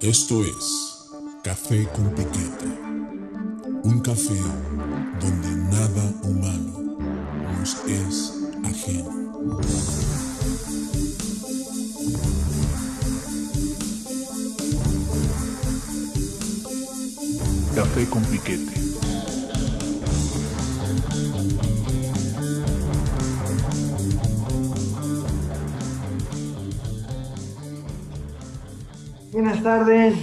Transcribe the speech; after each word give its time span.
Esto 0.00 0.44
es 0.44 1.08
Café 1.42 1.88
con 1.92 2.08
Piquete. 2.14 2.66
Un 3.82 4.00
café 4.00 4.38
donde 5.20 5.48
nada 5.76 6.12
humano 6.22 6.96
nos 7.58 7.74
es 7.86 8.32
ajeno. 8.64 9.30
Café 17.74 18.08
con 18.08 18.22
Piquete. 18.26 18.91
Buenas 29.32 29.62
tardes, 29.62 30.14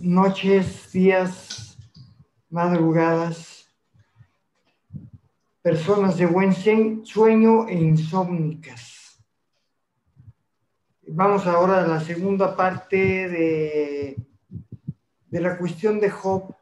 noches, 0.00 0.90
días, 0.90 1.76
madrugadas, 2.48 3.70
personas 5.60 6.16
de 6.16 6.24
buen 6.24 6.54
sueño 6.54 7.68
e 7.68 7.74
insómnicas. 7.74 9.22
Vamos 11.06 11.46
ahora 11.46 11.84
a 11.84 11.86
la 11.86 12.00
segunda 12.00 12.56
parte 12.56 12.96
de, 13.28 14.16
de 15.26 15.40
la 15.42 15.58
cuestión 15.58 16.00
de 16.00 16.08
Job, 16.08 16.56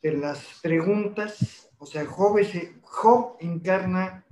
de 0.00 0.12
las 0.12 0.60
preguntas. 0.62 1.68
O 1.76 1.84
sea, 1.84 2.06
Job, 2.06 2.38
Job 2.80 3.36
encarna 3.38 4.24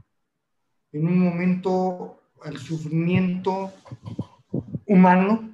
en 0.92 1.06
un 1.06 1.18
momento 1.18 2.22
al 2.42 2.56
sufrimiento 2.56 3.70
humano 4.86 5.53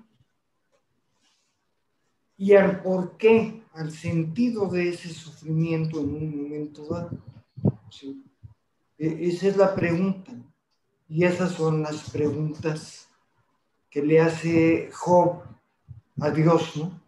y 2.41 2.55
al 2.55 2.81
por 2.81 3.19
qué, 3.19 3.63
al 3.75 3.93
sentido 3.93 4.67
de 4.67 4.89
ese 4.89 5.11
sufrimiento 5.11 6.01
en 6.01 6.15
un 6.15 6.43
momento 6.43 6.87
dado. 6.87 7.11
E, 8.99 9.29
esa 9.29 9.49
es 9.49 9.59
la 9.59 9.75
pregunta. 9.75 10.33
Y 11.07 11.25
esas 11.25 11.53
son 11.53 11.83
las 11.83 12.09
preguntas 12.09 13.11
que 13.91 14.01
le 14.01 14.21
hace 14.21 14.89
Job 14.91 15.43
a 16.19 16.31
Dios, 16.31 16.79
¿no? 16.79 16.99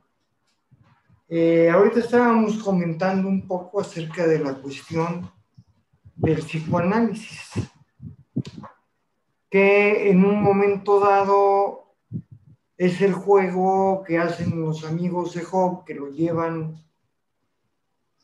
Eh, 1.30 1.70
ahorita 1.70 2.00
estábamos 2.00 2.62
comentando 2.62 3.26
un 3.26 3.48
poco 3.48 3.80
acerca 3.80 4.26
de 4.26 4.38
la 4.38 4.52
cuestión 4.52 5.30
del 6.14 6.40
psicoanálisis, 6.40 7.70
que 9.48 10.10
en 10.10 10.26
un 10.26 10.42
momento 10.42 11.00
dado 11.00 11.81
es 12.84 13.00
el 13.00 13.12
juego 13.12 14.02
que 14.02 14.18
hacen 14.18 14.60
los 14.60 14.84
amigos 14.84 15.34
de 15.34 15.44
Job, 15.44 15.84
que 15.84 15.94
lo 15.94 16.08
llevan 16.08 16.84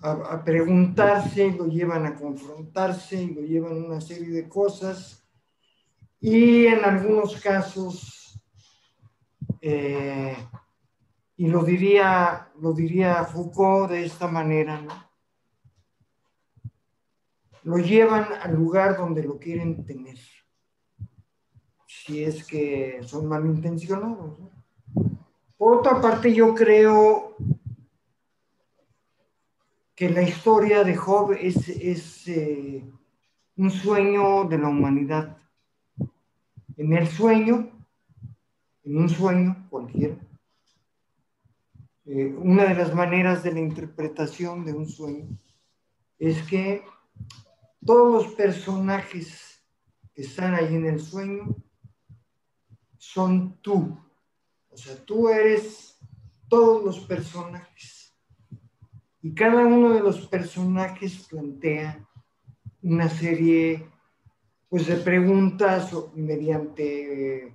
a, 0.01 0.43
preguntarse, 0.43 1.53
lo 1.53 1.67
llevan 1.67 2.07
a 2.07 2.17
confrontarse, 2.17 3.25
lo 3.29 3.43
llevan 3.43 3.85
a 3.85 3.87
una 3.87 4.01
serie 4.01 4.31
de 4.31 4.49
cosas. 4.49 5.25
Y 6.19 6.67
en 6.67 6.85
algunos 6.85 7.41
casos, 7.41 8.41
eh, 9.61 10.37
y 11.37 11.47
lo 11.47 11.63
diría, 11.63 12.51
lo 12.61 12.73
diría 12.73 13.25
Foucault 13.27 13.93
de 13.93 14.07
esta 14.07 14.27
manera, 14.27 14.81
¿no? 14.81 15.09
lo 17.63 17.79
llevan 17.79 18.27
al 18.43 18.57
lugar 18.57 18.97
donde 18.97 19.23
lo 19.23 19.39
quieren 19.39 19.85
tener 19.85 20.19
si 22.09 22.25
es 22.25 22.43
que 22.43 23.01
son 23.03 23.27
malintencionados. 23.27 24.39
Por 25.59 25.77
otra 25.77 26.01
parte, 26.01 26.33
yo 26.33 26.55
creo 26.55 27.37
que 29.95 30.09
la 30.09 30.23
historia 30.23 30.85
de 30.85 30.97
Job 30.97 31.33
es, 31.33 31.69
es 31.69 32.27
eh, 32.29 32.83
un 33.57 33.71
sueño 33.71 34.45
de 34.45 34.57
la 34.57 34.69
humanidad. 34.69 35.37
En 36.79 36.95
el 36.95 37.07
sueño, 37.09 37.69
en 38.85 38.97
un 38.97 39.11
sueño 39.11 39.67
cualquiera, 39.69 40.17
eh, 42.07 42.35
una 42.39 42.65
de 42.65 42.75
las 42.75 42.95
maneras 42.95 43.43
de 43.43 43.53
la 43.53 43.61
interpretación 43.61 44.65
de 44.65 44.73
un 44.73 44.89
sueño 44.89 45.27
es 46.19 46.43
que 46.45 46.83
todos 47.85 48.25
los 48.25 48.35
personajes 48.35 49.63
que 50.15 50.23
están 50.23 50.55
ahí 50.55 50.75
en 50.75 50.87
el 50.87 51.01
sueño 51.01 51.55
son 53.13 53.57
tú. 53.63 53.99
O 54.71 54.77
sea, 54.77 54.95
tú 55.05 55.31
eres 55.31 55.99
todos 56.47 56.85
los 56.85 57.01
personajes. 57.01 58.15
Y 59.23 59.35
cada 59.35 59.67
uno 59.67 59.95
de 59.95 60.01
los 60.01 60.27
personajes 60.27 61.27
plantea 61.29 62.07
una 62.83 63.09
serie 63.09 63.89
pues, 64.69 64.87
de 64.87 64.97
preguntas 64.97 65.91
mediante 66.15 67.55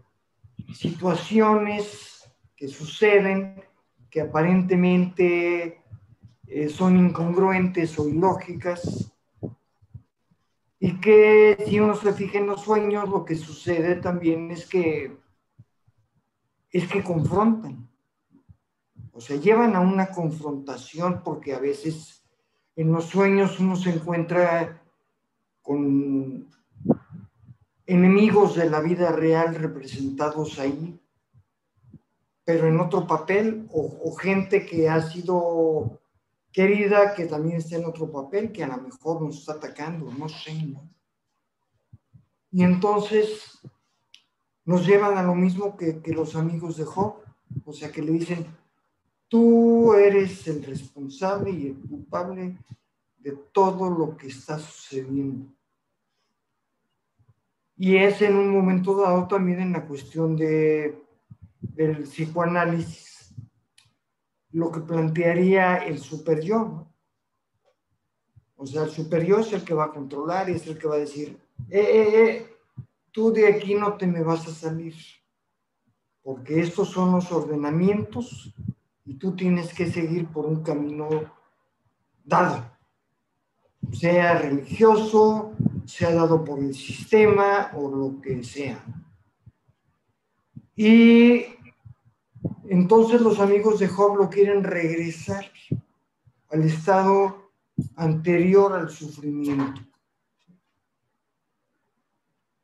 situaciones 0.74 2.28
que 2.56 2.68
suceden, 2.68 3.63
que 4.09 4.22
aparentemente 4.22 5.84
eh, 6.47 6.69
son 6.69 6.97
incongruentes 6.97 7.97
o 8.00 8.09
ilógicas, 8.09 9.13
y 10.80 11.00
que 11.00 11.63
si 11.66 11.80
uno 11.80 11.96
se 11.96 12.12
fija 12.12 12.40
en 12.40 12.47
los 12.47 12.62
sueños, 12.62 13.08
lo 13.08 13.24
que 13.24 13.36
sucede 13.36 13.96
también 13.96 14.52
es 14.52 14.68
que 14.68 15.22
es 16.73 16.88
que 16.89 17.03
confrontan. 17.03 17.88
O 19.13 19.22
sea, 19.22 19.38
llevan 19.38 19.75
a 19.75 19.79
una 19.79 20.07
confrontación 20.07 21.22
porque 21.23 21.53
a 21.53 21.59
veces 21.59 22.25
en 22.75 22.91
los 22.91 23.06
sueños 23.06 23.59
uno 23.59 23.75
se 23.75 23.91
encuentra 23.91 24.81
con 25.62 26.50
enemigos 27.85 28.56
de 28.56 28.69
la 28.69 28.81
vida 28.81 29.12
real 29.12 29.53
representados 29.53 30.57
ahí, 30.57 31.00
pero 32.44 32.67
en 32.67 32.79
otro 32.79 33.06
papel, 33.06 33.67
o, 33.72 34.13
gente 34.16 34.66
que 34.66 34.89
ha 34.89 35.01
sido 35.01 36.01
querida, 36.51 37.13
que 37.13 37.25
también 37.25 37.57
está 37.57 37.78
en 37.78 37.85
otro 37.85 38.12
papel, 38.12 38.51
que 38.51 38.63
a 38.63 38.67
lo 38.67 38.78
mejor 38.78 39.22
nos 39.22 39.39
está 39.39 39.53
atacando, 39.53 40.12
no 40.12 40.28
sé. 40.28 40.53
¿no? 40.63 40.89
Y 42.51 42.63
entonces 42.63 43.59
nos 44.66 44.85
llevan 44.85 45.18
a 45.18 45.24
lo 45.24 45.35
mismo 45.35 45.75
que, 45.75 46.01
los 46.07 46.35
amigos 46.35 46.78
de 46.78 46.85
Job, 46.85 47.16
o 47.66 47.74
sea 47.74 47.91
que 47.91 48.01
le 48.01 48.12
dicen, 48.12 48.46
tú 49.28 49.94
eres 49.94 50.47
el 50.47 50.63
responsable 50.63 51.51
y 51.51 51.68
el 51.68 51.79
culpable 51.81 52.57
de 53.18 53.31
todo 53.51 53.90
lo 53.90 54.16
que 54.16 54.28
está 54.28 54.59
sucediendo. 54.59 55.47
Y 57.75 57.97
es 57.97 58.22
en 58.22 58.35
un 58.35 58.50
momento 58.50 58.96
dado 58.96 59.28
también 59.28 59.59
en 59.59 59.74
la 59.74 59.85
cuestión 59.85 60.35
de, 60.35 61.03
del 61.59 62.03
psicoanálisis, 62.03 63.34
lo 64.51 64.72
que 64.72 64.81
plantearía 64.81 65.78
el 65.78 65.97
superior. 66.00 66.68
¿no? 66.68 66.94
O 68.56 68.66
sea, 68.66 68.84
el 68.84 68.91
superior 68.91 69.41
es 69.41 69.51
el 69.51 69.66
que 69.66 69.74
va 69.74 69.85
a 69.85 69.91
controlar 69.91 70.50
y 70.50 70.53
es 70.53 70.68
el 70.68 70.78
que 70.78 70.88
va 70.88 70.95
a 70.95 71.00
decir, 71.00 71.38
eh, 71.69 71.80
eh, 71.80 72.24
eh, 72.24 72.53
tú 73.13 73.31
de 73.31 73.47
aquí 73.47 73.75
no 73.75 73.96
te 73.96 74.07
me 74.07 74.24
vas 74.24 74.46
a 74.47 74.53
salir, 74.53 74.96
porque 76.24 76.59
estos 76.59 76.90
son 76.90 77.12
los 77.12 77.31
ordenamientos 77.31 78.53
y 79.06 79.13
tú 79.13 79.35
tienes 79.35 79.74
que 79.74 79.90
seguir 79.90 80.28
por 80.28 80.46
un 80.46 80.63
camino 80.63 81.07
dado, 82.25 82.66
sea 83.91 84.40
religioso, 84.40 85.53
sea 85.85 86.13
dado 86.13 86.44
por 86.44 86.59
el 86.59 86.74
sistema 86.74 87.72
o 87.75 87.90
lo 87.90 88.19
que 88.19 88.44
sea. 88.44 88.84
Y 90.75 91.45
entonces 92.68 93.21
los 93.21 93.39
amigos 93.39 93.80
de 93.80 93.88
Job 93.88 94.18
lo 94.18 94.30
quieren 94.30 94.63
regresar 94.63 95.45
al 96.50 96.63
estado 96.63 97.51
anterior 97.95 98.74
al 98.74 98.89
sufrimiento 98.89 99.81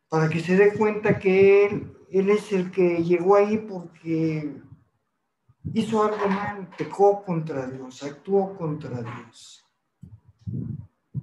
para 0.09 0.27
que 0.27 0.39
se 0.39 0.57
dé 0.57 0.73
cuenta 0.73 1.19
que 1.19 1.65
él, 1.65 1.97
él 2.09 2.29
es 2.31 2.51
el 2.51 2.71
que 2.71 3.03
llegó 3.03 3.35
ahí 3.35 3.57
porque 3.57 4.59
hizo 5.73 6.03
algo 6.03 6.27
mal, 6.27 6.69
pecó 6.77 7.23
contra 7.23 7.67
Dios, 7.67 8.01
actuó 8.03 8.57
contra 8.57 9.01
Dios. 9.01 9.65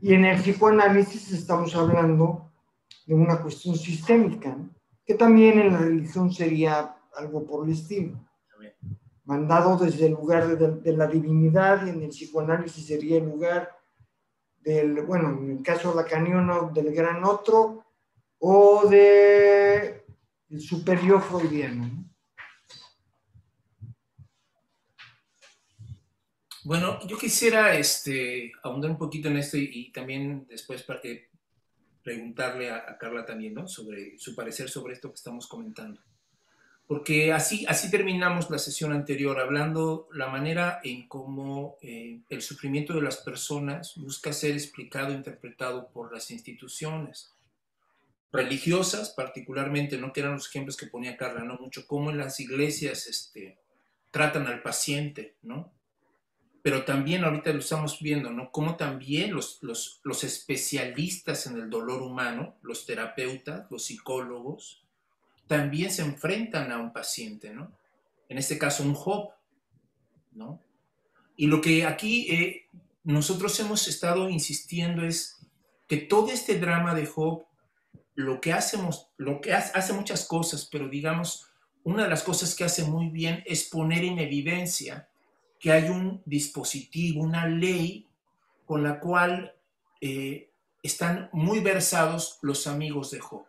Y 0.00 0.14
en 0.14 0.24
el 0.24 0.40
psicoanálisis 0.40 1.32
estamos 1.32 1.74
hablando 1.74 2.52
de 3.06 3.14
una 3.14 3.40
cuestión 3.42 3.74
sistémica, 3.74 4.56
que 5.04 5.14
también 5.14 5.58
en 5.58 5.72
la 5.72 5.78
religión 5.78 6.32
sería 6.32 6.96
algo 7.16 7.44
por 7.44 7.66
el 7.66 7.72
estilo. 7.72 8.20
Mandado 9.24 9.76
desde 9.76 10.06
el 10.06 10.12
lugar 10.12 10.46
de, 10.56 10.76
de, 10.80 10.96
la 10.96 11.08
divinidad 11.08 11.84
y 11.84 11.90
en 11.90 12.02
el 12.02 12.10
psicoanálisis 12.10 12.86
sería 12.86 13.18
el 13.18 13.24
lugar 13.24 13.76
del, 14.60 15.02
bueno, 15.02 15.30
en 15.30 15.50
el 15.50 15.62
caso 15.62 15.92
lacaniano, 15.94 16.70
del 16.72 16.94
gran 16.94 17.24
otro, 17.24 17.85
o 18.38 18.88
de 18.88 20.04
el 20.50 20.60
superior 20.60 21.22
freudiano. 21.22 22.04
Bueno, 26.64 26.98
yo 27.06 27.16
quisiera 27.16 27.76
este, 27.76 28.52
ahondar 28.62 28.90
un 28.90 28.98
poquito 28.98 29.28
en 29.28 29.36
esto 29.36 29.56
y, 29.56 29.70
y 29.72 29.92
también 29.92 30.46
después 30.48 30.82
para 30.82 31.00
que 31.00 31.30
preguntarle 32.02 32.70
a, 32.70 32.78
a, 32.88 32.98
Carla 32.98 33.24
también 33.24 33.54
¿no? 33.54 33.68
sobre 33.68 34.18
su 34.18 34.34
parecer 34.34 34.68
sobre 34.68 34.94
esto 34.94 35.08
que 35.08 35.14
estamos 35.14 35.46
comentando. 35.46 36.00
Porque 36.86 37.32
así, 37.32 37.66
así 37.68 37.90
terminamos 37.90 38.48
la 38.48 38.58
sesión 38.58 38.92
anterior, 38.92 39.40
hablando 39.40 40.08
la 40.12 40.28
manera 40.28 40.80
en 40.84 41.08
cómo 41.08 41.78
eh, 41.82 42.20
el 42.28 42.42
sufrimiento 42.42 42.94
de 42.94 43.02
las 43.02 43.16
personas 43.16 43.94
busca 43.96 44.32
ser 44.32 44.52
explicado, 44.52 45.12
interpretado 45.12 45.88
por 45.90 46.12
las 46.12 46.30
instituciones 46.30 47.35
religiosas, 48.32 49.10
particularmente, 49.10 49.98
¿no? 49.98 50.12
Que 50.12 50.20
eran 50.20 50.34
los 50.34 50.48
ejemplos 50.48 50.76
que 50.76 50.86
ponía 50.86 51.16
Carla, 51.16 51.44
¿no? 51.44 51.56
Mucho 51.58 51.86
cómo 51.86 52.10
en 52.10 52.18
las 52.18 52.40
iglesias 52.40 53.06
este, 53.06 53.58
tratan 54.10 54.46
al 54.46 54.62
paciente, 54.62 55.36
¿no? 55.42 55.76
pero 56.66 56.84
también 56.84 57.22
ahorita 57.22 57.52
lo 57.52 57.60
estamos 57.60 58.00
viendo, 58.00 58.32
¿no? 58.32 58.50
Como 58.50 58.74
también 58.74 59.32
los, 59.32 59.62
los, 59.62 60.00
los, 60.02 60.24
especialistas 60.24 61.46
en 61.46 61.58
el 61.58 61.70
dolor 61.70 62.02
humano, 62.02 62.56
los 62.62 62.84
terapeutas, 62.86 63.70
los 63.70 63.84
psicólogos, 63.84 64.84
también 65.46 65.92
se 65.92 66.02
enfrentan 66.02 66.72
a 66.72 66.78
un 66.78 66.92
paciente, 66.92 67.54
¿no? 67.54 67.70
En 68.28 68.38
este 68.38 68.58
caso, 68.58 68.82
un 68.82 68.94
Job, 68.94 69.30
¿no? 70.32 70.60
Y 71.36 71.46
lo 71.46 71.60
que 71.60 71.86
aquí 71.86 72.28
eh, 72.32 72.68
nosotros 73.04 73.60
hemos 73.60 73.86
estado 73.86 74.28
insistiendo 74.28 75.04
es 75.04 75.46
que 75.86 75.98
todo 75.98 76.32
este 76.32 76.58
drama 76.58 76.96
de 76.96 77.06
Job, 77.06 77.44
lo 78.16 78.40
que 78.40 78.52
hacemos, 78.52 79.10
lo 79.18 79.40
que 79.40 79.52
hace, 79.52 79.92
muchas 79.92 80.26
cosas, 80.26 80.68
pero 80.70 80.88
digamos, 80.88 81.48
una 81.84 82.04
de 82.04 82.08
las 82.08 82.22
cosas 82.22 82.54
que 82.54 82.64
hace 82.64 82.84
muy 82.84 83.10
bien 83.10 83.44
es 83.46 83.64
poner 83.64 84.04
en 84.04 84.18
evidencia 84.18 85.08
que 85.60 85.70
hay 85.70 85.88
un 85.90 86.22
dispositivo, 86.24 87.22
una 87.22 87.46
ley 87.46 88.06
con 88.64 88.82
la 88.82 88.98
cual 88.98 89.54
eh, 90.00 90.50
están 90.82 91.28
muy 91.32 91.60
versados 91.60 92.38
los 92.42 92.66
amigos 92.66 93.10
de 93.10 93.20
Job. 93.20 93.44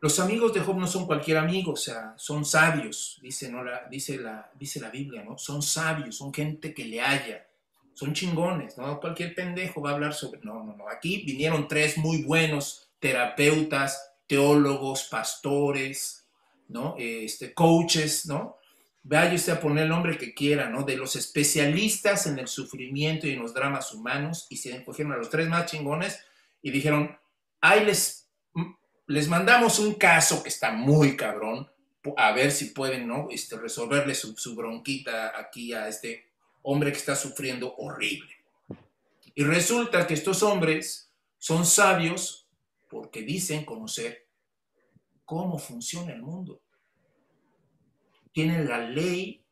Los 0.00 0.20
amigos 0.20 0.52
de 0.52 0.60
Job 0.60 0.76
no 0.76 0.86
son 0.86 1.06
cualquier 1.06 1.38
amigo, 1.38 1.72
o 1.72 1.76
sea, 1.76 2.14
son 2.16 2.44
sabios, 2.44 3.18
dice, 3.22 3.50
¿no? 3.50 3.64
la, 3.64 3.88
dice, 3.90 4.18
la, 4.18 4.50
dice 4.54 4.80
la 4.80 4.90
Biblia, 4.90 5.24
¿no? 5.24 5.38
Son 5.38 5.60
sabios, 5.60 6.16
son 6.16 6.32
gente 6.32 6.72
que 6.72 6.84
le 6.84 7.00
haya, 7.00 7.46
son 7.94 8.12
chingones, 8.12 8.78
¿no? 8.78 9.00
Cualquier 9.00 9.34
pendejo 9.34 9.80
va 9.80 9.90
a 9.90 9.94
hablar 9.94 10.14
sobre... 10.14 10.40
No, 10.44 10.62
no, 10.62 10.76
no. 10.76 10.88
Aquí 10.88 11.24
vinieron 11.24 11.66
tres 11.66 11.98
muy 11.98 12.22
buenos 12.22 12.87
terapeutas, 12.98 14.14
teólogos, 14.26 15.04
pastores, 15.04 16.26
¿no? 16.68 16.94
Este, 16.98 17.54
coaches, 17.54 18.26
¿no? 18.26 18.58
vaya 19.08 19.34
usted 19.34 19.54
a 19.54 19.60
poner 19.60 19.84
el 19.84 19.88
nombre 19.88 20.18
que 20.18 20.34
quiera, 20.34 20.68
¿no? 20.68 20.82
De 20.82 20.96
los 20.96 21.16
especialistas 21.16 22.26
en 22.26 22.38
el 22.38 22.46
sufrimiento 22.46 23.26
y 23.26 23.30
en 23.30 23.40
los 23.40 23.54
dramas 23.54 23.92
humanos, 23.94 24.46
y 24.50 24.56
se 24.56 24.84
cogieron 24.84 25.14
a 25.14 25.16
los 25.16 25.30
tres 25.30 25.48
más 25.48 25.66
chingones 25.66 26.22
y 26.60 26.70
dijeron, 26.70 27.18
ahí 27.60 27.84
les, 27.84 28.28
les 29.06 29.28
mandamos 29.28 29.78
un 29.78 29.94
caso 29.94 30.42
que 30.42 30.50
está 30.50 30.72
muy 30.72 31.16
cabrón, 31.16 31.70
a 32.16 32.32
ver 32.32 32.52
si 32.52 32.66
pueden, 32.66 33.08
¿no? 33.08 33.28
Este, 33.30 33.56
resolverle 33.56 34.14
su, 34.14 34.36
su 34.36 34.54
bronquita 34.54 35.38
aquí 35.38 35.72
a 35.72 35.88
este 35.88 36.26
hombre 36.62 36.92
que 36.92 36.98
está 36.98 37.16
sufriendo 37.16 37.74
horrible. 37.76 38.30
Y 39.34 39.44
resulta 39.44 40.06
que 40.06 40.14
estos 40.14 40.42
hombres 40.42 41.10
son 41.38 41.64
sabios 41.64 42.47
porque 42.88 43.22
dicen 43.22 43.64
conocer 43.64 44.26
cómo 45.24 45.58
funciona 45.58 46.12
el 46.12 46.22
mundo 46.22 46.62
tienen 48.38 48.68
la 48.68 48.78
ley, 48.78 49.42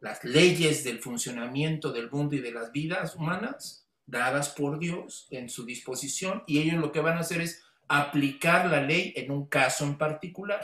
las 0.00 0.22
leyes 0.22 0.84
del 0.84 1.00
funcionamiento 1.00 1.90
del 1.90 2.10
mundo 2.10 2.36
y 2.36 2.40
de 2.40 2.52
las 2.52 2.70
vidas 2.70 3.16
humanas 3.16 3.88
dadas 4.04 4.50
por 4.50 4.78
Dios 4.78 5.26
en 5.30 5.48
su 5.48 5.64
disposición 5.64 6.42
y 6.46 6.58
ellos 6.58 6.80
lo 6.80 6.92
que 6.92 7.00
van 7.00 7.16
a 7.16 7.20
hacer 7.20 7.40
es 7.40 7.62
aplicar 7.88 8.66
la 8.66 8.82
ley 8.82 9.14
en 9.16 9.30
un 9.30 9.46
caso 9.46 9.86
en 9.86 9.96
particular, 9.96 10.60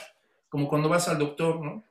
como 0.50 0.68
cuando 0.68 0.90
vas 0.90 1.08
al 1.08 1.18
doctor, 1.18 1.64
¿no? 1.64 1.82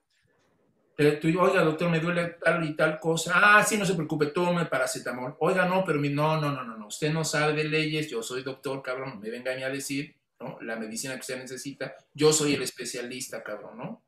Tú, 0.96 1.28
oiga, 1.40 1.64
doctor, 1.64 1.90
me 1.90 2.00
duele 2.00 2.38
tal 2.44 2.64
y 2.64 2.76
tal 2.76 3.00
cosa. 3.00 3.34
Ah, 3.36 3.64
sí, 3.64 3.78
no 3.78 3.86
se 3.86 3.96
preocupe, 3.96 4.28
tome 4.28 4.66
paracetamol. 4.66 5.36
Oiga, 5.40 5.66
no, 5.66 5.84
pero 5.84 6.00
mi, 6.00 6.10
no, 6.10 6.40
no, 6.40 6.52
no, 6.52 6.64
no, 6.64 6.78
no. 6.78 6.88
Usted 6.88 7.12
no 7.12 7.24
sabe 7.24 7.54
de 7.54 7.64
leyes, 7.64 8.10
yo 8.10 8.22
soy 8.22 8.44
doctor, 8.44 8.82
cabrón, 8.84 9.20
me 9.20 9.30
venga 9.30 9.52
a 9.52 9.70
decir, 9.70 10.16
¿no? 10.40 10.58
La 10.62 10.76
medicina 10.76 11.16
que 11.16 11.22
usted 11.22 11.40
necesita, 11.40 11.96
yo 12.14 12.32
soy 12.32 12.54
el 12.54 12.62
especialista, 12.62 13.44
cabrón, 13.44 13.78
¿no? 13.78 14.04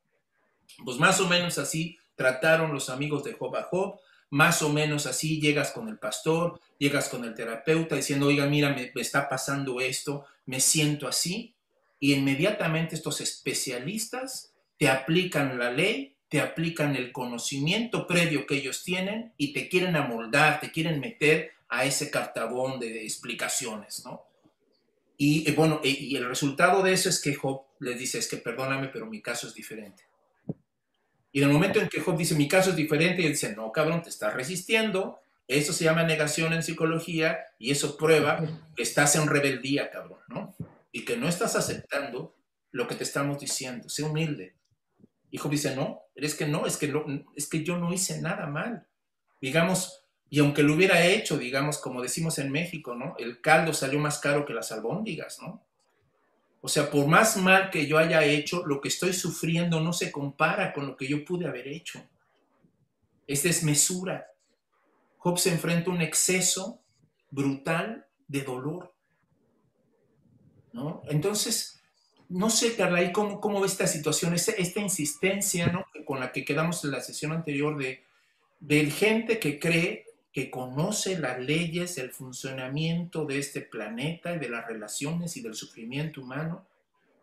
Pues 0.83 0.97
más 0.97 1.19
o 1.19 1.27
menos 1.27 1.57
así 1.57 1.97
trataron 2.15 2.71
los 2.71 2.89
amigos 2.89 3.23
de 3.23 3.33
Job 3.33 3.55
a 3.55 3.63
Job, 3.63 3.99
más 4.29 4.61
o 4.61 4.69
menos 4.69 5.05
así 5.05 5.39
llegas 5.39 5.71
con 5.71 5.87
el 5.87 5.97
pastor, 5.97 6.59
llegas 6.77 7.09
con 7.09 7.23
el 7.23 7.33
terapeuta 7.33 7.95
diciendo, 7.95 8.27
oiga, 8.27 8.45
mira, 8.47 8.73
me, 8.73 8.91
está 8.95 9.29
pasando 9.29 9.79
esto, 9.79 10.25
me 10.45 10.59
siento 10.59 11.07
así, 11.07 11.55
y 11.99 12.13
inmediatamente 12.13 12.95
estos 12.95 13.21
especialistas 13.21 14.53
te 14.77 14.89
aplican 14.89 15.57
la 15.57 15.71
ley, 15.71 16.14
te 16.35 16.41
aplican 16.41 16.97
el 16.97 17.13
conocimiento 17.13 18.05
previo 18.05 18.45
que 18.45 18.55
ellos 18.55 18.83
tienen 18.83 19.31
y 19.37 19.53
te 19.53 19.69
quieren 19.69 19.95
amoldar, 19.95 20.59
te 20.59 20.69
quieren 20.69 20.99
meter 20.99 21.53
a 21.69 21.85
ese 21.85 22.11
cartabón 22.11 22.77
de 22.77 23.03
explicaciones, 23.03 24.03
¿no? 24.03 24.25
Y 25.15 25.49
eh, 25.49 25.53
bueno, 25.53 25.79
y 25.81 26.13
el 26.17 26.27
resultado 26.27 26.83
de 26.83 26.91
eso 26.91 27.07
es 27.07 27.21
que 27.21 27.35
Job 27.35 27.61
les 27.79 27.97
dice, 27.97 28.17
es 28.17 28.27
que 28.27 28.35
perdóname, 28.35 28.89
pero 28.89 29.05
mi 29.05 29.21
caso 29.21 29.47
es 29.47 29.53
diferente. 29.53 30.03
Y 31.31 31.41
en 31.41 31.47
el 31.47 31.53
momento 31.53 31.79
en 31.79 31.87
que 31.87 32.01
Job 32.01 32.17
dice, 32.17 32.35
mi 32.35 32.49
caso 32.49 32.71
es 32.71 32.75
diferente, 32.75 33.21
y 33.21 33.27
él 33.27 33.31
dice, 33.31 33.55
no, 33.55 33.71
cabrón, 33.71 34.03
te 34.03 34.09
estás 34.09 34.33
resistiendo. 34.33 35.21
Eso 35.47 35.71
se 35.71 35.85
llama 35.85 36.03
negación 36.03 36.51
en 36.51 36.63
psicología 36.63 37.45
y 37.57 37.71
eso 37.71 37.95
prueba 37.95 38.43
que 38.75 38.83
estás 38.83 39.15
en 39.15 39.29
rebeldía, 39.29 39.89
cabrón, 39.89 40.19
¿no? 40.27 40.53
Y 40.91 41.05
que 41.05 41.15
no 41.15 41.29
estás 41.29 41.55
aceptando 41.55 42.35
lo 42.71 42.89
que 42.89 42.95
te 42.95 43.05
estamos 43.05 43.39
diciendo. 43.39 43.87
Sé 43.87 44.03
humilde. 44.03 44.55
Y 45.31 45.37
Job 45.37 45.51
dice, 45.51 45.75
no, 45.75 46.01
es 46.15 46.35
que 46.35 46.47
no, 46.47 46.65
es 46.65 46.77
que, 46.77 46.93
es 47.35 47.49
que 47.49 47.63
yo 47.63 47.77
no 47.77 47.93
hice 47.93 48.21
nada 48.21 48.47
mal. 48.47 48.87
Digamos, 49.41 50.05
y 50.29 50.39
aunque 50.39 50.63
lo 50.63 50.73
hubiera 50.73 51.05
hecho, 51.05 51.37
digamos, 51.37 51.77
como 51.77 52.01
decimos 52.01 52.39
en 52.39 52.51
México, 52.51 52.95
¿no? 52.95 53.15
El 53.17 53.41
caldo 53.41 53.73
salió 53.73 53.99
más 53.99 54.19
caro 54.19 54.45
que 54.45 54.53
las 54.53 54.71
albóndigas, 54.71 55.39
¿no? 55.41 55.65
O 56.61 56.67
sea, 56.67 56.89
por 56.89 57.05
más 57.05 57.37
mal 57.37 57.69
que 57.69 57.85
yo 57.85 57.97
haya 57.97 58.23
hecho, 58.23 58.65
lo 58.65 58.81
que 58.81 58.87
estoy 58.87 59.13
sufriendo 59.13 59.81
no 59.81 59.93
se 59.93 60.11
compara 60.11 60.73
con 60.73 60.87
lo 60.87 60.97
que 60.97 61.07
yo 61.07 61.23
pude 61.23 61.47
haber 61.47 61.67
hecho. 61.67 62.03
Es 63.27 63.43
desmesura. 63.43 64.27
Job 65.17 65.37
se 65.37 65.51
enfrenta 65.51 65.91
a 65.91 65.93
un 65.93 66.01
exceso 66.01 66.81
brutal 67.29 68.07
de 68.27 68.41
dolor. 68.41 68.95
¿no? 70.73 71.03
Entonces, 71.05 71.74
no 72.29 72.49
sé, 72.49 72.75
Carla, 72.75 73.11
cómo, 73.11 73.39
cómo 73.39 73.61
ve 73.61 73.67
esta 73.67 73.87
situación? 73.87 74.33
Esta, 74.33 74.51
esta 74.53 74.79
insistencia 74.79 75.67
¿no? 75.67 75.85
con 76.05 76.19
la 76.19 76.31
que 76.31 76.45
quedamos 76.45 76.83
en 76.83 76.91
la 76.91 77.01
sesión 77.01 77.31
anterior 77.31 77.77
de, 77.77 78.03
de 78.59 78.89
gente 78.89 79.39
que 79.39 79.59
cree 79.59 80.05
que 80.31 80.51
conoce 80.51 81.17
las 81.17 81.39
leyes 81.39 81.95
del 81.95 82.11
funcionamiento 82.11 83.25
de 83.25 83.39
este 83.39 83.61
planeta 83.61 84.35
y 84.35 84.39
de 84.39 84.49
las 84.49 84.67
relaciones 84.67 85.37
y 85.37 85.41
del 85.41 85.55
sufrimiento 85.55 86.21
humano, 86.21 86.67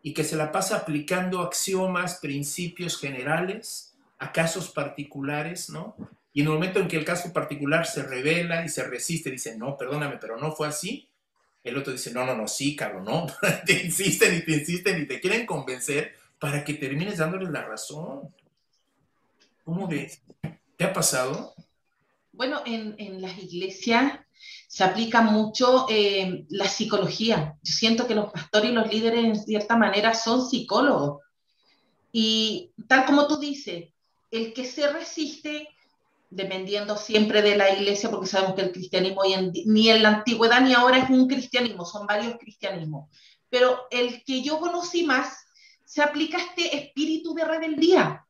y 0.03 0.15
que 0.15 0.25
se 0.25 0.37
la 0.37 0.51
pasa 0.51 0.79
aplicando 0.79 1.43
axiomas, 1.43 2.21
principios 2.21 2.99
generales 2.99 3.95
a 4.19 4.33
casos 4.33 4.71
particulares, 4.71 5.69
¿no? 5.69 5.95
Y 6.33 6.41
en 6.41 6.47
el 6.47 6.55
momento 6.55 6.81
en 6.81 6.89
que 6.89 6.97
el 6.97 7.05
caso 7.05 7.33
particular 7.33 7.87
se 7.87 8.03
revela 8.03 8.65
y 8.65 8.71
se 8.71 8.85
resiste, 8.85 9.31
dice, 9.31 9.59
no, 9.59 9.77
perdóname, 9.77 10.17
pero 10.17 10.39
no 10.39 10.53
fue 10.53 10.69
así, 10.69 11.11
el 11.65 11.77
otro 11.77 11.93
dice, 11.93 12.13
no, 12.13 12.25
no, 12.25 12.35
no, 12.35 12.49
sí, 12.49 12.75
Carlos, 12.75 13.05
no, 13.05 13.27
te 13.67 13.85
insisten 13.85 14.37
y 14.37 14.45
te 14.45 14.53
insisten 14.53 15.03
y 15.03 15.07
te 15.07 15.21
quieren 15.21 15.47
convencer 15.47 16.15
para 16.39 16.65
que 16.65 16.75
termines 16.75 17.19
dándoles 17.19 17.51
la 17.51 17.65
razón. 17.65 18.35
¿Cómo 19.65 19.87
ves? 19.87 20.23
¿Te 20.77 20.85
ha 20.85 20.93
pasado? 20.93 21.55
Bueno, 22.33 22.63
en, 22.67 23.21
las 23.21 23.39
iglesias 23.39 24.19
se 24.67 24.83
aplica 24.83 25.21
mucho 25.21 25.87
eh, 25.89 26.45
la 26.49 26.67
psicología. 26.67 27.57
Yo 27.63 27.73
siento 27.73 28.09
que 28.09 28.15
los 28.15 28.33
pastores 28.33 28.71
y 28.71 28.75
los 28.75 28.93
líderes 28.93 29.25
en 29.25 29.37
cierta 29.37 29.77
manera 29.77 30.15
son 30.15 30.49
psicólogos. 30.49 31.21
Y 32.11 32.73
tal 32.89 33.05
como 33.05 33.29
tú 33.29 33.39
dices, 33.39 33.91
el 34.31 34.53
que 34.53 34.65
se 34.65 34.91
resiste, 34.91 35.69
dependiendo 36.35 36.97
siempre 36.97 37.43
de 37.43 37.57
la 37.57 37.71
iglesia, 37.71 38.11
porque 38.11 38.27
sabemos 38.27 38.55
que 38.55 38.63
el 38.63 38.73
cristianismo 38.73 39.23
ni 39.67 39.91
en 39.91 40.03
la 40.03 40.09
antigüedad 40.09 40.61
ni 40.61 40.73
ahora 40.73 40.99
es 40.99 41.11
un 41.11 41.29
cristianismo, 41.29 41.85
son 41.85 42.07
varios 42.07 42.37
cristianismos. 42.39 43.09
Pero 43.49 43.87
el 43.91 44.25
que 44.25 44.43
yo 44.43 44.59
conocí 44.59 45.05
más, 45.05 45.47
se 45.85 46.03
aplica 46.03 46.39
este 46.39 46.75
espíritu 46.75 47.35
de 47.35 47.45
rebeldía 47.45 48.25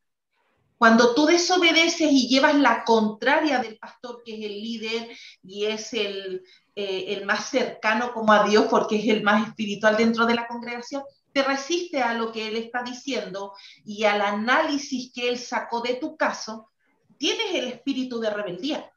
cuando 0.83 1.15
tú 1.15 1.27
desobedeces 1.27 2.11
y 2.11 2.27
llevas 2.27 2.57
la 2.57 2.83
contraria 2.83 3.61
del 3.61 3.79
pastor, 3.79 4.21
que 4.25 4.35
es 4.35 4.45
el 4.45 4.61
líder 4.61 5.17
y 5.45 5.67
es 5.67 5.95
el, 5.95 6.43
eh, 6.75 7.05
el 7.07 7.25
más 7.25 7.51
cercano 7.51 8.13
como 8.13 8.33
a 8.33 8.49
Dios, 8.49 8.67
porque 8.69 8.97
es 8.97 9.07
el 9.07 9.23
más 9.23 9.47
espiritual 9.47 9.97
dentro 9.97 10.27
de 10.27 10.35
la 10.35 10.49
congregación, 10.49 11.05
te 11.33 11.45
resiste 11.45 12.03
a 12.03 12.15
lo 12.15 12.33
que 12.33 12.49
él 12.49 12.57
está 12.57 12.83
diciendo 12.83 13.53
y 13.85 14.03
al 14.03 14.23
análisis 14.23 15.13
que 15.15 15.29
él 15.29 15.39
sacó 15.39 15.83
de 15.83 15.95
tu 15.95 16.17
caso, 16.17 16.72
tienes 17.23 17.55
el 17.55 17.69
espíritu 17.69 18.19
de 18.19 18.31
rebeldía. 18.31 18.91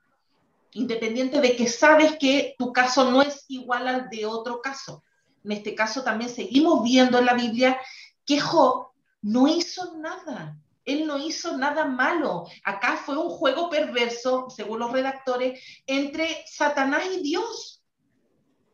independiente 0.72 1.40
de 1.40 1.56
que 1.56 1.70
sabes 1.70 2.18
que 2.18 2.56
tu 2.58 2.74
caso 2.74 3.10
no 3.10 3.22
es 3.22 3.46
igual 3.48 3.88
al 3.88 4.10
de 4.10 4.26
otro 4.26 4.62
caso. 4.62 5.04
En 5.44 5.52
este 5.52 5.76
caso 5.76 6.04
también 6.04 6.30
seguimos 6.30 6.84
viendo 6.84 7.20
en 7.20 7.28
la 7.28 7.36
Biblia 7.36 7.80
que 8.26 8.40
Job 8.40 8.88
no 9.22 9.48
hizo 9.48 9.96
nada. 10.00 10.58
Él 10.84 11.06
no 11.06 11.20
hizo 11.20 11.56
nada 11.56 11.86
malo. 11.86 12.46
Acá 12.64 12.98
fue 12.98 13.16
un 13.16 13.30
juego 13.30 13.70
perverso, 13.70 14.48
según 14.50 14.80
los 14.80 14.92
redactores, 14.92 15.62
entre 15.86 16.44
Satanás 16.48 17.04
y 17.16 17.22
Dios. 17.22 17.84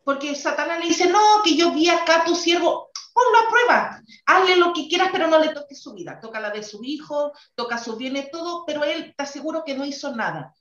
Porque 0.02 0.34
Satanás 0.34 0.80
le 0.80 0.86
dice, 0.86 1.08
no, 1.10 1.42
que 1.44 1.54
yo 1.54 1.70
vi 1.72 1.90
acá 1.90 2.22
a 2.22 2.24
tu 2.24 2.34
siervo, 2.34 2.90
ponlo 3.12 3.38
a 3.38 3.50
prueba, 3.50 4.01
hazle 4.42 4.56
lo 4.56 4.72
que 4.72 4.88
quieras, 4.88 5.08
pero 5.12 5.28
no 5.28 5.38
le 5.38 5.50
toques 5.50 5.80
su 5.80 5.94
vida. 5.94 6.20
Toca 6.20 6.40
la 6.40 6.50
de 6.50 6.62
su 6.62 6.82
hijo, 6.84 7.32
toca 7.54 7.78
su 7.78 7.96
bienes, 7.96 8.30
todo, 8.30 8.64
pero 8.66 8.84
él 8.84 9.04
está 9.04 9.26
seguro 9.26 9.64
que 9.64 9.74
no 9.74 9.84
hizo 9.84 10.14
nada. 10.14 10.54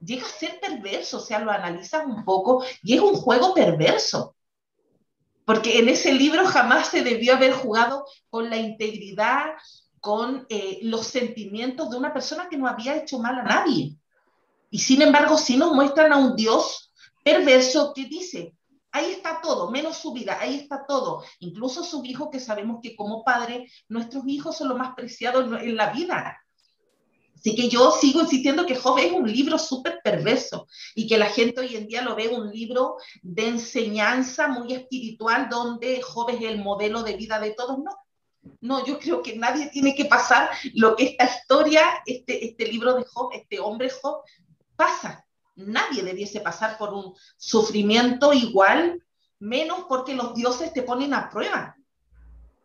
Llega 0.00 0.26
a 0.26 0.30
ser 0.30 0.60
perverso, 0.60 1.18
o 1.18 1.20
sea, 1.20 1.40
lo 1.40 1.50
analizas 1.50 2.04
un 2.06 2.24
poco 2.24 2.64
y 2.82 2.94
es 2.94 3.00
un 3.00 3.14
juego 3.14 3.54
perverso. 3.54 4.34
Porque 5.44 5.78
en 5.78 5.88
ese 5.88 6.12
libro 6.12 6.46
jamás 6.46 6.88
se 6.88 7.02
debió 7.02 7.34
haber 7.34 7.52
jugado 7.52 8.04
con 8.28 8.50
la 8.50 8.58
integridad, 8.58 9.54
con 10.00 10.46
eh, 10.50 10.78
los 10.82 11.06
sentimientos 11.06 11.90
de 11.90 11.96
una 11.96 12.12
persona 12.12 12.48
que 12.48 12.58
no 12.58 12.68
había 12.68 12.96
hecho 12.96 13.18
mal 13.18 13.38
a 13.38 13.42
nadie. 13.42 13.96
Y 14.70 14.78
sin 14.78 15.00
embargo, 15.02 15.38
sí 15.38 15.56
nos 15.56 15.72
muestran 15.72 16.12
a 16.12 16.18
un 16.18 16.36
Dios 16.36 16.92
perverso 17.24 17.92
que 17.94 18.04
dice, 18.04 18.54
ahí 18.92 19.12
está 19.12 19.40
todo, 19.40 19.70
menos 19.70 19.96
su 19.96 20.12
vida, 20.12 20.38
ahí 20.40 20.56
está 20.56 20.84
todo. 20.86 21.22
Incluso 21.40 21.82
su 21.84 22.04
hijo, 22.04 22.30
que 22.30 22.40
sabemos 22.40 22.80
que 22.82 22.96
como 22.96 23.24
padre, 23.24 23.70
nuestros 23.88 24.26
hijos 24.26 24.56
son 24.56 24.68
lo 24.68 24.76
más 24.76 24.94
preciado 24.94 25.40
en 25.58 25.76
la 25.76 25.92
vida. 25.92 26.38
Así 27.38 27.54
que 27.54 27.68
yo 27.68 27.92
sigo 27.92 28.20
insistiendo 28.20 28.66
que 28.66 28.74
Job 28.74 28.98
es 28.98 29.12
un 29.12 29.30
libro 29.30 29.58
súper 29.58 30.00
perverso 30.02 30.66
y 30.96 31.06
que 31.06 31.18
la 31.18 31.26
gente 31.26 31.60
hoy 31.60 31.76
en 31.76 31.86
día 31.86 32.02
lo 32.02 32.16
ve 32.16 32.26
un 32.28 32.50
libro 32.50 32.96
de 33.22 33.46
enseñanza 33.46 34.48
muy 34.48 34.72
espiritual 34.72 35.48
donde 35.48 36.02
Job 36.02 36.30
es 36.30 36.42
el 36.42 36.58
modelo 36.58 37.04
de 37.04 37.14
vida 37.14 37.38
de 37.38 37.52
todos. 37.52 37.78
No, 37.78 37.92
no, 38.60 38.84
yo 38.84 38.98
creo 38.98 39.22
que 39.22 39.36
nadie 39.36 39.68
tiene 39.70 39.94
que 39.94 40.06
pasar 40.06 40.50
lo 40.74 40.96
que 40.96 41.04
esta 41.04 41.26
historia, 41.26 42.02
este, 42.06 42.44
este 42.44 42.66
libro 42.66 42.94
de 42.94 43.04
Job, 43.04 43.30
este 43.32 43.60
hombre 43.60 43.88
Job, 43.90 44.22
pasa. 44.74 45.24
Nadie 45.58 46.02
debiese 46.02 46.40
pasar 46.40 46.78
por 46.78 46.94
un 46.94 47.14
sufrimiento 47.36 48.32
igual, 48.32 49.02
menos 49.40 49.86
porque 49.88 50.14
los 50.14 50.34
dioses 50.34 50.72
te 50.72 50.82
ponen 50.82 51.14
a 51.14 51.28
prueba. 51.28 51.76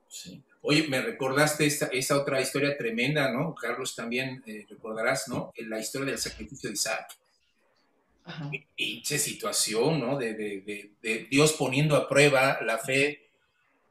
Sí. 0.07 0.43
Oye, 0.61 0.87
me 0.87 1.01
recordaste 1.01 1.65
esa, 1.65 1.87
esa 1.87 2.17
otra 2.17 2.39
historia 2.39 2.77
tremenda, 2.77 3.31
¿no? 3.31 3.53
Carlos 3.53 3.95
también 3.95 4.41
eh, 4.45 4.65
recordarás, 4.69 5.27
¿no? 5.27 5.51
La 5.57 5.79
historia 5.79 6.11
del 6.11 6.19
sacrificio 6.19 6.69
de 6.69 6.75
Isaac. 6.75 7.17
Pinche 8.75 9.19
situación, 9.19 9.99
¿no? 9.99 10.17
De, 10.17 10.33
de, 10.33 10.91
de, 11.01 11.27
Dios 11.29 11.51
poniendo 11.53 11.97
a 11.97 12.07
prueba 12.07 12.59
la 12.61 12.77
fe 12.77 13.23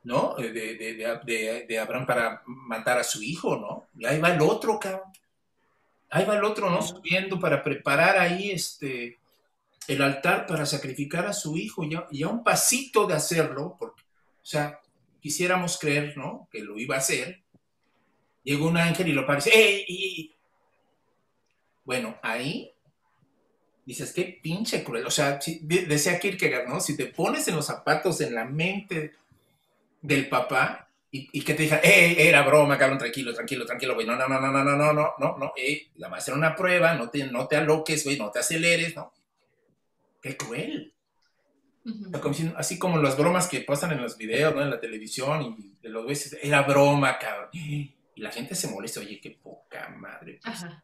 ¿no? 0.05 0.35
De, 0.37 0.53
de, 0.53 1.65
de, 1.67 1.79
Abraham 1.79 2.07
para 2.07 2.43
matar 2.47 2.99
a 2.99 3.05
su 3.05 3.23
hijo, 3.23 3.57
¿no? 3.57 3.87
Y 3.97 4.05
ahí 4.07 4.19
va 4.19 4.35
el 4.35 4.41
otro, 4.41 4.79
cabrón. 4.79 5.03
Ahí 6.15 6.27
va 6.27 6.37
el 6.37 6.45
otro, 6.45 6.69
¿no? 6.69 6.83
Subiendo 6.83 7.41
para 7.41 7.63
preparar 7.63 8.19
ahí 8.19 8.51
este, 8.51 9.19
el 9.89 10.03
altar 10.03 10.47
para 10.47 10.67
sacrificar 10.67 11.25
a 11.25 11.33
su 11.33 11.57
hijo. 11.57 11.85
Y 12.11 12.23
a, 12.23 12.29
un 12.29 12.45
pasito 12.45 13.07
de 13.07 13.15
hacerlo, 13.15 13.77
porque, 13.79 14.03
o 14.03 14.45
sea, 14.45 14.79
quisiéramos 15.21 15.79
creer, 15.79 16.15
¿no? 16.19 16.51
Que 16.53 16.61
lo 16.61 16.79
iba 16.79 16.97
a 16.97 16.99
hacer. 16.99 17.43
Llegó 18.45 18.69
un 18.69 18.77
ángel 18.77 19.09
y 19.09 19.13
lo 19.13 19.27
parece, 19.27 19.53
¡Ey! 19.55 20.35
Bueno, 21.83 22.19
ahí 22.23 22.71
dices, 23.87 24.13
qué 24.13 24.39
pinche 24.43 24.85
cruel. 24.85 25.07
O 25.07 25.11
sea, 25.11 25.41
decía 25.63 26.21
Kierkegaard, 26.21 26.69
¿no? 26.69 26.79
Si 26.81 26.95
te 26.95 27.07
pones 27.07 27.49
en 27.49 27.57
los 27.57 27.65
zapatos, 27.65 28.21
en 28.21 28.35
la 28.35 28.45
mente 28.45 29.15
del 30.03 30.29
papá 30.29 30.91
y, 31.15 31.43
que 31.43 31.53
te 31.53 31.65
diga, 31.65 31.79
eh, 31.85 32.17
era 32.27 32.41
broma, 32.41 32.79
cabrón, 32.79 32.97
tranquilo, 32.97 33.35
tranquilo, 33.35 33.67
tranquilo, 33.67 33.95
güey, 33.95 34.07
no, 34.07 34.17
no, 34.17 34.27
no, 34.27 34.41
no, 34.41 34.51
no, 34.51 34.65
no, 34.65 34.75
no, 34.77 34.93
no, 34.95 35.15
no, 35.19 35.39
no, 35.39 35.53
eh, 35.59 35.91
la 35.97 36.09
va 36.09 36.17
a 36.17 36.19
hacer 36.19 36.33
una 36.33 36.57
prueba, 36.57 36.95
no 36.95 37.11
te, 37.11 37.27
no 37.27 37.47
te 37.47 37.57
aloques, 37.57 38.03
güey, 38.05 38.19
no 38.19 38.31
te 38.31 38.39
aceleres, 38.39 38.97
¿no? 38.97 39.13
Qué 40.23 40.39
cruel. 40.39 40.95
Así 42.57 42.79
como 42.79 42.97
las 42.97 43.19
bromas 43.19 43.47
que 43.47 43.61
pasan 43.61 43.93
en 43.93 44.01
los 44.01 44.17
videos, 44.17 44.55
¿no? 44.55 44.63
En 44.63 44.71
la 44.71 44.81
televisión 44.81 45.43
y 45.59 45.75
de 45.83 45.89
los 45.91 46.07
veces, 46.07 46.39
era 46.43 46.63
broma, 46.63 47.19
cabrón. 47.19 47.51
Y 47.53 47.95
la 48.17 48.31
gente 48.31 48.55
se 48.55 48.69
molesta, 48.69 49.01
oye, 49.01 49.21
qué 49.21 49.33
poca 49.33 49.91
madre. 49.91 50.41
Ajá. 50.45 50.83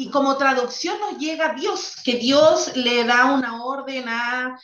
Y 0.00 0.10
como 0.10 0.36
traducción 0.36 1.00
nos 1.00 1.18
llega 1.18 1.54
Dios, 1.54 1.96
que 2.04 2.18
Dios 2.18 2.76
le 2.76 3.02
da 3.02 3.34
una 3.34 3.64
orden 3.64 4.04
a, 4.06 4.56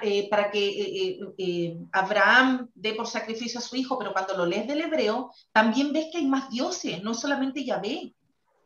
eh, 0.00 0.28
para 0.30 0.52
que 0.52 0.68
eh, 0.68 1.18
eh, 1.36 1.76
Abraham 1.90 2.70
dé 2.72 2.94
por 2.94 3.08
sacrificio 3.08 3.58
a 3.58 3.62
su 3.62 3.74
hijo, 3.74 3.98
pero 3.98 4.12
cuando 4.12 4.36
lo 4.36 4.46
lees 4.46 4.68
del 4.68 4.82
hebreo, 4.82 5.32
también 5.50 5.92
ves 5.92 6.10
que 6.12 6.18
hay 6.18 6.26
más 6.26 6.48
dioses, 6.48 7.02
no 7.02 7.12
solamente 7.12 7.64
Yahvé. 7.64 8.14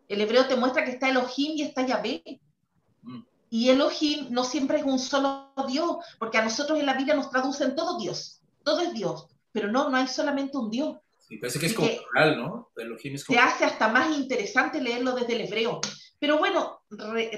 El 0.07 0.21
hebreo 0.21 0.47
te 0.47 0.57
muestra 0.57 0.85
que 0.85 0.91
está 0.91 1.09
Elohim 1.09 1.53
y 1.57 1.63
está 1.63 1.87
Yahvé. 1.87 2.43
Mm. 3.01 3.21
Y 3.49 3.71
Elohim 3.71 4.27
no 4.29 4.45
siempre 4.45 4.81
es 4.81 4.85
un 4.85 4.99
solo 4.99 5.55
Dios, 5.67 5.97
porque 6.19 6.37
a 6.37 6.45
nosotros 6.45 6.79
en 6.79 6.85
la 6.85 6.93
Biblia 6.93 7.15
nos 7.15 7.31
traducen 7.31 7.75
todo 7.75 7.97
Dios, 7.97 8.43
todo 8.65 8.81
es 8.81 8.93
Dios, 8.93 9.29
pero 9.51 9.73
no, 9.73 9.89
no 9.89 9.97
hay 9.97 10.09
solamente 10.09 10.59
un 10.59 10.71
Dios. 10.71 10.99
Y 11.31 11.39
parece 11.39 11.61
que 11.61 11.67
es 11.67 11.75
como 11.75 11.89
¿no? 12.37 12.73
Se 13.17 13.39
hace 13.39 13.65
hasta 13.65 13.89
más 13.89 14.17
interesante 14.17 14.81
leerlo 14.81 15.13
desde 15.13 15.35
el 15.37 15.43
hebreo. 15.43 15.81
Pero 16.19 16.39
bueno, 16.39 16.83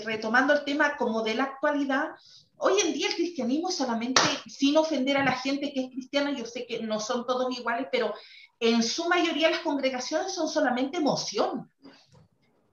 retomando 0.04 0.54
el 0.54 0.64
tema 0.64 0.96
como 0.96 1.22
de 1.22 1.34
la 1.34 1.44
actualidad, 1.44 2.08
hoy 2.56 2.80
en 2.80 2.94
día 2.94 3.08
el 3.08 3.14
cristianismo 3.14 3.70
solamente, 3.70 4.22
sin 4.46 4.78
ofender 4.78 5.18
a 5.18 5.24
la 5.24 5.32
gente 5.32 5.72
que 5.72 5.84
es 5.84 5.90
cristiana, 5.90 6.32
yo 6.32 6.46
sé 6.46 6.66
que 6.66 6.82
no 6.82 7.00
son 7.00 7.26
todos 7.26 7.56
iguales, 7.56 7.86
pero 7.92 8.14
en 8.58 8.82
su 8.82 9.08
mayoría 9.08 9.50
las 9.50 9.60
congregaciones 9.60 10.34
son 10.34 10.48
solamente 10.48 10.96
emoción. 10.96 11.70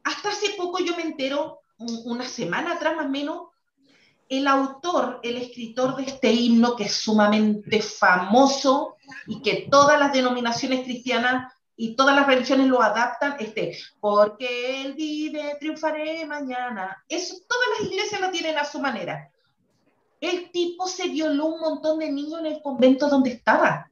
Hasta 0.05 0.29
hace 0.29 0.51
poco 0.51 0.79
yo 0.83 0.95
me 0.95 1.03
entero, 1.03 1.59
una 1.77 2.25
semana 2.25 2.73
atrás 2.73 2.95
más 2.95 3.07
o 3.07 3.09
menos, 3.09 3.41
el 4.29 4.47
autor, 4.47 5.19
el 5.23 5.35
escritor 5.35 5.97
de 5.97 6.03
este 6.03 6.31
himno 6.31 6.75
que 6.75 6.85
es 6.85 6.93
sumamente 6.93 7.81
famoso 7.81 8.95
y 9.27 9.41
que 9.41 9.67
todas 9.69 9.99
las 9.99 10.13
denominaciones 10.13 10.83
cristianas 10.83 11.53
y 11.75 11.95
todas 11.95 12.15
las 12.15 12.27
religiones 12.27 12.67
lo 12.67 12.81
adaptan, 12.81 13.37
este, 13.39 13.77
porque 13.99 14.81
él 14.81 14.93
vive, 14.93 15.57
triunfaré 15.59 16.25
mañana. 16.25 17.03
Eso, 17.07 17.35
todas 17.47 17.67
las 17.79 17.89
iglesias 17.89 18.19
lo 18.19 18.31
tienen 18.31 18.57
a 18.57 18.65
su 18.65 18.79
manera. 18.79 19.31
El 20.19 20.51
tipo 20.51 20.87
se 20.87 21.07
violó 21.07 21.45
un 21.45 21.61
montón 21.61 21.99
de 21.99 22.11
niños 22.11 22.39
en 22.39 22.47
el 22.47 22.61
convento 22.61 23.07
donde 23.07 23.31
estaba. 23.31 23.89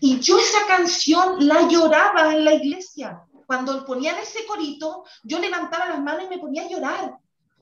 Y 0.00 0.20
yo 0.20 0.38
esa 0.38 0.66
canción 0.66 1.46
la 1.46 1.68
lloraba 1.68 2.32
en 2.34 2.44
la 2.44 2.54
iglesia. 2.54 3.20
Cuando 3.46 3.84
ponían 3.84 4.16
ese 4.16 4.46
corito, 4.46 5.04
yo 5.22 5.38
levantaba 5.38 5.88
las 5.88 6.00
manos 6.00 6.24
y 6.24 6.28
me 6.28 6.38
ponía 6.38 6.62
a 6.62 6.68
llorar 6.68 7.18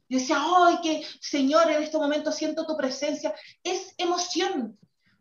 yo 0.08 0.18
decía, 0.18 0.36
¡ay, 0.38 0.78
que 0.82 1.06
Señor, 1.20 1.70
en 1.70 1.82
este 1.82 1.96
momento 1.96 2.30
siento 2.30 2.66
tu 2.66 2.76
presencia! 2.76 3.34
Es 3.62 3.94
emoción, 3.96 4.78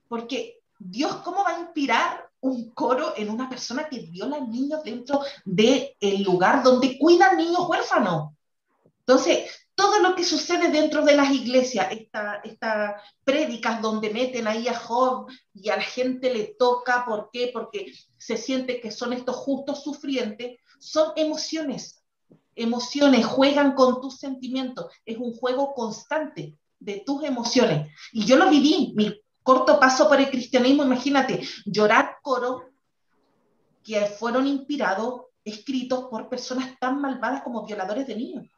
porque 0.08 0.62
Dios, 0.86 1.16
¿cómo 1.18 1.44
va 1.44 1.56
a 1.56 1.60
inspirar 1.60 2.30
un 2.42 2.72
coro 2.72 3.14
en 3.16 3.30
una 3.30 3.50
persona 3.50 3.88
que 3.88 4.00
viola 4.00 4.40
niños 4.40 4.84
dentro 4.84 5.22
del 5.46 6.24
lugar 6.24 6.64
donde 6.64 6.98
cuidan 6.98 7.38
niños 7.38 7.68
huérfanos? 7.68 8.34
Entonces, 9.00 9.50
todo 9.76 10.00
lo 10.00 10.16
que 10.16 10.24
sucede 10.24 10.70
dentro 10.70 11.04
de 11.04 11.16
las 11.16 11.32
iglesias, 11.32 11.88
estas 11.92 12.44
esta 12.44 13.02
prédicas 13.24 13.82
donde 13.82 14.10
meten 14.10 14.48
ahí 14.48 14.68
a 14.68 14.78
Job 14.78 15.28
y 15.54 15.70
a 15.70 15.78
la 15.78 15.84
gente 15.84 16.34
le 16.34 16.56
toca, 16.60 17.06
¿por 17.06 17.30
qué? 17.32 17.50
Porque 17.54 17.92
se 18.18 18.38
siente 18.38 18.80
que 18.80 18.92
son 18.92 19.14
estos 19.14 19.36
justos 19.36 19.84
sufrientes, 19.84 20.60
son 20.80 21.14
emociones 21.16 22.04
emociones, 22.56 23.26
juegan 23.26 23.74
con 23.74 24.02
tus 24.02 24.20
sentimientos, 24.20 24.92
es 25.06 25.18
un 25.18 25.34
juego 25.34 25.74
constante 25.74 26.56
de 26.80 27.04
tus 27.06 27.24
emociones. 27.24 27.90
Y 28.12 28.26
yo 28.26 28.38
lo 28.38 28.50
viví, 28.50 28.94
mi 28.96 29.23
corto 29.44 29.80
paso 29.80 30.08
por 30.08 30.20
el 30.20 30.30
cristianismo, 30.30 30.84
imagínate, 30.84 31.42
llorar 31.66 32.18
coro 32.22 32.70
que 33.84 34.00
fueron 34.06 34.48
inspirados, 34.48 35.26
escritos 35.44 36.06
por 36.10 36.30
personas 36.30 36.80
tan 36.80 37.02
malvadas 37.02 37.44
como 37.44 37.66
violadores 37.66 38.08
de 38.08 38.16
niños. 38.16 38.50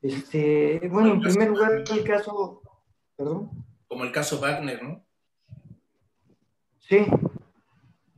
Este, 0.00 0.80
bueno, 0.88 1.12
en 1.12 1.20
primer 1.20 1.50
lugar, 1.50 1.84
el 1.90 2.04
caso, 2.04 2.62
perdón. 3.16 3.50
Como 3.86 4.04
el 4.04 4.12
caso 4.12 4.40
Wagner, 4.40 4.82
¿no? 4.82 5.04
Sí, 6.78 7.06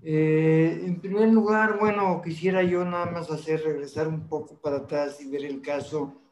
eh, 0.02 0.82
en 0.84 1.00
primer 1.00 1.28
lugar, 1.28 1.78
bueno, 1.78 2.20
quisiera 2.22 2.62
yo 2.62 2.84
nada 2.84 3.06
más 3.06 3.30
hacer 3.30 3.62
regresar 3.62 4.06
un 4.06 4.28
poco 4.28 4.60
para 4.60 4.76
atrás 4.76 5.20
y 5.20 5.30
ver 5.30 5.44
el 5.44 5.62
caso 5.62 6.23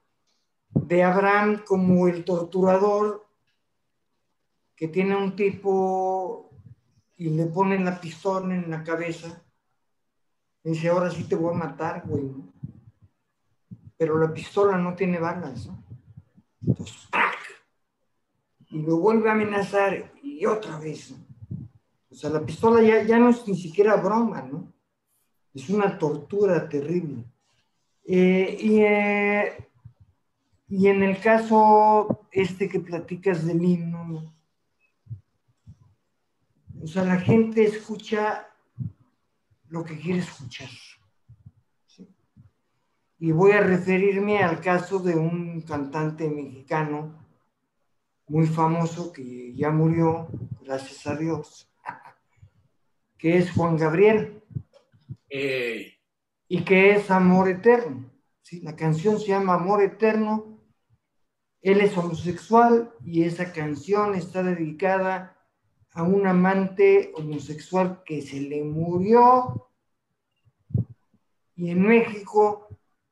de 0.74 1.02
Abraham 1.02 1.62
como 1.66 2.08
el 2.08 2.24
torturador 2.24 3.26
que 4.74 4.88
tiene 4.88 5.16
un 5.16 5.36
tipo 5.36 6.50
y 7.16 7.30
le 7.30 7.46
ponen 7.46 7.84
la 7.84 8.00
pistola 8.00 8.54
en 8.54 8.70
la 8.70 8.82
cabeza 8.82 9.42
Me 10.64 10.72
dice, 10.72 10.88
ahora 10.88 11.10
sí 11.10 11.24
te 11.24 11.36
voy 11.36 11.54
a 11.54 11.58
matar, 11.58 12.02
güey. 12.06 12.30
Pero 13.96 14.18
la 14.18 14.32
pistola 14.32 14.76
no 14.78 14.94
tiene 14.94 15.18
balas, 15.18 15.66
¿no? 15.66 15.84
Entonces. 16.66 17.08
Y 18.70 18.82
lo 18.82 18.96
vuelve 18.98 19.28
a 19.28 19.32
amenazar 19.32 20.12
y 20.22 20.46
otra 20.46 20.78
vez. 20.78 21.14
O 22.10 22.14
sea, 22.14 22.30
la 22.30 22.44
pistola 22.44 22.82
ya, 22.82 23.02
ya 23.04 23.18
no 23.18 23.30
es 23.30 23.46
ni 23.46 23.56
siquiera 23.56 23.96
broma, 23.96 24.42
¿no? 24.42 24.72
Es 25.54 25.68
una 25.68 25.98
tortura 25.98 26.68
terrible. 26.68 27.24
Eh, 28.04 28.56
y, 28.60 28.80
eh, 28.80 29.71
y 30.74 30.88
en 30.88 31.02
el 31.02 31.20
caso 31.20 32.26
este 32.30 32.66
que 32.66 32.80
platicas 32.80 33.44
del 33.44 33.62
himno, 33.62 34.34
o 36.82 36.86
sea, 36.86 37.04
la 37.04 37.20
gente 37.20 37.62
escucha 37.62 38.48
lo 39.68 39.84
que 39.84 39.98
quiere 39.98 40.20
escuchar. 40.20 40.70
Y 43.18 43.32
voy 43.32 43.52
a 43.52 43.60
referirme 43.60 44.42
al 44.42 44.62
caso 44.62 44.98
de 44.98 45.14
un 45.14 45.60
cantante 45.60 46.30
mexicano 46.30 47.22
muy 48.28 48.46
famoso 48.46 49.12
que 49.12 49.52
ya 49.54 49.70
murió, 49.70 50.28
gracias 50.62 51.06
a 51.06 51.16
Dios, 51.16 51.70
que 53.18 53.36
es 53.36 53.52
Juan 53.52 53.76
Gabriel. 53.76 54.42
Y 55.28 56.64
que 56.64 56.92
es 56.92 57.10
Amor 57.10 57.50
Eterno. 57.50 58.10
¿sí? 58.40 58.62
La 58.62 58.74
canción 58.74 59.20
se 59.20 59.26
llama 59.26 59.52
Amor 59.52 59.82
Eterno. 59.82 60.51
Él 61.62 61.80
es 61.80 61.96
homosexual 61.96 62.92
y 63.04 63.22
esa 63.22 63.52
canción 63.52 64.14
está 64.14 64.42
dedicada 64.42 65.36
a 65.92 66.02
un 66.02 66.26
amante 66.26 67.12
homosexual 67.14 68.02
que 68.04 68.20
se 68.20 68.40
le 68.40 68.64
murió. 68.64 69.70
Y 71.54 71.70
en 71.70 71.82
México 71.82 72.68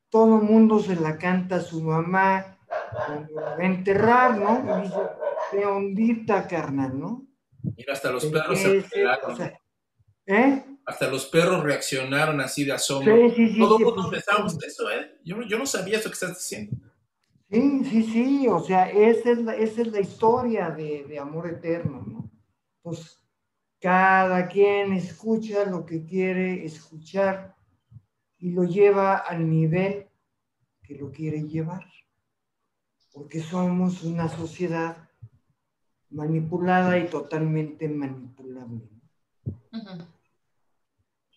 todo 0.08 0.38
el 0.38 0.42
mundo 0.42 0.80
se 0.80 0.96
la 0.96 1.16
canta 1.16 1.56
a 1.56 1.60
su 1.60 1.82
mamá 1.82 2.58
cuando 3.06 3.40
la 3.40 3.56
va 3.56 3.62
a 3.62 3.66
enterrar, 3.66 4.36
¿no? 4.36 4.78
Y 4.78 4.82
dice, 4.82 5.00
de 5.52 5.66
ondita, 5.66 6.48
carnal, 6.48 6.98
¿no? 6.98 7.26
Mira, 7.76 7.92
hasta 7.92 8.10
los 8.10 8.26
perros 8.26 8.58
se 8.58 8.84
¿Eh? 10.26 10.64
Hasta 10.86 11.08
los 11.08 11.26
perros 11.26 11.62
reaccionaron 11.62 12.40
así 12.40 12.64
de 12.64 12.72
asombro. 12.72 13.14
Sí, 13.14 13.34
sí, 13.36 13.48
sí. 13.52 13.58
Todos 13.58 13.78
sí, 13.78 13.84
pues, 13.84 14.06
pensábamos 14.10 14.62
eso, 14.62 14.90
¿eh? 14.90 15.18
Yo, 15.24 15.42
yo 15.42 15.58
no 15.58 15.66
sabía 15.66 15.98
eso 15.98 16.08
que 16.08 16.14
estás 16.14 16.36
diciendo. 16.36 16.76
Sí, 17.50 17.84
sí, 17.84 18.02
sí, 18.04 18.48
o 18.48 18.60
sea, 18.60 18.88
esa 18.88 19.32
es 19.32 19.38
la, 19.38 19.56
esa 19.56 19.82
es 19.82 19.88
la 19.88 20.00
historia 20.00 20.70
de, 20.70 21.04
de 21.04 21.18
amor 21.18 21.48
eterno, 21.48 22.04
¿no? 22.06 22.30
Pues 22.80 23.20
cada 23.80 24.46
quien 24.46 24.92
escucha 24.92 25.64
lo 25.64 25.84
que 25.84 26.04
quiere 26.04 26.64
escuchar 26.64 27.56
y 28.38 28.52
lo 28.52 28.64
lleva 28.64 29.16
al 29.16 29.48
nivel 29.50 30.08
que 30.82 30.94
lo 30.94 31.10
quiere 31.10 31.42
llevar, 31.42 31.86
porque 33.12 33.40
somos 33.40 34.04
una 34.04 34.28
sociedad 34.28 35.10
manipulada 36.10 36.98
y 36.98 37.08
totalmente 37.08 37.88
manipulable. 37.88 38.88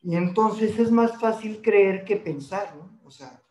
Y 0.02 0.16
entonces 0.16 0.78
es 0.80 0.92
más 0.92 1.20
fácil 1.20 1.62
creer 1.62 2.04
que 2.04 2.18
pensar, 2.18 2.76
¿no? 2.76 3.00
O 3.06 3.12
sea, 3.12 3.43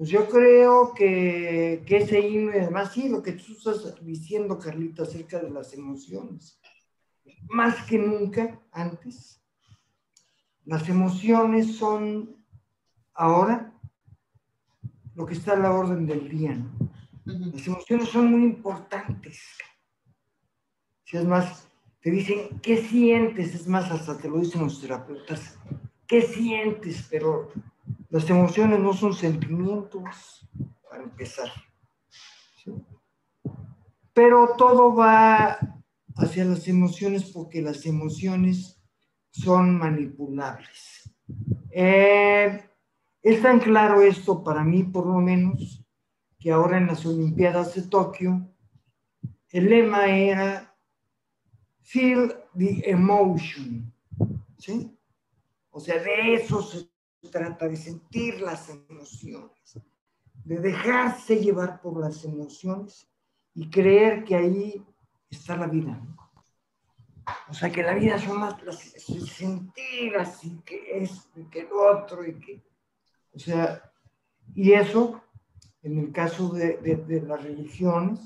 pues 0.00 0.08
yo 0.08 0.30
creo 0.30 0.94
que, 0.94 1.82
que 1.84 1.98
ese 1.98 2.20
himno, 2.26 2.56
y 2.56 2.60
además 2.60 2.90
sí, 2.94 3.10
lo 3.10 3.22
que 3.22 3.32
tú 3.32 3.52
estás 3.52 4.02
diciendo, 4.02 4.58
Carlita, 4.58 5.02
acerca 5.02 5.38
de 5.40 5.50
las 5.50 5.74
emociones, 5.74 6.58
más 7.50 7.84
que 7.84 7.98
nunca 7.98 8.58
antes, 8.72 9.42
las 10.64 10.88
emociones 10.88 11.76
son 11.76 12.34
ahora 13.12 13.74
lo 15.14 15.26
que 15.26 15.34
está 15.34 15.52
a 15.52 15.58
la 15.58 15.70
orden 15.70 16.06
del 16.06 16.30
día. 16.30 16.56
Las 17.26 17.66
emociones 17.66 18.08
son 18.08 18.30
muy 18.30 18.44
importantes. 18.44 19.38
Si 21.04 21.18
es 21.18 21.26
más, 21.26 21.68
te 22.00 22.10
dicen, 22.10 22.58
¿qué 22.62 22.78
sientes? 22.78 23.54
Es 23.54 23.66
más, 23.66 23.90
hasta 23.90 24.16
te 24.16 24.30
lo 24.30 24.38
dicen 24.38 24.62
los 24.62 24.80
terapeutas, 24.80 25.58
¿qué 26.06 26.22
sientes? 26.22 27.06
Pero 27.10 27.52
las 28.10 28.28
emociones 28.28 28.80
no 28.80 28.92
son 28.92 29.14
sentimientos, 29.14 30.48
para 30.88 31.04
empezar. 31.04 31.48
Pero 34.12 34.54
todo 34.58 34.94
va 34.94 35.58
hacia 36.16 36.44
las 36.44 36.66
emociones 36.66 37.30
porque 37.30 37.62
las 37.62 37.86
emociones 37.86 38.82
son 39.30 39.78
manipulables. 39.78 41.08
Eh, 41.70 42.68
es 43.22 43.42
tan 43.42 43.60
claro 43.60 44.02
esto 44.02 44.42
para 44.42 44.64
mí, 44.64 44.82
por 44.82 45.06
lo 45.06 45.20
menos, 45.20 45.84
que 46.38 46.50
ahora 46.50 46.78
en 46.78 46.88
las 46.88 47.06
Olimpiadas 47.06 47.76
de 47.76 47.82
Tokio, 47.82 48.50
el 49.50 49.68
lema 49.68 50.06
era 50.06 50.76
Feel 51.82 52.34
the 52.56 52.82
emotion, 52.90 53.92
¿sí? 54.58 54.96
O 55.70 55.78
sea, 55.78 56.02
de 56.02 56.34
eso 56.34 56.60
se 56.62 56.89
trata, 57.28 57.68
de 57.68 57.76
sentir 57.76 58.40
las 58.40 58.68
emociones, 58.68 59.78
de 60.44 60.58
dejarse 60.58 61.36
llevar 61.36 61.80
por 61.80 62.00
las 62.00 62.24
emociones 62.24 63.06
y 63.54 63.68
creer 63.68 64.24
que 64.24 64.36
ahí 64.36 64.84
está 65.28 65.56
la 65.56 65.66
vida. 65.66 66.00
O 67.48 67.54
sea, 67.54 67.70
que 67.70 67.82
la 67.82 67.94
vida 67.94 68.18
son 68.18 68.40
las, 68.40 68.62
las 68.62 68.78
sentir 68.78 70.16
así, 70.16 70.60
que 70.64 71.02
esto 71.02 71.40
y 71.40 71.44
que 71.44 71.64
lo 71.64 71.98
otro 71.98 72.26
y 72.26 72.38
que... 72.40 72.62
O 73.32 73.38
sea, 73.38 73.92
y 74.54 74.72
eso, 74.72 75.22
en 75.82 75.98
el 75.98 76.12
caso 76.12 76.48
de, 76.48 77.24
las 77.26 77.42
religiones, 77.42 78.18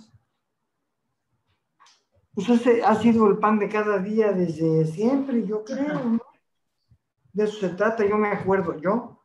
pues 2.32 2.48
ha 2.84 2.94
sido 2.96 3.28
el 3.28 3.38
pan 3.38 3.58
de 3.58 3.68
cada 3.68 3.98
día 3.98 4.32
desde 4.32 4.86
siempre, 4.86 5.46
yo 5.46 5.62
creo, 5.64 6.04
¿no? 6.04 6.23
De 7.34 7.44
eso 7.44 7.58
se 7.58 7.68
trata, 7.70 8.06
yo 8.06 8.16
me 8.16 8.28
acuerdo, 8.28 8.80
yo, 8.80 9.20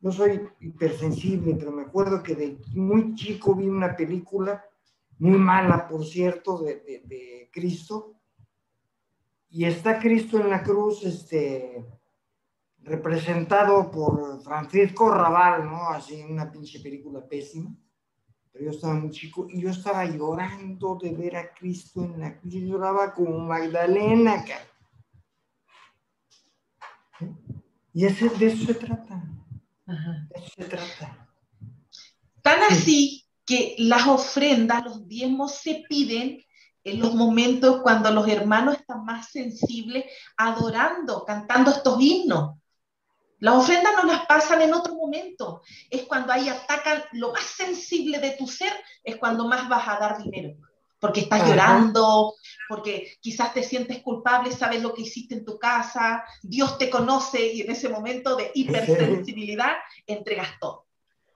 yo 0.00 0.10
soy 0.10 0.48
hipersensible, 0.60 1.54
pero 1.56 1.72
me 1.72 1.82
acuerdo 1.82 2.22
que 2.22 2.34
de 2.34 2.58
muy 2.74 3.14
chico 3.14 3.54
vi 3.54 3.68
una 3.68 3.94
película, 3.94 4.64
muy 5.18 5.36
mala, 5.36 5.86
por 5.86 6.06
cierto, 6.06 6.58
de, 6.62 6.76
de, 6.76 7.02
de 7.04 7.50
Cristo, 7.52 8.14
y 9.50 9.64
está 9.64 9.98
Cristo 9.98 10.40
en 10.40 10.48
la 10.48 10.62
cruz, 10.62 11.04
este, 11.04 11.84
representado 12.88 13.90
por 13.90 14.42
Francisco 14.42 15.10
Raval, 15.10 15.64
¿no? 15.64 15.88
Así, 15.88 16.22
una 16.22 16.50
pinche 16.50 16.80
película 16.80 17.26
pésima. 17.26 17.74
Pero 18.52 18.66
yo 18.66 18.70
estaba 18.70 18.94
muy 18.94 19.10
chico 19.10 19.46
y 19.48 19.60
yo 19.60 19.70
estaba 19.70 20.04
llorando 20.04 20.98
de 21.00 21.12
ver 21.12 21.36
a 21.36 21.52
Cristo 21.52 22.04
en 22.04 22.20
la 22.20 22.38
cruz. 22.38 22.52
Yo 22.52 22.60
lloraba 22.60 23.14
como 23.14 23.38
Magdalena, 23.38 24.44
cara. 24.44 24.66
Y 27.98 28.06
ese, 28.06 28.28
de 28.28 28.46
eso 28.46 28.64
se 28.64 28.74
trata. 28.74 29.24
Ajá. 29.84 30.28
De 30.30 30.40
eso 30.40 30.52
se 30.56 30.64
trata. 30.66 31.28
Tan 32.42 32.62
así 32.70 33.26
que 33.44 33.74
las 33.78 34.06
ofrendas, 34.06 34.84
los 34.84 35.08
diezmos 35.08 35.56
se 35.56 35.82
piden 35.88 36.40
en 36.84 37.00
los 37.00 37.16
momentos 37.16 37.80
cuando 37.82 38.12
los 38.12 38.28
hermanos 38.28 38.76
están 38.76 39.04
más 39.04 39.32
sensibles, 39.32 40.04
adorando, 40.36 41.24
cantando 41.24 41.72
estos 41.72 42.00
himnos. 42.00 42.60
Las 43.40 43.56
ofrendas 43.56 43.94
no 43.96 44.04
las 44.04 44.26
pasan 44.26 44.62
en 44.62 44.74
otro 44.74 44.94
momento. 44.94 45.62
Es 45.90 46.02
cuando 46.02 46.32
ahí 46.32 46.48
atacan 46.48 47.02
lo 47.14 47.32
más 47.32 47.46
sensible 47.46 48.20
de 48.20 48.30
tu 48.38 48.46
ser, 48.46 48.74
es 49.02 49.16
cuando 49.16 49.48
más 49.48 49.68
vas 49.68 49.88
a 49.88 49.98
dar 49.98 50.22
dinero. 50.22 50.54
Porque 51.00 51.20
estás 51.20 51.42
Ajá. 51.42 51.50
llorando, 51.50 52.34
porque 52.68 53.16
quizás 53.20 53.54
te 53.54 53.62
sientes 53.62 54.02
culpable, 54.02 54.50
sabes 54.52 54.82
lo 54.82 54.94
que 54.94 55.02
hiciste 55.02 55.34
en 55.34 55.44
tu 55.44 55.58
casa, 55.58 56.24
Dios 56.42 56.76
te 56.76 56.90
conoce 56.90 57.52
y 57.52 57.60
en 57.60 57.70
ese 57.70 57.88
momento 57.88 58.34
de 58.36 58.50
hipersensibilidad 58.54 59.76
entregas 60.06 60.48
todo. 60.60 60.86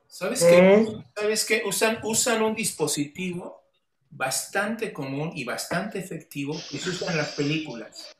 ¿Sabes 0.09 0.45
qué? 0.45 0.87
¿Sabes 1.17 1.45
qué? 1.45 1.63
Usan, 1.65 1.99
usan 2.03 2.43
un 2.43 2.55
dispositivo 2.55 3.63
bastante 4.11 4.93
común 4.93 5.33
y 5.35 5.45
bastante 5.45 5.99
efectivo 5.99 6.55
que 6.71 6.79
se 6.79 6.91
usa 6.91 7.11
en 7.13 7.17
las 7.17 7.31
películas. 7.31 8.15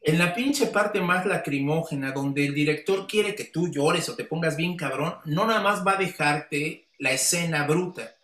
En 0.00 0.18
la 0.18 0.32
pinche 0.32 0.68
parte 0.68 1.00
más 1.00 1.26
lacrimógena, 1.26 2.12
donde 2.12 2.46
el 2.46 2.54
director 2.54 3.08
quiere 3.08 3.34
que 3.34 3.44
tú 3.44 3.68
llores 3.68 4.08
o 4.08 4.14
te 4.14 4.24
pongas 4.24 4.56
bien 4.56 4.76
cabrón, 4.76 5.16
no 5.24 5.44
nada 5.46 5.60
más 5.60 5.84
va 5.84 5.94
a 5.94 5.96
dejarte 5.96 6.86
la 6.98 7.10
escena 7.10 7.66
bruta. 7.66 8.15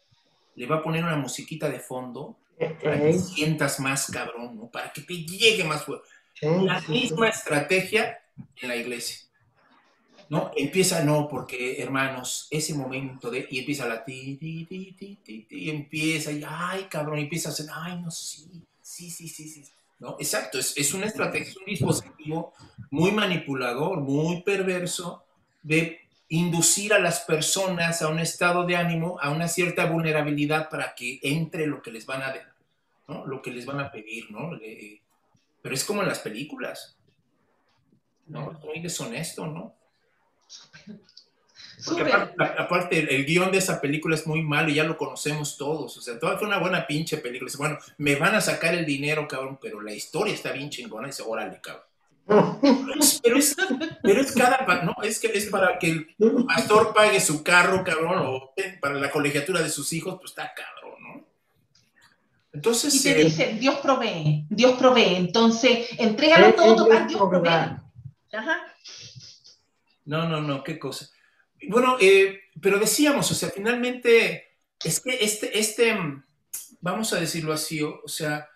Le 0.63 0.69
va 0.69 0.77
a 0.77 0.83
poner 0.83 1.03
una 1.03 1.17
musiquita 1.17 1.69
de 1.69 1.81
fondo 1.81 2.37
para 2.83 2.97
que 3.01 3.11
Eh, 3.11 3.19
sientas 3.19 3.81
más 3.81 4.07
cabrón, 4.07 4.57
¿no? 4.57 4.71
Para 4.71 4.93
que 4.93 5.01
te 5.01 5.15
llegue 5.15 5.65
más 5.65 5.85
fuerte. 5.85 6.09
eh, 6.41 6.57
La 6.63 6.81
misma 6.83 7.29
estrategia 7.29 8.21
en 8.61 8.69
la 8.69 8.77
iglesia. 8.77 9.17
¿No? 10.29 10.53
Empieza, 10.57 11.03
no, 11.03 11.29
porque 11.29 11.83
hermanos, 11.83 12.47
ese 12.51 12.75
momento 12.75 13.29
de. 13.29 13.49
Y 13.51 13.59
empieza 13.59 13.89
la 13.89 14.05
ti, 14.05 14.37
ti, 14.37 14.65
ti, 14.67 14.95
ti, 14.97 15.19
ti, 15.25 15.47
ti, 15.49 15.57
y 15.65 15.71
empieza, 15.71 16.31
y 16.31 16.45
ay, 16.47 16.85
cabrón, 16.89 17.19
y 17.19 17.23
empieza 17.23 17.49
a 17.49 17.53
hacer, 17.53 17.67
ay, 17.75 18.01
no, 18.01 18.11
sí, 18.11 18.47
sí, 18.81 19.11
sí, 19.11 19.29
sí, 19.29 19.49
sí. 19.49 19.65
¿no? 19.99 20.17
Exacto, 20.21 20.59
es, 20.61 20.75
es 20.77 20.95
una 20.95 21.07
estrategia, 21.07 21.51
es 21.51 21.57
un 21.57 21.65
dispositivo 21.67 22.55
muy 22.91 23.11
manipulador, 23.11 24.01
muy 24.01 24.43
perverso 24.43 25.25
de 25.63 26.01
inducir 26.33 26.95
a 26.95 26.99
las 26.99 27.21
personas 27.21 28.01
a 28.01 28.09
un 28.09 28.19
estado 28.19 28.65
de 28.65 28.75
ánimo, 28.75 29.19
a 29.21 29.29
una 29.29 29.49
cierta 29.49 29.85
vulnerabilidad 29.85 30.71
para 30.71 30.95
que 30.95 31.21
entre 31.23 31.67
lo 31.67 31.83
que 31.83 31.93
les 31.93 32.07
van 32.07 32.23
a, 32.23 32.35
¿no? 33.07 33.27
lo 33.27 33.43
que 33.43 33.51
les 33.51 33.67
van 33.67 33.81
a 33.81 33.91
pedir, 33.91 34.31
¿no? 34.31 34.51
pero 35.61 35.75
es 35.75 35.85
como 35.85 36.01
en 36.01 36.09
las 36.09 36.21
películas, 36.21 36.97
¿no? 38.29 38.53
Muy 38.65 38.81
deshonesto, 38.81 39.47
¿no? 39.47 39.75
Porque 41.85 42.11
aparte, 42.39 43.15
el, 43.15 43.27
guion 43.27 43.53
de 43.53 43.59
esa 43.59 43.79
película 43.79 44.15
es 44.15 44.27
muy 44.27 44.41
malo 44.43 44.71
y 44.71 44.75
ya 44.75 44.85
lo 44.85 44.97
conocemos 44.97 45.59
todos. 45.59 45.97
O 45.99 46.01
sea, 46.01 46.19
toda 46.19 46.39
fue 46.39 46.47
una 46.47 46.59
buena 46.59 46.87
pinche 46.87 47.19
película. 47.19 47.51
Bueno, 47.59 47.79
me 47.99 48.15
van 48.15 48.37
a 48.37 48.41
sacar 48.41 48.73
el 48.75 48.87
dinero, 48.87 49.29
cabrón, 49.29 49.59
pero 49.61 49.81
la 49.81 49.93
historia 49.93 50.33
está 50.33 50.53
bien 50.53 50.71
chingona. 50.71 51.09
Y 51.09 51.11
dice, 51.11 51.25
órale, 51.27 51.61
cabrón. 51.61 51.85
Pero 52.27 53.37
es, 53.37 53.57
pero 54.03 54.21
es, 54.21 54.33
cada, 54.33 54.85
no, 54.85 54.95
es 55.03 55.19
que 55.19 55.27
es 55.29 55.47
para 55.47 55.79
que 55.79 55.89
el 55.91 56.15
pastor 56.47 56.95
pague 56.95 57.21
su 57.21 57.43
carro, 57.43 57.83
cabrón, 57.85 58.23
o 58.27 58.55
para 58.81 58.95
la 58.95 59.11
colegiatura 59.11 59.61
de 59.61 59.71
sus 59.71 59.93
hijos, 59.93 60.17
pues 60.19 60.31
está 60.31 60.53
cabrón, 60.55 61.03
¿no? 61.03 61.27
Entonces. 62.53 62.95
Y 62.95 63.03
te 63.03 63.21
eh, 63.21 63.25
dice, 63.25 63.57
Dios 63.59 63.77
provee, 63.77 64.47
Dios 64.49 64.79
provee. 64.79 65.17
Entonces, 65.17 65.89
entrégalo 65.99 66.55
todo, 66.55 66.77
tocar, 66.77 67.09
Dios 67.09 67.21
provee. 67.21 67.77
Ajá. 68.33 68.67
No, 70.05 70.29
no, 70.29 70.41
no, 70.41 70.63
qué 70.63 70.79
cosa. 70.79 71.09
Bueno, 71.69 71.97
eh, 72.01 72.41
pero 72.61 72.79
decíamos, 72.79 73.31
o 73.31 73.35
sea, 73.35 73.51
finalmente, 73.51 74.57
es 74.83 75.01
que 75.01 75.19
este, 75.21 75.59
este, 75.59 75.97
vamos 76.81 77.13
a 77.13 77.21
decirlo 77.21 77.53
así, 77.53 77.83
o, 77.83 78.03
sea, 78.07 78.49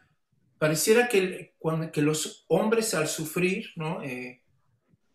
pareciera 0.58 1.08
que, 1.08 1.54
que 1.92 2.02
los 2.02 2.44
hombres 2.48 2.94
al 2.94 3.08
sufrir, 3.08 3.70
¿no? 3.76 4.02
Eh, 4.02 4.40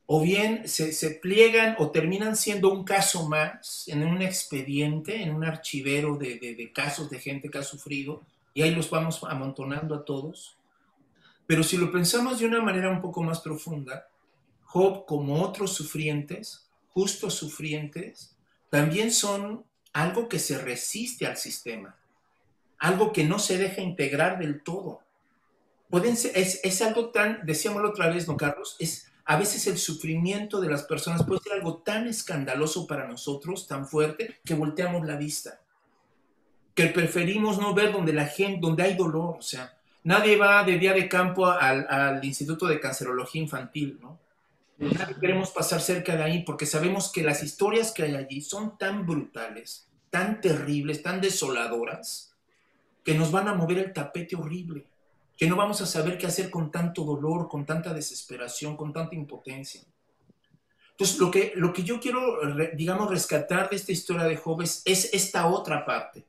o 0.06 0.22
bien 0.22 0.68
se, 0.68 0.92
se, 0.92 1.12
pliegan 1.12 1.76
o 1.80 1.92
terminan 1.92 2.36
siendo 2.36 2.72
un 2.72 2.84
caso 2.84 3.30
más 3.30 3.88
en 3.88 4.04
un 4.04 4.22
expediente, 4.22 5.24
en 5.24 5.34
un 5.34 5.46
archivero 5.46 6.18
de, 6.18 6.38
de, 6.38 6.54
de, 6.54 6.74
casos 6.74 7.10
de 7.10 7.20
gente 7.20 7.50
que 7.50 7.60
ha 7.60 7.64
sufrido, 7.64 8.22
y 8.54 8.62
ahí 8.62 8.76
los 8.76 8.90
vamos 8.90 9.24
amontonando 9.24 9.96
a 9.96 10.04
todos. 10.04 10.58
Pero 11.48 11.64
si 11.64 11.78
lo 11.78 11.92
pensamos 11.92 12.40
de 12.40 12.46
una 12.46 12.62
manera 12.62 12.90
un 12.90 13.02
poco 13.02 13.24
más 13.24 13.40
profunda, 13.40 14.08
Job, 14.66 15.06
como 15.06 15.42
otros 15.42 15.74
sufrientes, 15.74 16.70
justos 16.90 17.34
sufrientes, 17.36 18.36
también 18.70 19.12
son 19.12 19.66
algo 19.94 20.30
que 20.30 20.40
se 20.40 20.58
resiste 20.58 21.26
al 21.26 21.38
sistema, 21.38 21.98
algo 22.78 23.12
que 23.12 23.24
no 23.24 23.40
se 23.40 23.58
deja 23.58 23.82
integrar 23.82 24.40
del 24.40 24.62
todo. 24.64 25.02
Es, 26.34 26.82
algo 26.82 27.10
tan, 27.10 27.46
decíamoslo 27.46 27.90
otra 27.90 28.10
vez, 28.10 28.26
don 28.26 28.38
Carlos, 28.38 28.78
es 28.80 29.12
a 29.26 29.38
veces 29.38 29.68
el 29.68 29.78
sufrimiento 29.78 30.60
de 30.60 30.70
las 30.70 30.84
personas 30.84 31.24
puede 31.24 31.42
ser 31.42 31.54
algo 31.54 31.78
tan 31.78 32.08
escandaloso 32.08 32.88
para 32.88 33.08
nosotros, 33.08 33.68
tan 33.68 33.88
fuerte, 33.88 34.40
que 34.44 34.54
volteamos 34.54 35.06
la 35.06 35.16
vista, 35.16 35.62
que 36.74 36.88
preferimos 36.88 37.60
no 37.60 37.74
ver 37.74 37.92
donde 37.92 38.14
la 38.14 38.26
gente, 38.26 38.60
donde 38.62 38.84
hay 38.84 38.96
dolor, 38.96 39.36
o 39.38 39.42
sea, 39.42 39.78
nadie 40.04 40.38
va 40.38 40.64
de 40.64 40.80
día 40.80 40.94
de 40.94 41.08
campo 41.08 41.46
al, 41.46 41.86
al 41.90 42.24
Instituto 42.26 42.66
de 42.68 42.80
Cancerología 42.80 43.42
Infantil, 43.42 44.00
¿no? 44.02 44.20
Nadie 44.78 45.16
queremos 45.20 45.52
pasar 45.52 45.80
cerca 45.80 46.16
de 46.16 46.24
ahí 46.24 46.44
porque 46.44 46.66
sabemos 46.66 47.12
que 47.12 47.22
las 47.22 47.44
historias 47.44 47.92
que 47.92 48.04
hay 48.04 48.16
allí 48.16 48.42
son 48.42 48.80
tan 48.80 49.06
brutales, 49.06 49.88
tan 50.10 50.42
terribles, 50.42 51.04
tan 51.04 51.22
desoladoras, 51.22 52.36
que 53.04 53.14
nos 53.14 53.32
van 53.32 53.48
a 53.48 53.54
mover 53.54 53.78
el 53.78 53.94
tapete 53.94 54.36
horrible, 54.36 54.88
que 55.42 55.48
no 55.48 55.56
vamos 55.56 55.82
a 55.82 55.88
saber 55.88 56.20
qué 56.20 56.28
hacer 56.28 56.52
con 56.52 56.70
tanto 56.70 57.04
dolor, 57.04 57.48
con 57.48 57.66
tanta 57.66 57.96
desesperación, 57.96 58.78
con 58.78 58.94
tanta 58.94 59.16
impotencia. 59.16 59.82
Entonces, 60.92 61.18
lo 61.18 61.32
que, 61.32 61.54
lo 61.56 61.74
que 61.74 61.82
yo 61.82 62.00
quiero, 62.00 62.38
digamos, 62.76 63.10
rescatar 63.10 63.68
de 63.68 63.76
esta 63.76 63.92
historia 63.92 64.26
de 64.26 64.38
Job 64.38 64.62
es, 64.62 64.84
es 64.86 65.12
esta 65.16 65.48
otra 65.48 65.84
parte. 65.84 66.28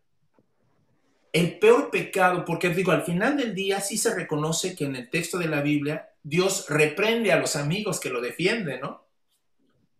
El 1.31 1.59
peor 1.59 1.90
pecado, 1.90 2.42
porque 2.46 2.70
digo, 2.70 2.90
al 2.90 3.03
final 3.03 3.37
del 3.37 3.55
día 3.55 3.83
sí 3.83 3.98
se 3.98 4.14
reconoce 4.14 4.75
que 4.75 4.87
en 4.87 4.96
el 4.96 5.11
texto 5.11 5.37
de 5.37 5.48
la 5.48 5.61
Biblia 5.61 6.09
Dios 6.22 6.64
reprende 6.70 7.33
a 7.33 7.38
los 7.38 7.55
amigos 7.55 8.01
que 8.01 8.09
lo 8.09 8.22
defienden, 8.22 8.81
¿no? 8.81 9.05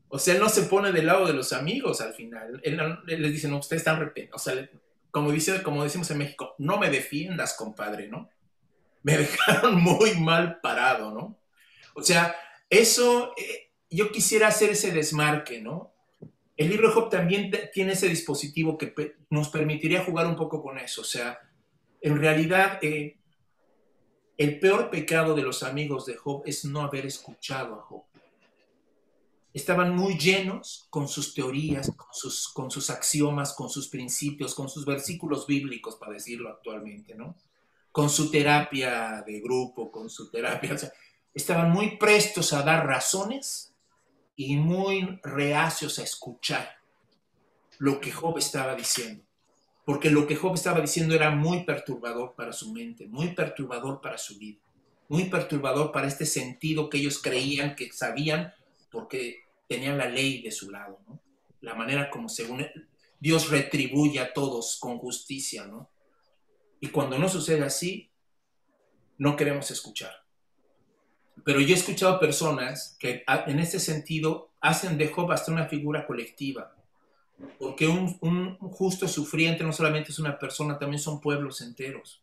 O 0.09 0.19
sea, 0.19 0.33
él 0.33 0.41
no 0.41 0.49
se 0.49 0.63
pone 0.63 0.91
del 0.91 1.05
lado 1.05 1.27
de 1.27 1.35
los 1.35 1.53
amigos 1.53 2.01
al 2.01 2.15
final. 2.15 2.63
Él, 2.65 2.81
les 3.05 3.31
dice, 3.31 3.47
no, 3.47 3.59
ustedes 3.59 3.83
están 3.83 3.97
arrepentidos. 3.97 4.41
O 4.41 4.43
sea, 4.43 4.71
como, 5.11 5.31
dice, 5.31 5.63
como 5.63 5.85
decimos 5.85 6.11
en 6.11 6.17
México, 6.17 6.55
no 6.57 6.79
me 6.79 6.89
defiendas, 6.89 7.53
compadre, 7.53 8.09
¿no? 8.09 8.31
Me 9.03 9.17
dejaron 9.19 9.81
muy 9.81 10.15
mal 10.15 10.61
parado, 10.61 11.13
¿no? 11.13 11.39
O 11.95 12.03
sea, 12.03 12.35
eso, 12.71 13.35
eh, 13.37 13.71
yo 13.91 14.11
quisiera 14.11 14.49
hacer 14.49 14.71
ese 14.71 14.93
desmarque, 14.93 15.61
¿no? 15.61 15.93
El 16.57 16.71
libro 16.71 16.89
de 16.89 16.95
Job 16.95 17.11
también 17.11 17.51
tiene 17.73 17.93
ese 17.93 18.09
dispositivo 18.09 18.79
que 18.79 18.95
nos 19.31 19.49
permitiría 19.49 20.05
jugar 20.05 20.27
un 20.27 20.37
poco 20.37 20.63
con 20.63 20.79
eso. 20.79 21.01
O 21.01 21.05
sea, 21.05 21.39
en 22.01 22.19
realidad, 22.19 22.79
eh, 22.83 23.19
el 24.37 24.59
peor 24.59 24.91
pecado 24.91 25.35
de 25.35 25.43
los 25.43 25.63
amigos 25.63 26.07
de 26.07 26.17
Job 26.17 26.43
es 26.47 26.65
no 26.65 26.83
haber 26.83 27.07
escuchado 27.07 27.75
a 27.75 27.83
Job. 27.83 28.05
Estaban 29.55 29.95
muy 29.95 30.17
llenos 30.17 30.87
con 30.89 31.09
sus 31.09 31.35
teorías, 31.35 31.93
con 31.95 32.09
sus, 32.13 32.49
con 32.49 32.71
sus 32.71 32.91
axiomas, 32.91 33.53
con 33.53 33.69
sus 33.69 33.89
principios, 33.89 34.55
con 34.55 34.69
sus 34.69 34.87
versículos 34.87 35.47
bíblicos, 35.47 35.97
para 35.97 36.13
decirlo 36.13 36.49
actualmente, 36.49 37.15
¿no? 37.15 37.37
Con 37.93 38.11
su 38.11 38.31
terapia 38.31 39.23
de 39.25 39.41
grupo, 39.41 39.93
con 39.93 40.11
su 40.11 40.31
terapia. 40.31 40.77
estaban 41.33 41.71
muy 41.71 41.97
prestos 41.99 42.53
a 42.53 42.63
dar 42.63 42.87
razones 42.87 43.75
y 44.35 44.57
muy 44.57 45.21
reacios 45.23 45.99
a 45.99 46.03
escuchar 46.03 46.77
lo 47.79 48.01
que 48.01 48.11
Job 48.11 48.39
estaba 48.39 48.75
diciendo 48.75 49.25
porque 49.85 50.11
lo 50.11 50.27
que 50.27 50.37
Job 50.37 50.55
estaba 50.55 50.81
diciendo 50.81 51.15
era 51.15 51.31
muy 51.31 51.65
perturbador 51.65 52.35
para 52.37 52.53
su 52.53 52.73
mente, 52.73 53.09
muy 53.09 53.35
perturbador 53.35 54.01
para 54.01 54.17
su 54.17 54.39
vida, 54.39 54.61
muy 55.09 55.25
perturbador 55.25 55.91
para 55.91 56.07
este 56.07 56.27
sentido 56.27 56.89
que 56.89 56.99
ellos 56.99 57.21
creían 57.21 57.75
que 57.75 57.93
sabían 57.93 58.53
porque 58.91 59.45
tenían 59.69 59.99
la 59.99 60.07
ley 60.07 60.43
de 60.43 60.53
su 60.53 60.71
lado, 60.71 61.01
¿no? 61.07 61.21
La 61.61 61.75
manera 61.75 62.11
como 62.11 62.29
según 62.29 62.67
Dios 63.19 63.51
retribuye 63.51 64.21
a 64.21 64.33
todos 64.33 64.79
con 64.81 64.99
justicia, 64.99 65.67
¿no? 65.67 65.91
Y 66.83 66.89
cuando 66.89 67.19
no 67.19 67.31
sucede 67.31 67.65
así, 67.65 68.11
no 69.17 69.37
queremos 69.37 69.71
escuchar. 69.71 70.13
Pero 71.43 71.61
yo 71.61 71.75
he 71.75 71.79
escuchado 71.79 72.21
personas 72.21 72.99
que 73.01 73.25
en 73.47 73.59
este 73.59 73.81
sentido 73.81 74.51
hacen 74.61 74.99
de 74.99 75.09
Job 75.09 75.33
hasta 75.33 75.51
una 75.51 75.67
figura 75.67 76.07
colectiva 76.07 76.75
porque 77.59 77.87
un, 77.87 78.59
justo 78.59 79.09
sufriente 79.09 79.65
no 79.65 79.73
solamente 79.73 80.11
es 80.11 80.19
una 80.19 80.39
persona, 80.39 80.79
también 80.79 81.01
son 81.01 81.21
pueblos 81.21 81.61
enteros. 81.61 82.21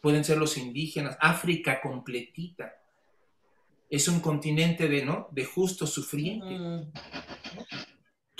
Pueden 0.00 0.24
ser 0.24 0.38
los 0.38 0.56
indígenas, 0.56 1.16
África 1.20 1.80
completita. 1.80 2.74
Es 3.88 4.08
un 4.08 4.20
continente 4.20 4.88
de, 4.88 5.04
¿no? 5.04 5.28
de 5.32 5.44
justo 5.44 5.86
sufriente. 5.86 6.88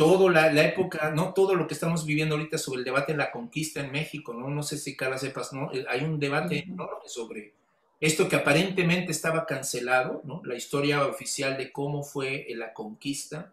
Todo 0.01 0.31
la, 0.31 0.51
época, 0.65 1.11
no 1.11 1.35
todo 1.35 1.55
lo 1.55 1.67
que 1.67 1.75
estamos 1.75 2.07
viviendo 2.07 2.35
ahorita 2.35 2.57
sobre 2.57 2.79
el 2.79 2.85
debate 2.85 3.13
en 3.13 3.19
la 3.19 3.31
conquista 3.31 3.81
en 3.81 3.93
México, 3.93 4.33
no, 4.33 4.49
no 4.49 4.63
sé 4.63 4.79
si 4.79 4.97
cada 4.97 5.19
sepas, 5.19 5.53
¿no? 5.53 5.71
Eh, 5.75 5.85
hay 5.91 6.05
un 6.05 6.19
debate 6.19 6.61
enorme 6.61 7.07
sobre 7.07 7.53
esto 8.01 8.27
que 8.27 8.37
aparentemente 8.37 9.13
estaba 9.13 9.45
cancelado, 9.45 10.23
¿no? 10.25 10.41
La 10.45 10.55
historia 10.55 11.07
oficial 11.07 11.59
de 11.59 11.71
cómo 11.71 12.03
fue 12.03 12.47
la 12.55 12.73
conquista, 12.73 13.53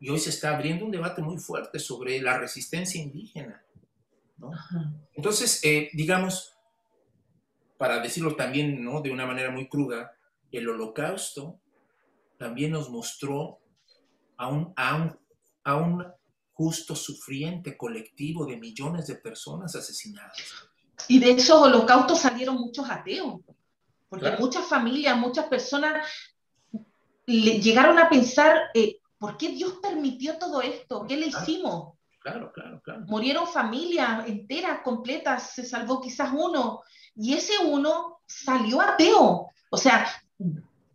y 0.00 0.10
hoy 0.10 0.18
se 0.18 0.30
está 0.30 0.54
abriendo 0.54 0.84
un 0.84 0.92
debate 0.92 1.22
muy 1.22 1.38
fuerte 1.38 1.78
sobre 1.78 2.20
la 2.20 2.38
resistencia 2.38 3.02
indígena. 3.02 3.62
¿no? 4.36 4.52
Entonces, 5.14 5.60
eh, 5.64 5.90
digamos, 5.92 6.54
para 7.76 8.00
decirlo 8.00 8.36
también 8.36 8.84
¿no? 8.84 9.00
de 9.00 9.10
una 9.10 9.26
manera 9.26 9.50
muy 9.50 9.68
cruda, 9.68 10.12
el 10.52 10.68
holocausto 10.68 11.58
también 12.36 12.70
nos 12.70 12.88
mostró 12.88 13.58
a 14.36 14.46
un, 14.46 14.72
a 14.76 14.94
un, 14.94 15.18
a 15.68 15.76
un 15.76 16.02
justo 16.54 16.96
sufriente 16.96 17.76
colectivo 17.76 18.46
de 18.46 18.56
millones 18.56 19.06
de 19.06 19.16
personas 19.16 19.76
asesinadas. 19.76 20.32
Y 21.06 21.18
de 21.18 21.32
esos 21.32 21.60
holocaustos 21.60 22.20
salieron 22.20 22.56
muchos 22.56 22.88
ateos, 22.88 23.40
porque 24.08 24.34
muchas 24.38 24.64
familias, 24.64 25.16
muchas 25.18 25.44
personas 25.46 26.08
llegaron 27.26 27.98
a 27.98 28.08
pensar, 28.08 28.70
eh, 28.72 28.98
¿por 29.18 29.36
qué 29.36 29.50
Dios 29.50 29.74
permitió 29.82 30.38
todo 30.38 30.62
esto? 30.62 31.04
¿Qué 31.06 31.18
le 31.18 31.26
hicimos? 31.26 31.98
Claro, 32.20 32.50
claro, 32.50 32.80
claro. 32.82 33.02
Murieron 33.06 33.46
familias 33.46 34.26
enteras, 34.26 34.80
completas, 34.82 35.52
se 35.52 35.66
salvó 35.66 36.00
quizás 36.00 36.30
uno, 36.32 36.80
y 37.14 37.34
ese 37.34 37.52
uno 37.62 38.22
salió 38.26 38.80
ateo. 38.80 39.50
O 39.70 39.76
sea, 39.76 40.08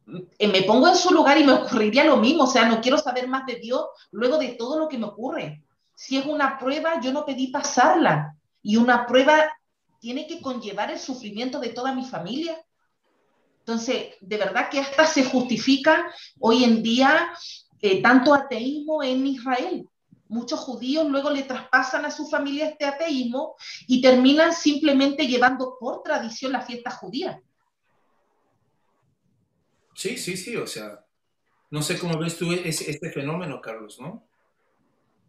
me 0.06 0.62
pongo 0.64 0.88
en 0.88 0.96
su 0.96 1.14
lugar 1.14 1.38
y 1.38 1.44
me 1.44 1.54
ocurriría 1.54 2.04
lo 2.04 2.18
mismo, 2.18 2.44
o 2.44 2.48
sea, 2.48 2.66
no 2.66 2.82
quiero 2.82 2.98
saber 2.98 3.28
más 3.28 3.46
de 3.46 3.56
Dios 3.56 3.86
luego 4.12 4.38
de 4.38 4.50
todo 4.50 4.78
lo 4.80 4.88
que 4.88 4.98
me 4.98 5.06
ocurre. 5.06 5.64
Si 5.96 6.18
es 6.18 6.26
una 6.26 6.58
prueba, 6.58 7.00
yo 7.00 7.14
no 7.14 7.26
pedí 7.26 7.48
pasarla, 7.48 8.36
y 8.64 8.78
una 8.78 9.06
prueba 9.06 9.52
tiene 10.00 10.26
que 10.26 10.42
conllevar 10.42 10.90
el 10.90 11.00
sufrimiento 11.00 11.60
de 11.60 11.70
toda 11.70 11.94
mi 11.94 12.06
familia. 12.06 12.58
Entonces, 13.60 14.16
de 14.20 14.38
verdad 14.38 14.70
que 14.70 14.80
hasta 14.80 15.06
se 15.06 15.26
justifica 15.26 16.12
hoy 16.40 16.64
en 16.64 16.82
día 16.82 17.34
eh, 17.82 18.02
tanto 18.02 18.34
ateísmo 18.34 19.04
en 19.04 19.28
Israel. 19.28 19.88
Muchos 20.28 20.60
judíos 20.62 21.08
luego 21.08 21.30
le 21.30 21.44
traspasan 21.44 22.06
a 22.06 22.12
su 22.12 22.28
familia 22.28 22.68
este 22.68 22.86
ateísmo 22.86 23.56
y 23.88 24.02
terminan 24.02 24.54
simplemente 24.54 25.28
llevando 25.28 25.78
por 25.80 26.02
tradición 26.02 26.54
la 26.54 26.62
fiesta 26.62 26.90
judía. 26.90 27.42
Sí, 29.96 30.18
sí, 30.18 30.38
sí, 30.38 30.56
o 30.56 30.68
sea, 30.68 31.06
no 31.72 31.82
sé 31.82 31.98
cómo 31.98 32.18
ves 32.18 32.38
tú 32.38 32.52
este 32.52 33.10
fenómeno, 33.12 33.62
Carlos, 33.62 34.00
¿no? 34.00 34.24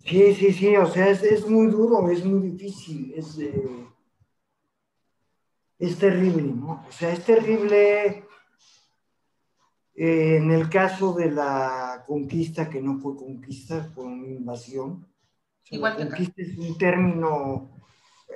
Sí, 0.05 0.35
sí, 0.35 0.53
sí, 0.53 0.77
o 0.77 0.87
sea, 0.87 1.11
es, 1.11 1.47
muy 1.47 1.69
duro, 1.69 2.11
es 2.11 2.25
muy 2.25 2.51
difícil, 2.51 3.15
es, 3.17 3.39
eh, 3.39 3.87
es 5.79 5.99
terrible, 5.99 6.43
¿no? 6.43 6.85
O 6.87 6.93
sea, 6.93 7.13
es 7.13 7.25
terrible 7.25 8.25
eh, 9.97 10.37
en 10.37 10.51
el 10.51 10.69
caso 10.69 11.13
de 11.15 11.31
la 11.31 12.05
conquista, 12.07 12.69
que 12.69 12.83
no 12.83 12.99
fue 12.99 13.17
conquista, 13.17 13.91
fue 13.95 14.05
una 14.05 14.29
invasión. 14.29 15.07
Igual 15.71 15.97
conquista 15.97 16.43
es 16.43 16.59
un 16.59 16.77
término 16.77 17.81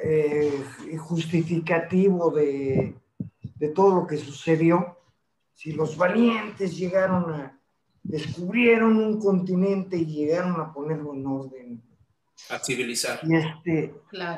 eh, 0.03 0.64
justificativo 0.99 2.31
de, 2.31 2.95
de, 3.57 3.69
todo 3.71 4.03
lo 4.03 4.07
que 4.07 4.17
sucedió. 4.17 4.97
Si 5.59 5.73
los 5.73 5.97
valientes 5.97 6.77
llegaron 6.77 7.33
a, 7.35 7.61
descubrieron 8.03 8.97
un 8.97 9.18
continente 9.18 9.97
y 9.97 10.07
llegaron 10.07 10.61
a 10.61 10.73
ponerlo 10.73 11.14
en 11.14 11.27
orden. 11.27 11.83
A 12.51 12.59
civilizar. 12.61 13.18
Y, 13.25 13.35
este, 13.35 13.94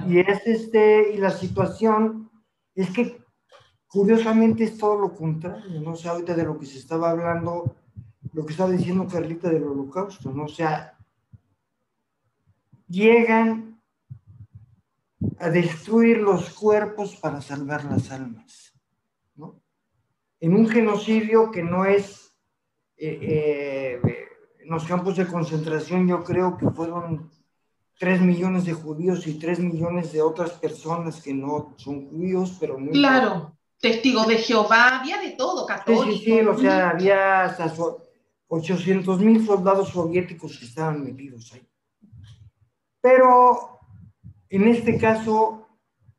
y, 0.09 0.19
es 0.19 0.47
este, 0.47 1.13
y 1.13 1.19
la 1.19 1.31
situación 1.31 2.31
es 2.75 2.89
que 2.91 3.21
Curiosamente 3.91 4.63
es 4.63 4.79
todo 4.79 4.97
lo 4.97 5.13
contrario, 5.13 5.81
¿no? 5.81 5.95
O 5.95 5.97
sea, 5.97 6.13
ahorita 6.13 6.37
de 6.37 6.45
lo 6.45 6.57
que 6.57 6.65
se 6.65 6.79
estaba 6.79 7.11
hablando, 7.11 7.75
lo 8.33 8.47
que 8.47 8.53
estaba 8.53 8.71
diciendo 8.71 9.09
Carlita 9.09 9.51
del 9.51 9.65
holocausto, 9.65 10.31
¿no? 10.31 10.45
O 10.45 10.49
sea, 10.49 10.97
llegan 12.87 13.83
a 15.41 15.51
destruir 15.51 16.19
los 16.19 16.51
cuerpos 16.51 17.17
para 17.17 17.43
salvar 17.43 17.85
las 17.85 18.13
almas. 18.13 18.70
En 20.41 20.55
un 20.55 20.69
genocidio 20.69 21.51
que 21.51 21.63
no 21.63 21.85
es, 21.85 22.35
eh, 22.97 23.19
eh, 23.23 24.01
en 24.61 24.71
los 24.71 24.85
campos 24.85 25.17
de 25.17 25.27
concentración 25.27 26.09
yo 26.09 26.25
creo 26.25 26.57
que 26.57 26.69
fueron 26.71 27.31
tres 27.99 28.21
millones 28.21 28.65
de 28.65 28.73
judíos 28.73 29.27
y 29.27 29.39
tres 29.39 29.61
millones 29.61 30.13
de 30.13 30.23
otras 30.23 30.53
personas 30.53 31.21
que 31.21 31.35
no 31.35 31.75
son 31.77 32.09
judíos, 32.09 32.57
pero 32.59 32.79
muy... 32.79 32.93
Claro 32.93 33.55
testigos 33.81 34.29
de 34.29 34.37
Jehová, 34.37 35.01
había 35.01 35.19
de 35.21 35.31
todo, 35.31 35.67
católicos. 35.67 36.07
Sí, 36.07 36.19
sí, 36.19 36.25
sí, 36.25 36.41
o 36.41 36.59
sea, 36.59 36.91
había 36.91 37.45
hasta 37.45 37.73
800 38.49 39.21
mil 39.21 39.45
soldados 39.45 39.89
soviéticos 39.89 40.59
que 40.59 40.67
estaban 40.67 41.03
metidos 41.03 41.53
ahí. 41.53 41.67
Pero 43.01 43.81
en 44.51 44.69
este 44.69 44.99
caso 44.99 45.67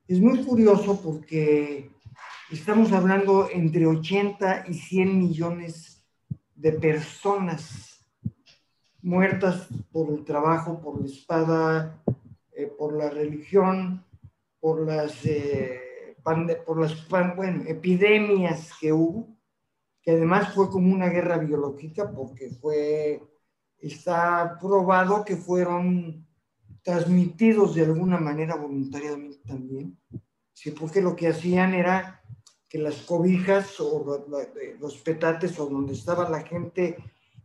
es 0.08 0.20
muy 0.20 0.44
curioso 0.44 1.00
porque 1.02 1.92
estamos 2.52 2.92
hablando 2.92 3.50
entre 3.50 3.86
80 3.86 4.66
y 4.68 4.74
100 4.74 5.18
millones 5.18 6.04
de 6.56 6.74
personas 6.74 8.06
muertas 9.02 9.68
por 9.92 10.12
el 10.12 10.24
trabajo, 10.26 10.82
por 10.82 11.00
la 11.00 11.08
espada, 11.08 12.04
eh, 12.52 12.72
por 12.78 12.94
la 12.98 13.10
religión, 13.10 14.04
por 14.60 14.86
las... 14.86 15.26
Eh, 15.26 15.80
por 16.24 16.80
las 16.80 17.08
bueno, 17.36 17.64
epidemias 17.66 18.70
que 18.80 18.94
hubo, 18.94 19.36
que 20.04 20.12
además 20.12 20.54
fue 20.54 20.70
como 20.70 20.94
una 20.94 21.10
guerra 21.10 21.40
biológica 21.40 22.12
porque 22.12 22.52
fue, 22.52 23.24
está 23.80 24.56
probado 24.60 25.26
que 25.26 25.36
fueron 25.36 26.28
transmitidos 26.84 27.74
de 27.74 27.86
alguna 27.86 28.20
manera 28.20 28.54
voluntariamente 28.54 29.40
también, 29.48 29.98
sí, 30.54 30.70
porque 30.70 31.02
lo 31.02 31.16
que 31.16 31.30
hacían 31.30 31.74
era 31.74 32.22
que 32.72 32.78
las 32.78 33.02
cobijas 33.02 33.78
o 33.82 34.26
los 34.80 34.98
petates 35.00 35.60
o 35.60 35.66
donde 35.66 35.92
estaba 35.92 36.30
la 36.30 36.40
gente 36.42 36.96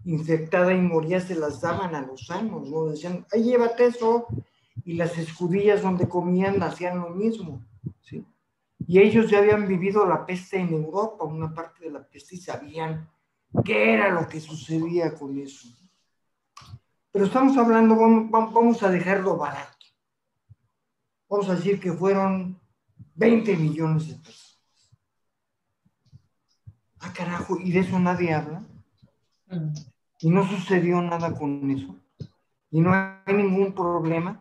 infectada 0.05 0.73
y 0.73 0.81
moría 0.81 1.19
se 1.21 1.35
las 1.35 1.61
daban 1.61 1.97
a 1.97 2.03
los 2.03 2.27
sanos, 2.27 2.71
¿no? 2.71 2.85
Decían, 2.85 3.27
ahí 3.33 3.43
llévate 3.43 3.87
eso, 3.87 4.29
y 4.85 4.93
las 4.95 5.19
escudillas 5.19 5.83
donde 5.83 6.09
comían 6.09 6.63
hacían 6.63 7.01
lo 7.01 7.11
mismo, 7.11 7.61
¿sí? 8.03 8.25
Y 8.87 9.01
ellos 9.01 9.29
ya 9.29 9.39
habían 9.39 9.67
vivido 9.67 10.07
la 10.07 10.25
peste 10.25 10.61
en 10.61 10.73
Europa, 10.73 11.25
una 11.25 11.53
parte 11.53 11.87
de 11.87 11.91
la 11.91 12.07
peste, 12.07 12.37
y 12.37 12.39
sabían 12.39 13.11
qué 13.65 13.95
era 13.95 14.11
lo 14.11 14.29
que 14.29 14.41
sucedía 14.41 15.13
con 15.13 15.37
eso. 15.41 15.67
Pero 17.11 17.25
estamos 17.25 17.57
hablando, 17.57 17.97
vamos 17.97 18.81
a 18.85 18.91
dejarlo 18.91 19.37
barato. 19.37 19.87
Vamos 21.29 21.49
a 21.49 21.57
decir 21.57 21.81
que 21.81 21.93
fueron 21.93 22.61
20 23.17 23.57
millones 23.57 24.07
de 24.07 24.15
personas. 24.15 24.46
Ah, 27.01 27.13
carajo, 27.13 27.59
y 27.59 27.73
de 27.73 27.81
eso 27.81 27.99
nadie 27.99 28.33
habla. 28.33 28.63
Y 30.21 30.31
no 30.31 30.47
sucedió 30.49 31.01
nada 31.03 31.35
con 31.35 31.71
eso. 31.71 31.97
Y 32.71 32.81
no 32.81 32.93
hay 32.93 33.35
ningún 33.35 33.75
problema. 33.75 34.41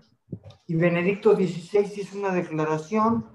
Y 0.68 0.76
Benedicto 0.76 1.36
XVI 1.36 1.92
hizo 1.96 2.18
una 2.18 2.32
declaración 2.32 3.28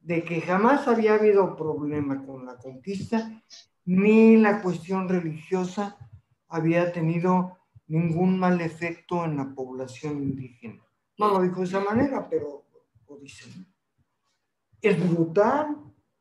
de 0.00 0.24
que 0.24 0.40
jamás 0.40 0.88
había 0.88 1.14
habido 1.14 1.56
problema 1.56 2.24
con 2.24 2.46
la 2.46 2.56
conquista, 2.56 3.42
ni 3.84 4.36
la 4.36 4.62
cuestión 4.62 5.08
religiosa 5.08 5.96
había 6.48 6.92
tenido 6.92 7.58
ningún 7.86 8.38
mal 8.38 8.60
efecto 8.60 9.24
en 9.24 9.36
la 9.36 9.54
población 9.54 10.22
indígena. 10.22 10.82
No 11.18 11.28
lo 11.28 11.42
dijo 11.42 11.60
de 11.60 11.66
esa 11.66 11.80
manera, 11.80 12.28
pero 12.28 12.64
lo 13.08 13.16
dicen. 13.18 13.66
Es 14.80 14.98
brutal, 15.10 15.76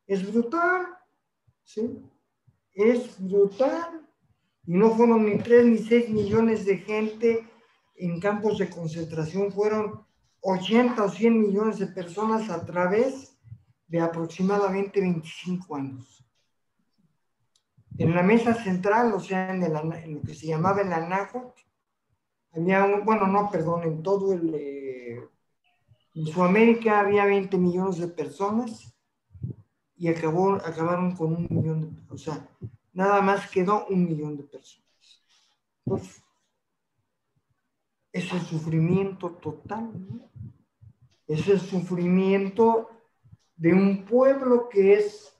es 0.05 0.31
brutal, 0.31 0.87
¿sí? 1.63 2.01
Es 2.73 3.15
brutal. 3.19 4.07
Y 4.65 4.73
no 4.73 4.91
fueron 4.91 5.25
ni 5.25 5.37
tres 5.39 5.65
ni 5.65 5.79
seis 5.79 6.09
millones 6.09 6.65
de 6.65 6.77
gente 6.77 7.47
en 7.95 8.19
campos 8.19 8.57
de 8.57 8.69
concentración, 8.69 9.51
fueron 9.51 10.05
80 10.41 11.03
o 11.03 11.09
100 11.09 11.39
millones 11.39 11.79
de 11.79 11.87
personas 11.87 12.49
a 12.49 12.65
través 12.65 13.37
de 13.87 13.99
aproximadamente 13.99 14.99
25 14.99 15.75
años. 15.75 16.25
En 17.97 18.15
la 18.15 18.23
mesa 18.23 18.55
central, 18.55 19.13
o 19.13 19.19
sea, 19.19 19.53
en, 19.53 19.61
lo 19.61 20.21
que 20.21 20.33
se 20.33 20.47
llamaba 20.47 20.81
el 20.81 20.91
Anáhuac, 20.91 21.53
había, 22.53 22.85
un, 22.85 23.05
bueno, 23.05 23.27
no, 23.27 23.51
perdón, 23.51 23.83
en 23.83 24.01
todo 24.01 24.33
el, 24.33 24.51
eh, 24.55 25.29
en 26.15 26.25
Sudamérica 26.25 27.01
había 27.01 27.25
20 27.25 27.55
millones 27.57 27.99
de 27.99 28.07
personas 28.07 28.95
y 30.01 30.07
acabó, 30.07 30.55
acabaron 30.55 31.15
con 31.15 31.35
un 31.35 31.47
millón 31.47 31.81
de, 31.81 31.87
personas. 32.09 32.09
o 32.09 32.17
sea, 32.17 32.49
nada 32.91 33.21
más 33.21 33.47
quedó 33.51 33.85
un 33.85 34.05
millón 34.05 34.35
de 34.35 34.41
personas. 34.41 34.89
Es 38.11 38.33
el 38.33 38.41
sufrimiento 38.41 39.29
total, 39.33 39.91
¿no? 40.09 40.27
Es 41.27 41.47
el 41.47 41.59
sufrimiento 41.59 42.89
de 43.55 43.75
un 43.75 44.03
pueblo 44.03 44.69
que 44.69 44.95
es 44.95 45.39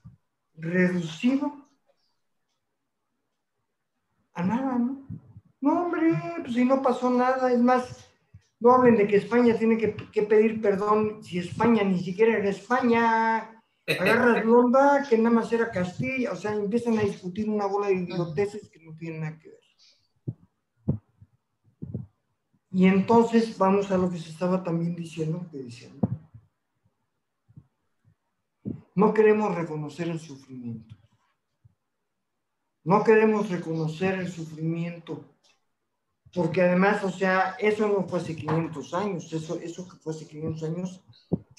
reducido 0.54 1.66
a 4.32 4.44
nada, 4.44 4.78
¿no? 4.78 5.04
No, 5.60 5.86
hombre, 5.86 6.12
pues 6.40 6.54
si 6.54 6.64
no 6.64 6.80
pasó 6.82 7.10
nada, 7.10 7.52
es 7.52 7.60
más, 7.60 8.08
no 8.60 8.70
hablen 8.70 8.94
de 8.94 9.08
que 9.08 9.16
España 9.16 9.58
tiene 9.58 9.76
que, 9.76 10.22
pedir 10.22 10.62
perdón 10.62 11.24
si 11.24 11.40
España 11.40 11.82
ni 11.82 11.98
siquiera 11.98 12.38
era 12.38 12.48
España, 12.48 13.51
agarras 13.86 14.44
Londra, 14.44 15.06
que 15.08 15.18
nada 15.18 15.36
más 15.36 15.52
era 15.52 15.70
Castilla, 15.70 16.32
o 16.32 16.36
sea, 16.36 16.54
empiezan 16.54 16.98
a 16.98 17.02
discutir 17.02 17.48
una 17.48 17.66
bola 17.66 17.88
de 17.88 17.94
idioteces 17.94 18.68
que 18.68 18.80
no 18.80 18.96
tienen 18.96 19.20
nada 19.20 19.38
que 19.38 19.48
ver. 19.48 19.58
Y 22.70 22.86
entonces 22.86 23.58
vamos 23.58 23.90
a 23.90 23.98
lo 23.98 24.10
que 24.10 24.18
se 24.18 24.30
estaba 24.30 24.62
también 24.62 24.94
diciendo, 24.94 25.46
que 25.50 25.58
diciendo 25.58 26.08
no 28.94 29.14
queremos 29.14 29.54
reconocer 29.54 30.08
el 30.08 30.20
sufrimiento. 30.20 30.96
No 32.84 33.04
queremos 33.04 33.48
reconocer 33.48 34.14
el 34.14 34.30
sufrimiento. 34.30 35.24
Porque 36.34 36.62
además, 36.62 37.04
o 37.04 37.10
sea, 37.10 37.56
eso 37.58 37.88
no 37.88 38.06
fue 38.08 38.18
hace 38.18 38.34
500 38.34 38.94
años, 38.94 39.32
eso, 39.32 39.58
eso 39.60 39.86
que 39.86 39.96
fue 39.98 40.14
hace 40.14 40.26
500 40.26 40.62
años 40.62 41.04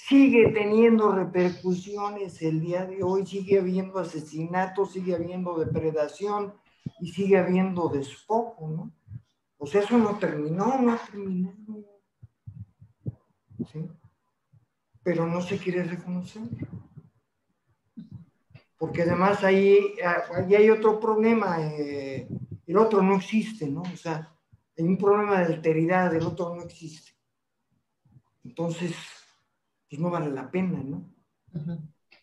sigue 0.07 0.49
teniendo 0.49 1.11
repercusiones 1.11 2.41
el 2.41 2.59
día 2.59 2.85
de 2.85 3.03
hoy, 3.03 3.25
sigue 3.25 3.59
habiendo 3.59 3.99
asesinatos, 3.99 4.93
sigue 4.93 5.15
habiendo 5.15 5.57
depredación 5.57 6.53
y 6.99 7.11
sigue 7.11 7.37
habiendo 7.37 7.89
despojo, 7.89 8.67
¿no? 8.69 8.91
O 9.57 9.65
sea, 9.65 9.81
eso 9.81 9.97
no 9.97 10.17
terminó, 10.17 10.77
no 10.81 10.93
ha 10.93 10.97
terminado. 10.97 11.55
¿Sí? 13.71 13.89
Pero 15.03 15.25
no 15.25 15.41
se 15.41 15.57
quiere 15.57 15.83
reconocer 15.83 16.43
porque 18.83 19.03
además 19.03 19.45
ahí, 19.45 19.95
ahí 20.35 20.55
hay 20.55 20.69
otro 20.69 20.99
problema, 20.99 21.57
eh, 21.61 22.27
el 22.67 22.77
otro 22.77 23.01
no 23.01 23.15
existe, 23.15 23.65
¿no? 23.69 23.81
O 23.81 23.95
sea, 23.95 24.35
hay 24.77 24.83
un 24.83 24.97
problema 24.97 25.39
de 25.39 25.53
alteridad, 25.53 26.13
el 26.13 26.23
otro 26.23 26.53
no 26.53 26.63
existe. 26.63 27.13
Entonces, 28.43 28.93
pues 29.93 30.01
no 30.01 30.09
vale 30.09 30.31
la 30.31 30.49
pena, 30.49 30.81
¿no? 30.83 31.07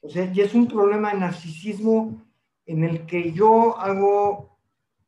O 0.02 0.11
sea, 0.11 0.33
ya 0.33 0.42
es 0.42 0.54
un 0.54 0.66
problema 0.66 1.12
de 1.12 1.20
narcisismo 1.20 2.20
en 2.66 2.83
el 2.83 3.06
que 3.06 3.30
yo 3.30 3.78
hago, 3.78 4.59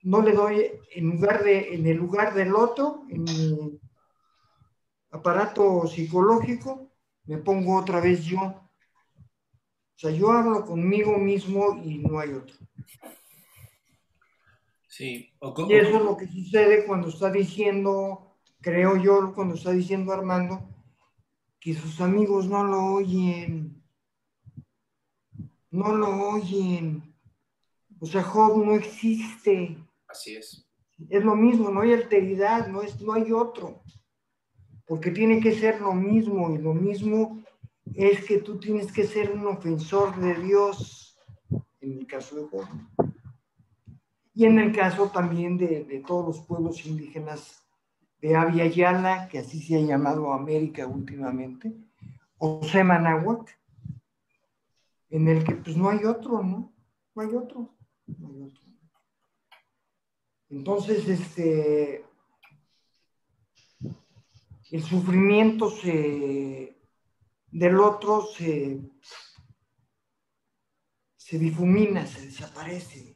no 0.02 0.22
le 0.22 0.32
doy 0.32 0.70
en, 0.94 1.10
lugar 1.10 1.42
de, 1.42 1.74
en 1.74 1.88
el 1.88 1.96
lugar 1.96 2.34
del 2.34 2.54
otro, 2.54 3.02
en 3.08 3.24
mi 3.24 3.80
aparato 5.10 5.88
psicológico, 5.88 6.92
me 7.24 7.38
pongo 7.38 7.78
otra 7.78 7.98
vez 7.98 8.22
yo. 8.26 8.38
O 8.38 9.96
sea, 9.96 10.12
yo 10.12 10.30
hablo 10.30 10.64
conmigo 10.64 11.18
mismo 11.18 11.82
y 11.82 11.98
no 11.98 12.20
hay 12.20 12.32
otro. 12.32 12.54
Sí. 14.86 15.32
y 15.68 15.74
eso 15.74 15.96
es 15.96 16.04
lo 16.04 16.16
que 16.16 16.28
sucede 16.28 16.86
cuando 16.86 17.08
está 17.08 17.28
diciendo, 17.28 18.36
creo 18.60 18.96
yo, 18.98 19.34
cuando 19.34 19.56
está 19.56 19.72
diciendo 19.72 20.12
Armando, 20.12 20.71
que 21.62 21.74
sus 21.74 22.00
amigos 22.00 22.48
no 22.48 22.64
lo 22.64 22.84
oyen. 22.86 23.80
No 25.70 25.94
lo 25.94 26.30
oyen. 26.30 27.14
O 28.00 28.06
sea, 28.06 28.24
Job 28.24 28.64
no 28.64 28.74
existe. 28.74 29.78
Así 30.08 30.34
es. 30.34 30.66
Es 31.08 31.24
lo 31.24 31.36
mismo, 31.36 31.70
no 31.70 31.82
hay 31.82 31.92
alteridad, 31.92 32.66
no, 32.66 32.82
es, 32.82 33.00
no 33.00 33.12
hay 33.12 33.30
otro. 33.30 33.80
Porque 34.86 35.12
tiene 35.12 35.40
que 35.40 35.54
ser 35.54 35.80
lo 35.80 35.94
mismo 35.94 36.52
y 36.52 36.58
lo 36.58 36.74
mismo 36.74 37.44
es 37.94 38.24
que 38.24 38.38
tú 38.38 38.58
tienes 38.58 38.90
que 38.90 39.04
ser 39.04 39.30
un 39.30 39.46
ofensor 39.46 40.16
de 40.16 40.34
Dios, 40.42 41.16
en 41.80 41.98
el 41.98 42.06
caso 42.08 42.36
de 42.36 42.48
Job. 42.48 42.66
Y 44.34 44.46
en 44.46 44.58
el 44.58 44.74
caso 44.74 45.10
también 45.10 45.56
de, 45.56 45.84
de 45.84 46.00
todos 46.00 46.26
los 46.26 46.46
pueblos 46.46 46.84
indígenas 46.86 47.61
de 48.22 48.36
Avia 48.36 48.66
Yala, 48.66 49.28
que 49.28 49.40
así 49.40 49.60
se 49.60 49.76
ha 49.76 49.80
llamado 49.80 50.32
América 50.32 50.86
últimamente, 50.86 51.74
o 52.38 52.62
Semanahuac, 52.62 53.58
en 55.10 55.28
el 55.28 55.44
que 55.44 55.56
pues 55.56 55.76
no 55.76 55.90
hay 55.90 56.04
otro, 56.04 56.42
¿no? 56.42 56.72
No 57.14 57.22
hay 57.22 57.34
otro, 57.34 57.74
no 58.06 58.28
hay 58.28 58.42
otro. 58.42 58.62
Entonces, 60.48 61.08
este, 61.08 62.04
el 64.70 64.82
sufrimiento 64.82 65.68
se, 65.70 66.78
del 67.50 67.80
otro 67.80 68.22
se, 68.22 68.80
se 71.16 71.38
difumina, 71.38 72.06
se 72.06 72.26
desaparece. 72.26 73.11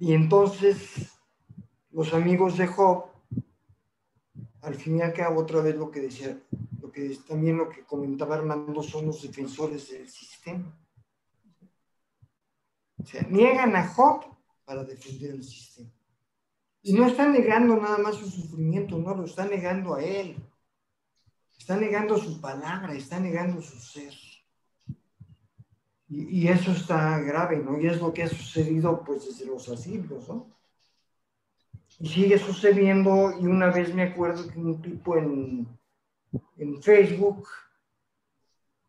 Y 0.00 0.14
entonces 0.14 1.12
los 1.92 2.14
amigos 2.14 2.56
de 2.56 2.66
Job, 2.66 3.04
al 4.62 4.74
fin 4.74 4.96
y 4.96 5.02
al 5.02 5.12
cabo, 5.12 5.42
otra 5.42 5.60
vez 5.60 5.76
lo 5.76 5.90
que 5.90 6.00
decía, 6.00 6.42
lo 6.80 6.90
que 6.90 7.16
también 7.28 7.58
lo 7.58 7.68
que 7.68 7.84
comentaba 7.84 8.36
Armando, 8.36 8.82
son 8.82 9.06
los 9.06 9.20
defensores 9.20 9.90
del 9.90 10.08
sistema. 10.08 10.74
O 12.96 13.04
sea, 13.04 13.22
niegan 13.28 13.76
a 13.76 13.88
Job 13.88 14.24
para 14.64 14.84
defender 14.84 15.32
el 15.32 15.44
sistema. 15.44 15.90
Y 16.82 16.94
no 16.94 17.06
están 17.06 17.32
negando 17.34 17.76
nada 17.76 17.98
más 17.98 18.16
su 18.16 18.30
sufrimiento, 18.30 18.96
no, 18.96 19.14
lo 19.14 19.26
están 19.26 19.50
negando 19.50 19.94
a 19.94 20.02
él. 20.02 20.34
Está 21.58 21.76
negando 21.76 22.16
su 22.16 22.40
palabra, 22.40 22.94
está 22.94 23.20
negando 23.20 23.60
su 23.60 23.78
ser. 23.78 24.14
Y, 26.12 26.48
eso 26.48 26.72
está 26.72 27.20
grave, 27.20 27.58
¿no? 27.58 27.80
Y 27.80 27.86
es 27.86 28.00
lo 28.00 28.12
que 28.12 28.24
ha 28.24 28.28
sucedido 28.28 29.04
pues 29.04 29.26
desde 29.26 29.46
los 29.46 29.68
asilios, 29.68 30.28
¿no? 30.28 30.48
Y 32.00 32.08
sigue 32.08 32.36
sucediendo, 32.36 33.32
y 33.40 33.46
una 33.46 33.70
vez 33.70 33.94
me 33.94 34.02
acuerdo 34.02 34.48
que 34.50 34.58
un 34.58 34.82
tipo 34.82 35.16
en, 35.16 35.68
en 36.56 36.82
Facebook 36.82 37.46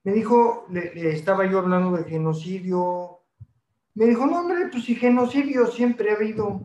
me 0.03 0.13
dijo, 0.13 0.65
le, 0.69 1.11
estaba 1.11 1.45
yo 1.45 1.59
hablando 1.59 1.95
de 1.95 2.05
genocidio, 2.05 3.19
me 3.93 4.05
dijo, 4.05 4.25
no, 4.25 4.39
hombre, 4.39 4.69
pues 4.71 4.85
si 4.85 4.95
genocidio 4.95 5.67
siempre 5.67 6.09
ha 6.09 6.15
habido, 6.15 6.61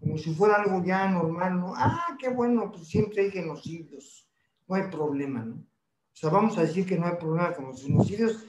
como 0.00 0.18
si 0.18 0.34
fuera 0.34 0.56
algo 0.56 0.82
ya 0.84 1.08
normal, 1.08 1.60
¿no? 1.60 1.74
Ah, 1.76 2.16
qué 2.18 2.30
bueno, 2.30 2.72
pues 2.72 2.88
siempre 2.88 3.22
hay 3.22 3.30
genocidios, 3.30 4.28
no 4.66 4.74
hay 4.74 4.90
problema, 4.90 5.44
¿no? 5.44 5.54
O 5.54 6.14
sea, 6.14 6.30
vamos 6.30 6.58
a 6.58 6.62
decir 6.62 6.84
que 6.84 6.98
no 6.98 7.06
hay 7.06 7.16
problema 7.16 7.54
con 7.54 7.66
los 7.66 7.82
genocidios, 7.82 8.44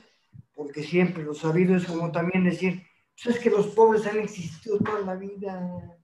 porque 0.54 0.84
siempre 0.84 1.24
lo 1.24 1.34
sabido 1.34 1.76
es 1.76 1.86
como 1.86 2.12
también 2.12 2.44
decir, 2.44 2.84
pues 3.16 3.36
es 3.36 3.42
que 3.42 3.50
los 3.50 3.68
pobres 3.68 4.06
han 4.08 4.20
existido 4.20 4.78
toda 4.80 5.02
la 5.02 5.16
vida. 5.16 6.00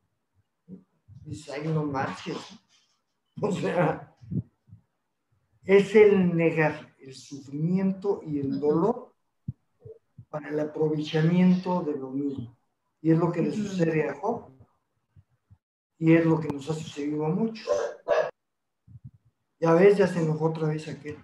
Ahí 1.53 1.67
no 1.67 1.85
marches. 1.85 2.37
O 3.41 3.53
sea, 3.53 4.17
es 5.63 5.95
el 5.95 6.35
negar 6.35 6.93
el 6.99 7.13
sufrimiento 7.13 8.21
y 8.25 8.39
el 8.39 8.59
dolor 8.59 9.13
para 10.29 10.49
el 10.49 10.59
aprovechamiento 10.59 11.81
de 11.83 11.97
lo 11.97 12.09
mismo. 12.09 12.57
Y 13.01 13.11
es 13.11 13.17
lo 13.17 13.31
que 13.31 13.41
le 13.41 13.53
sucede 13.53 14.09
a 14.09 14.15
Job. 14.15 14.51
Y 15.97 16.13
es 16.13 16.25
lo 16.25 16.39
que 16.39 16.49
nos 16.49 16.69
ha 16.69 16.73
sucedido 16.73 17.25
a 17.25 17.29
muchos. 17.29 17.67
Ya 19.59 19.73
ves, 19.73 19.97
ya 19.97 20.07
se 20.07 20.21
enojó 20.21 20.45
otra 20.45 20.67
vez 20.67 20.87
aquel. 20.87 21.17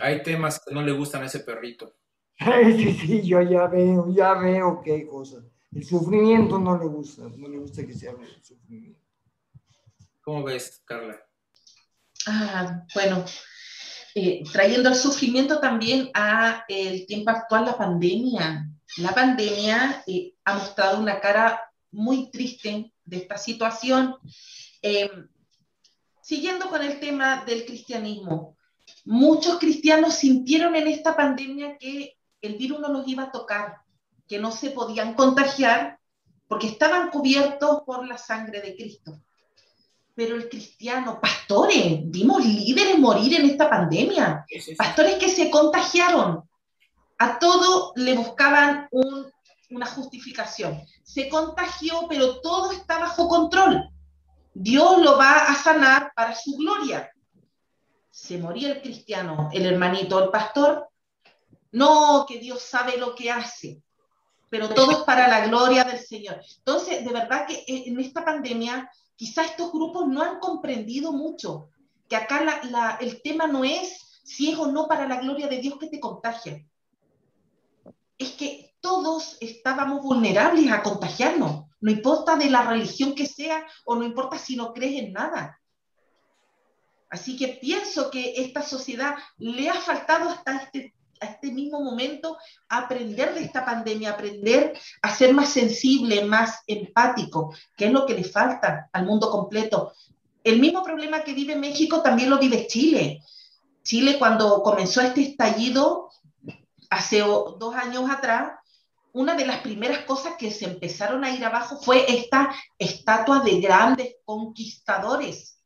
Hay 0.00 0.22
temas 0.22 0.60
que 0.64 0.74
no 0.74 0.82
le 0.82 0.92
gustan 0.92 1.22
a 1.22 1.26
ese 1.26 1.40
perrito. 1.40 1.94
Sí, 2.38 2.92
sí, 2.94 3.22
yo 3.22 3.42
ya 3.42 3.66
veo, 3.66 4.14
ya 4.14 4.34
veo 4.34 4.80
qué 4.84 5.06
cosa. 5.06 5.42
El 5.72 5.84
sufrimiento 5.84 6.58
no 6.58 6.78
le 6.78 6.86
gusta, 6.86 7.22
no 7.36 7.48
le 7.48 7.58
gusta 7.58 7.86
que 7.86 7.94
se 7.94 8.08
hable 8.08 8.26
del 8.26 8.44
sufrimiento. 8.44 9.00
¿Cómo 10.22 10.44
ves, 10.44 10.82
Carla? 10.84 11.18
Ah, 12.26 12.84
bueno, 12.94 13.24
eh, 14.14 14.42
trayendo 14.52 14.88
el 14.88 14.94
sufrimiento 14.94 15.60
también 15.60 16.10
a 16.14 16.64
el 16.68 17.06
tiempo 17.06 17.30
actual, 17.30 17.64
la 17.66 17.78
pandemia. 17.78 18.68
La 18.98 19.14
pandemia 19.14 20.02
eh, 20.06 20.34
ha 20.44 20.54
mostrado 20.54 21.00
una 21.00 21.20
cara 21.20 21.60
muy 21.90 22.30
triste 22.30 22.92
de 23.04 23.16
esta 23.16 23.38
situación. 23.38 24.16
Eh, 24.82 25.10
siguiendo 26.22 26.68
con 26.68 26.82
el 26.82 27.00
tema 27.00 27.44
del 27.44 27.64
cristianismo, 27.64 28.57
muchos 29.08 29.58
cristianos 29.58 30.16
sintieron 30.16 30.76
en 30.76 30.86
esta 30.86 31.16
pandemia 31.16 31.78
que 31.78 32.18
el 32.42 32.56
virus 32.56 32.78
no 32.78 32.88
los 32.88 33.08
iba 33.08 33.22
a 33.22 33.32
tocar, 33.32 33.78
que 34.28 34.38
no 34.38 34.52
se 34.52 34.70
podían 34.70 35.14
contagiar 35.14 35.98
porque 36.46 36.66
estaban 36.66 37.08
cubiertos 37.08 37.80
por 37.86 38.06
la 38.06 38.18
sangre 38.18 38.60
de 38.60 38.76
Cristo. 38.76 39.18
Pero 40.14 40.36
el 40.36 40.50
cristiano, 40.50 41.20
pastores, 41.22 42.00
vimos 42.04 42.44
líderes 42.44 42.98
morir 42.98 43.40
en 43.40 43.48
esta 43.48 43.70
pandemia, 43.70 44.44
pastores 44.76 45.14
que 45.14 45.30
se 45.30 45.50
contagiaron, 45.50 46.46
a 47.16 47.38
todo 47.38 47.94
le 47.96 48.14
buscaban 48.14 48.88
una 49.70 49.86
justificación. 49.86 50.82
Se 51.02 51.30
contagió, 51.30 52.06
pero 52.10 52.40
todo 52.40 52.72
está 52.72 52.98
bajo 52.98 53.26
control. 53.26 53.88
Dios 54.52 55.00
lo 55.00 55.16
va 55.16 55.46
a 55.46 55.54
sanar 55.54 56.12
para 56.14 56.34
su 56.34 56.54
gloria 56.56 57.10
se 58.20 58.36
moría 58.36 58.72
el 58.72 58.82
cristiano, 58.82 59.48
el 59.52 59.64
hermanito, 59.64 60.22
el 60.22 60.30
pastor, 60.30 60.88
no, 61.70 62.26
que 62.26 62.38
Dios 62.38 62.60
sabe 62.62 62.98
lo 62.98 63.14
que 63.14 63.30
hace, 63.30 63.80
pero 64.50 64.68
todo 64.68 64.90
es 64.90 64.98
para 64.98 65.28
la 65.28 65.46
gloria 65.46 65.84
del 65.84 66.00
Señor. 66.00 66.40
Entonces, 66.58 67.04
de 67.04 67.12
verdad 67.12 67.46
que 67.46 67.64
en 67.68 67.98
esta 68.00 68.24
pandemia, 68.24 68.90
quizás 69.14 69.50
estos 69.50 69.70
grupos 69.70 70.08
no 70.08 70.20
han 70.20 70.40
comprendido 70.40 71.12
mucho, 71.12 71.68
que 72.08 72.16
acá 72.16 72.60
el 73.00 73.22
tema 73.22 73.46
no 73.46 73.62
es 73.64 74.20
si 74.24 74.50
es 74.50 74.58
o 74.58 74.66
no 74.66 74.88
para 74.88 75.06
la 75.06 75.20
gloria 75.20 75.46
de 75.46 75.58
Dios 75.58 75.78
que 75.78 75.88
te 75.88 76.00
contagia. 76.00 76.66
Es 78.18 78.32
que 78.32 78.74
todos 78.80 79.36
estábamos 79.40 80.02
vulnerables 80.02 80.72
a 80.72 80.82
contagiarnos, 80.82 81.66
no 81.80 81.90
importa 81.90 82.36
de 82.36 82.50
la 82.50 82.62
religión 82.62 83.14
que 83.14 83.26
sea 83.26 83.64
o 83.84 83.94
no 83.94 84.04
importa 84.04 84.38
si 84.38 84.56
no 84.56 84.72
crees 84.72 85.04
en 85.04 85.12
nada. 85.12 85.57
Así 87.10 87.36
que 87.36 87.48
pienso 87.48 88.10
que 88.10 88.34
esta 88.36 88.62
sociedad 88.62 89.14
le 89.38 89.70
ha 89.70 89.80
faltado 89.80 90.28
hasta 90.28 90.56
este, 90.56 90.94
a 91.20 91.26
este 91.26 91.50
mismo 91.50 91.80
momento 91.82 92.36
aprender 92.68 93.34
de 93.34 93.44
esta 93.44 93.64
pandemia, 93.64 94.10
aprender 94.10 94.78
a 95.02 95.14
ser 95.14 95.32
más 95.32 95.48
sensible, 95.48 96.24
más 96.24 96.62
empático, 96.66 97.54
que 97.76 97.86
es 97.86 97.92
lo 97.92 98.04
que 98.04 98.14
le 98.14 98.24
falta 98.24 98.88
al 98.92 99.06
mundo 99.06 99.30
completo. 99.30 99.92
El 100.44 100.60
mismo 100.60 100.82
problema 100.82 101.22
que 101.22 101.32
vive 101.32 101.56
México 101.56 102.02
también 102.02 102.30
lo 102.30 102.38
vive 102.38 102.66
Chile. 102.66 103.22
Chile 103.82 104.18
cuando 104.18 104.62
comenzó 104.62 105.00
este 105.00 105.22
estallido 105.22 106.10
hace 106.90 107.20
dos 107.20 107.74
años 107.74 108.08
atrás, 108.10 108.52
una 109.12 109.34
de 109.34 109.46
las 109.46 109.60
primeras 109.60 110.04
cosas 110.04 110.34
que 110.38 110.50
se 110.50 110.66
empezaron 110.66 111.24
a 111.24 111.30
ir 111.30 111.44
abajo 111.44 111.80
fue 111.80 112.04
esta 112.06 112.54
estatua 112.78 113.40
de 113.40 113.60
grandes 113.60 114.16
conquistadores 114.24 115.57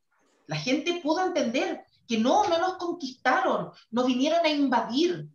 la 0.47 0.57
gente 0.57 1.01
pudo 1.03 1.25
entender 1.25 1.85
que 2.07 2.19
no, 2.19 2.49
no 2.49 2.59
nos 2.59 2.75
conquistaron, 2.75 3.71
nos 3.91 4.07
vinieron 4.07 4.45
a 4.45 4.49
invadir, 4.49 5.29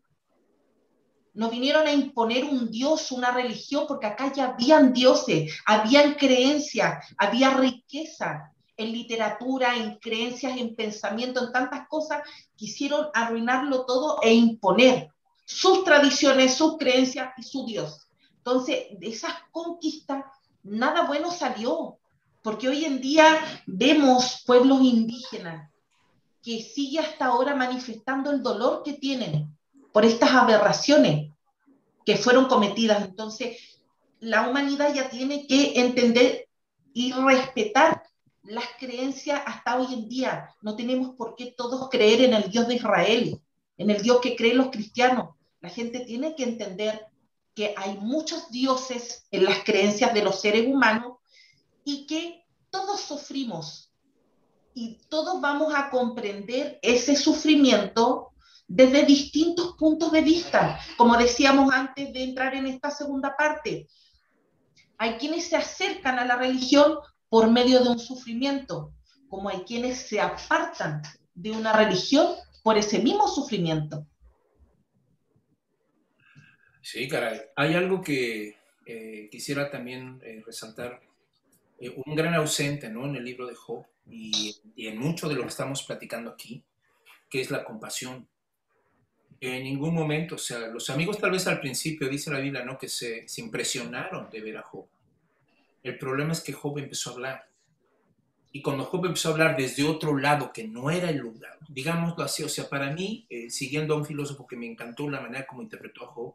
nos 1.33 1.51
vinieron 1.51 1.85
a 1.87 1.93
imponer 1.93 2.43
un 2.45 2.71
dios, 2.71 3.11
una 3.11 3.31
religión, 3.31 3.85
porque 3.87 4.07
acá 4.07 4.33
ya 4.33 4.49
habían 4.49 4.93
dioses, 4.93 5.55
habían 5.65 6.15
creencias, 6.15 7.05
había 7.17 7.51
riqueza 7.51 8.51
en 8.75 8.91
literatura, 8.91 9.75
en 9.75 9.97
creencias, 9.99 10.57
en 10.57 10.75
pensamiento, 10.75 11.43
en 11.43 11.51
tantas 11.51 11.87
cosas, 11.87 12.21
quisieron 12.55 13.07
arruinarlo 13.13 13.85
todo 13.85 14.19
e 14.21 14.33
imponer 14.33 15.09
sus 15.45 15.83
tradiciones, 15.83 16.55
sus 16.55 16.77
creencias 16.77 17.29
y 17.37 17.43
su 17.43 17.65
dios. 17.65 18.07
Entonces, 18.37 18.87
de 18.99 19.07
esas 19.07 19.33
conquistas, 19.51 20.23
nada 20.63 21.07
bueno 21.07 21.31
salió, 21.31 21.97
porque 22.41 22.69
hoy 22.69 22.85
en 22.85 23.01
día 23.01 23.39
vemos 23.65 24.43
pueblos 24.45 24.81
indígenas 24.81 25.71
que 26.41 26.61
sigue 26.61 26.99
hasta 26.99 27.25
ahora 27.25 27.55
manifestando 27.55 28.31
el 28.31 28.41
dolor 28.41 28.83
que 28.83 28.93
tienen 28.93 29.57
por 29.91 30.05
estas 30.05 30.31
aberraciones 30.31 31.31
que 32.05 32.15
fueron 32.15 32.45
cometidas. 32.45 33.03
Entonces, 33.03 33.81
la 34.19 34.47
humanidad 34.47 34.93
ya 34.93 35.09
tiene 35.09 35.45
que 35.45 35.79
entender 35.79 36.47
y 36.93 37.11
respetar 37.11 38.03
las 38.43 38.65
creencias 38.79 39.41
hasta 39.45 39.77
hoy 39.77 39.93
en 39.93 40.07
día. 40.07 40.55
No 40.61 40.75
tenemos 40.75 41.15
por 41.15 41.35
qué 41.35 41.53
todos 41.57 41.89
creer 41.89 42.21
en 42.21 42.33
el 42.33 42.49
Dios 42.49 42.67
de 42.67 42.75
Israel, 42.75 43.41
en 43.77 43.89
el 43.89 44.01
Dios 44.01 44.19
que 44.21 44.35
creen 44.35 44.57
los 44.57 44.69
cristianos. 44.69 45.35
La 45.59 45.69
gente 45.69 45.99
tiene 46.01 46.35
que 46.35 46.43
entender 46.43 47.07
que 47.53 47.73
hay 47.75 47.97
muchos 47.97 48.49
dioses 48.51 49.27
en 49.31 49.43
las 49.43 49.63
creencias 49.63 50.13
de 50.13 50.23
los 50.23 50.39
seres 50.39 50.65
humanos 50.65 51.16
y 51.87 52.05
que 52.05 52.43
todos 52.69 52.99
sufrimos 52.99 53.93
y 54.73 54.99
todos 55.07 55.39
vamos 55.39 55.73
a 55.73 55.89
comprender 55.89 56.79
ese 56.81 57.15
sufrimiento 57.15 58.33
desde 58.67 59.05
distintos 59.05 59.77
puntos 59.77 60.11
de 60.11 60.19
vista, 60.19 60.77
como 60.97 61.15
decíamos 61.15 61.73
antes 61.73 62.11
de 62.11 62.23
entrar 62.23 62.53
en 62.55 62.67
esta 62.67 62.91
segunda 62.91 63.37
parte. 63.37 63.87
Hay 64.97 65.13
quienes 65.13 65.47
se 65.47 65.55
acercan 65.55 66.19
a 66.19 66.25
la 66.25 66.35
religión 66.35 66.97
por 67.29 67.49
medio 67.49 67.81
de 67.81 67.89
un 67.91 67.99
sufrimiento, 67.99 68.91
como 69.29 69.47
hay 69.47 69.61
quienes 69.61 69.97
se 69.97 70.19
apartan 70.19 71.01
de 71.35 71.51
una 71.51 71.71
religión 71.71 72.35
por 72.63 72.77
ese 72.77 72.99
mismo 72.99 73.29
sufrimiento. 73.29 74.05
Sí, 76.81 77.07
caray. 77.07 77.39
Hay 77.55 77.75
algo 77.75 78.01
que 78.01 78.57
eh, 78.85 79.29
quisiera 79.31 79.71
también 79.71 80.19
eh, 80.25 80.43
resaltar. 80.45 81.07
Eh, 81.79 81.93
un 82.05 82.15
gran 82.15 82.33
ausente 82.33 82.89
¿no? 82.89 83.05
en 83.05 83.15
el 83.15 83.23
libro 83.23 83.45
de 83.47 83.55
Job 83.55 83.85
y, 84.09 84.55
en 84.77 84.97
mucho 84.97 85.27
de 85.27 85.35
lo 85.35 85.41
que 85.43 85.49
estamos 85.49 85.83
platicando 85.83 86.31
aquí, 86.31 86.63
que 87.29 87.41
es 87.41 87.51
la 87.51 87.63
compasión 87.63 88.27
en 89.39 89.63
ningún 89.63 89.93
momento, 89.93 90.35
o 90.35 90.39
sea, 90.39 90.67
los 90.67 90.89
amigos 90.89 91.19
tal 91.19 91.31
vez 91.31 91.45
al 91.45 91.59
principio, 91.59 92.09
dice 92.09 92.31
la 92.31 92.39
Biblia, 92.39 92.65
¿no? 92.65 92.77
Que 92.77 92.89
se, 92.89 93.27
se, 93.27 93.41
impresionaron 93.41 94.31
de 94.31 94.41
ver 94.41 94.57
a 94.57 94.63
Job. 94.63 94.87
El 95.83 95.97
problema 95.99 96.31
es 96.31 96.41
que 96.41 96.53
Job 96.53 96.79
empezó 96.79 97.11
a 97.11 97.13
hablar. 97.13 97.49
Y 98.51 98.63
cuando 98.63 98.85
Job 98.85 99.05
empezó 99.05 99.29
a 99.29 99.31
hablar 99.33 99.55
desde 99.55 99.83
otro 99.83 100.17
lado, 100.17 100.51
que 100.51 100.67
no 100.67 100.89
era 100.89 101.11
el 101.11 101.17
lugar, 101.17 101.59
digámoslo 101.69 102.23
así, 102.23 102.43
o 102.43 102.49
sea, 102.49 102.67
para 102.67 102.91
mí, 102.91 103.27
eh, 103.29 103.51
siguiendo 103.51 103.93
a 103.93 103.97
un 103.97 104.05
filósofo 104.05 104.47
que 104.47 104.55
me 104.55 104.65
encantó 104.65 105.07
la 105.09 105.21
manera 105.21 105.45
como 105.45 105.61
interpretó 105.61 106.05
a 106.05 106.07
Job, 106.07 106.33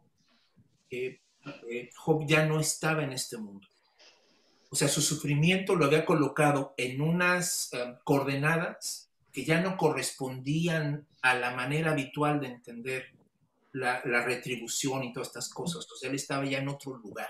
eh, 0.89 1.19
eh, 1.69 1.89
Job 1.95 2.25
ya 2.25 2.45
no 2.45 2.59
estaba 2.59 3.03
en 3.03 3.11
este 3.11 3.37
mundo. 3.37 3.67
O 4.73 4.75
sea, 4.75 4.87
su 4.87 5.03
sufrimiento 5.03 5.75
lo 5.75 5.85
había 5.85 6.03
colocado 6.03 6.73
en 6.77 6.99
unas 6.99 7.69
coordenadas 8.03 9.07
que 9.31 9.45
ya 9.45 9.61
no 9.61 9.77
correspondían 9.77 11.05
a 11.21 11.35
la 11.35 11.51
manera 11.51 11.91
habitual 11.91 12.39
de 12.39 12.47
entender 12.47 13.11
la, 13.71 14.01
retribución 14.01 15.03
y 15.03 15.13
todas 15.13 15.27
estas 15.27 15.49
cosas. 15.49 15.83
Entonces 15.83 16.09
él 16.09 16.15
estaba 16.15 16.45
ya 16.45 16.57
en 16.57 16.69
otro 16.69 16.97
lugar. 16.97 17.29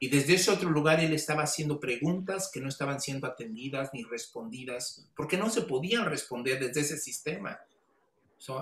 Y 0.00 0.08
desde 0.08 0.34
ese 0.34 0.50
otro 0.50 0.68
lugar 0.68 0.98
él 0.98 1.12
estaba 1.12 1.44
haciendo 1.44 1.78
preguntas 1.78 2.50
que 2.52 2.60
no 2.60 2.68
estaban 2.68 3.00
siendo 3.00 3.28
atendidas 3.28 3.90
ni 3.92 4.02
respondidas, 4.02 5.08
porque 5.14 5.36
no 5.36 5.50
se 5.50 5.62
podían 5.62 6.06
responder 6.06 6.58
desde 6.58 6.80
ese 6.80 6.98
sistema. 6.98 7.56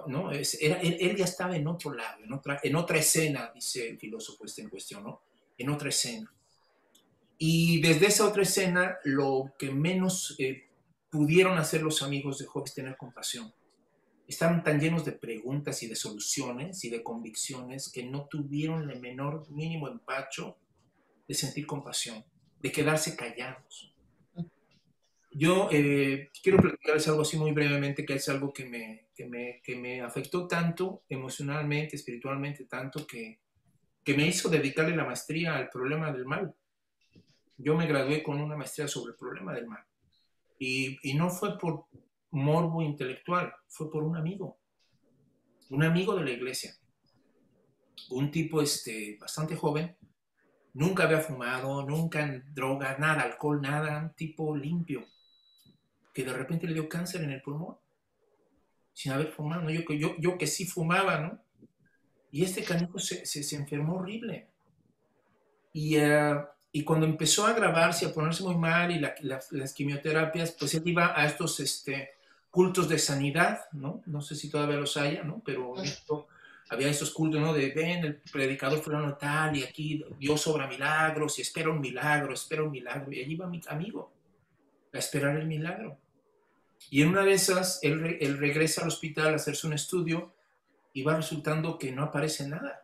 ¿no? 0.08 0.30
era, 0.30 0.82
él, 0.82 1.16
ya 1.16 1.24
estaba 1.24 1.56
en 1.56 1.66
otro 1.66 1.94
lado, 1.94 2.22
en 2.22 2.32
otra, 2.34 2.60
en 2.62 2.76
otra 2.76 2.98
escena, 2.98 3.50
dice 3.54 3.88
el 3.88 3.98
filósofo 3.98 4.44
este 4.44 4.60
en 4.60 4.68
cuestión, 4.68 5.02
¿no? 5.02 5.22
En 5.56 5.70
otra 5.70 5.88
escena. 5.88 6.30
Y 7.44 7.80
desde 7.80 8.06
esa 8.06 8.28
otra 8.28 8.44
escena, 8.44 8.98
lo 9.02 9.52
que 9.58 9.72
menos 9.72 10.36
eh, 10.38 10.68
pudieron 11.10 11.58
hacer 11.58 11.82
los 11.82 12.00
amigos 12.00 12.38
de 12.38 12.46
Job 12.46 12.72
tener 12.72 12.96
compasión. 12.96 13.52
Estaban 14.28 14.62
tan 14.62 14.78
llenos 14.78 15.04
de 15.04 15.10
preguntas 15.10 15.82
y 15.82 15.88
de 15.88 15.96
soluciones 15.96 16.84
y 16.84 16.90
de 16.90 17.02
convicciones 17.02 17.90
que 17.90 18.04
no 18.04 18.28
tuvieron 18.28 18.88
el 18.88 19.00
menor 19.00 19.50
mínimo 19.50 19.88
empacho 19.88 20.56
de 21.26 21.34
sentir 21.34 21.66
compasión, 21.66 22.24
de 22.60 22.70
quedarse 22.70 23.16
callados. 23.16 23.92
Yo 25.32 25.68
eh, 25.72 26.30
quiero 26.44 26.58
platicarles 26.58 27.08
algo 27.08 27.22
así 27.22 27.36
muy 27.36 27.50
brevemente, 27.50 28.06
que 28.06 28.14
es 28.14 28.28
algo 28.28 28.52
que 28.52 28.66
me, 28.66 29.08
que 29.16 29.26
me, 29.26 29.60
que 29.64 29.74
me 29.74 30.00
afectó 30.00 30.46
tanto 30.46 31.02
emocionalmente, 31.08 31.96
espiritualmente, 31.96 32.66
tanto 32.66 33.04
que, 33.04 33.40
que 34.04 34.14
me 34.14 34.28
hizo 34.28 34.48
dedicarle 34.48 34.94
la 34.94 35.04
maestría 35.04 35.56
al 35.56 35.70
problema 35.70 36.12
del 36.12 36.24
mal. 36.24 36.54
Yo 37.56 37.76
me 37.76 37.86
gradué 37.86 38.22
con 38.22 38.40
una 38.40 38.56
maestría 38.56 38.88
sobre 38.88 39.12
el 39.12 39.16
problema 39.16 39.52
del 39.52 39.66
mal. 39.66 39.84
Y, 40.58 41.14
no 41.14 41.28
fue 41.28 41.58
por 41.58 41.86
morbo 42.30 42.82
intelectual, 42.82 43.52
fue 43.68 43.90
por 43.90 44.04
un 44.04 44.16
amigo, 44.16 44.58
un 45.70 45.82
amigo 45.82 46.14
de 46.14 46.24
la 46.24 46.30
iglesia, 46.30 46.72
un 48.10 48.30
tipo 48.30 48.62
este, 48.62 49.18
bastante 49.20 49.56
joven, 49.56 49.96
nunca 50.74 51.02
había 51.02 51.18
fumado, 51.18 51.84
nunca 51.84 52.42
droga, 52.52 52.96
nada, 52.98 53.22
alcohol, 53.22 53.60
nada, 53.60 53.98
un 53.98 54.14
tipo 54.14 54.56
limpio, 54.56 55.04
que 56.14 56.24
de 56.24 56.32
repente 56.32 56.68
le 56.68 56.74
dio 56.74 56.88
cáncer 56.88 57.22
en 57.22 57.32
el 57.32 57.42
pulmón, 57.42 57.76
sin 58.92 59.12
haber 59.12 59.32
fumado, 59.32 59.68
yo, 59.68 59.82
yo, 59.92 60.14
yo 60.18 60.38
que 60.38 60.46
sí 60.46 60.64
fumaba, 60.64 61.18
¿no? 61.18 61.42
Y 62.30 62.44
este 62.44 62.64
canijo 62.64 62.98
se, 62.98 63.26
se, 63.26 63.56
enfermó 63.56 63.96
horrible. 63.96 64.48
Y 65.74 65.98
uh, 65.98 66.46
y 66.72 66.84
cuando 66.84 67.04
empezó 67.04 67.46
a 67.46 67.50
agravarse, 67.50 68.06
a 68.06 68.14
ponerse 68.14 68.42
muy 68.42 68.56
mal 68.56 68.90
y 68.90 68.98
las 68.98 69.74
quimioterapias, 69.74 70.52
pues 70.52 70.72
él 70.74 70.82
iba 70.86 71.12
a 71.14 71.26
estos 71.26 71.60
este, 71.60 72.12
cultos 72.50 72.88
de 72.88 72.98
sanidad, 72.98 73.66
¿no? 73.72 74.02
No 74.06 74.22
sé 74.22 74.34
si 74.34 74.48
todavía 74.48 74.76
los 74.76 74.96
haya, 74.96 75.22
¿no? 75.22 75.42
Pero 75.44 75.82
esto, 75.82 76.28
había 76.70 76.88
estos 76.88 77.10
cultos, 77.10 77.42
¿no? 77.42 77.52
De, 77.52 77.70
ven, 77.72 78.04
el 78.06 78.16
predicador 78.16 78.80
fulano 78.80 79.16
tal, 79.18 79.54
y 79.54 79.64
aquí 79.64 80.02
Dios 80.18 80.46
obra 80.46 80.66
milagros, 80.66 81.38
y 81.38 81.42
espera 81.42 81.68
un 81.68 81.80
milagro, 81.80 82.32
espera 82.32 82.62
un 82.62 82.70
milagro. 82.70 83.12
Y 83.12 83.20
allí 83.20 83.36
va 83.36 83.46
mi 83.46 83.60
amigo 83.68 84.10
a 84.94 84.98
esperar 84.98 85.36
el 85.36 85.46
milagro. 85.46 85.98
Y 86.90 87.02
en 87.02 87.08
una 87.08 87.22
de 87.22 87.34
esas, 87.34 87.80
él, 87.82 88.16
él 88.18 88.38
regresa 88.38 88.80
al 88.80 88.88
hospital 88.88 89.34
a 89.34 89.36
hacerse 89.36 89.66
un 89.66 89.74
estudio 89.74 90.32
y 90.94 91.02
va 91.02 91.16
resultando 91.16 91.78
que 91.78 91.92
no 91.92 92.02
aparece 92.02 92.48
nada. 92.48 92.82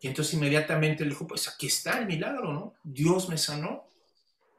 Y 0.00 0.06
entonces 0.06 0.34
inmediatamente 0.34 1.04
le 1.04 1.10
dijo, 1.10 1.26
pues 1.26 1.48
aquí 1.48 1.66
está 1.66 1.98
el 1.98 2.06
milagro, 2.06 2.52
¿no? 2.52 2.74
Dios 2.84 3.28
me 3.28 3.36
sanó. 3.36 3.86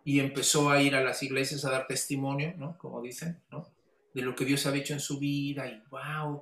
Y 0.03 0.19
empezó 0.19 0.69
a 0.69 0.81
ir 0.81 0.95
a 0.95 1.03
las 1.03 1.21
iglesias 1.23 1.63
a 1.65 1.71
dar 1.71 1.87
testimonio, 1.87 2.53
¿no? 2.57 2.77
Como 2.77 3.01
dicen, 3.01 3.41
¿no? 3.51 3.69
De 4.13 4.21
lo 4.21 4.35
que 4.35 4.45
Dios 4.45 4.65
había 4.65 4.81
hecho 4.81 4.93
en 4.93 4.99
su 4.99 5.19
vida 5.19 5.67
y 5.67 5.81
wow, 5.89 6.41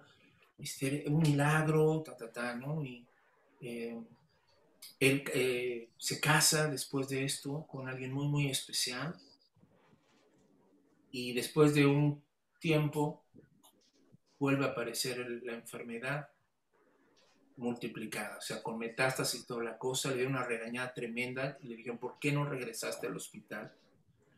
este, 0.58 1.04
un 1.08 1.22
milagro, 1.22 2.02
ta, 2.02 2.16
ta, 2.16 2.32
ta, 2.32 2.56
¿no? 2.56 2.84
Y 2.84 3.06
eh, 3.62 4.00
él 5.00 5.24
eh, 5.34 5.90
se 5.98 6.20
casa 6.20 6.68
después 6.68 7.10
de 7.10 7.24
esto 7.24 7.68
con 7.68 7.88
alguien 7.88 8.14
muy, 8.14 8.28
muy 8.28 8.50
especial. 8.50 9.16
Y 11.12 11.34
después 11.34 11.74
de 11.74 11.86
un 11.86 12.24
tiempo 12.60 13.24
vuelve 14.40 14.66
a 14.66 14.70
aparecer 14.70 15.18
la 15.44 15.54
enfermedad 15.54 16.30
multiplicada, 17.58 18.38
o 18.38 18.42
sea, 18.42 18.62
con 18.62 18.78
metástasis 18.78 19.42
y 19.42 19.46
toda 19.46 19.64
la 19.64 19.78
cosa, 19.78 20.12
le 20.12 20.18
dio 20.18 20.28
una 20.28 20.44
regañada 20.44 20.94
tremenda 20.94 21.58
y 21.62 21.68
le 21.68 21.76
dijeron, 21.76 21.98
¿por 21.98 22.20
qué 22.20 22.32
no 22.32 22.46
regresaste 22.46 23.08
al 23.08 23.16
hospital? 23.16 23.74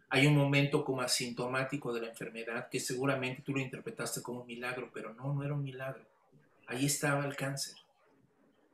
Hay 0.10 0.26
un 0.26 0.36
momento 0.36 0.84
como 0.84 1.02
asintomático 1.02 1.94
de 1.94 2.02
la 2.02 2.08
enfermedad 2.08 2.70
que 2.70 2.80
seguramente 2.80 3.44
tú 3.44 3.54
lo 3.54 3.60
interpretaste 3.60 4.22
como 4.24 4.42
un 4.42 4.48
milagro, 4.48 4.90
pero 4.94 5.14
no, 5.14 5.34
no 5.34 5.44
era 5.44 5.54
un 5.54 5.64
milagro. 5.64 6.04
Ahí 6.66 6.86
estaba 6.86 7.26
el 7.26 7.36
cáncer, 7.36 7.76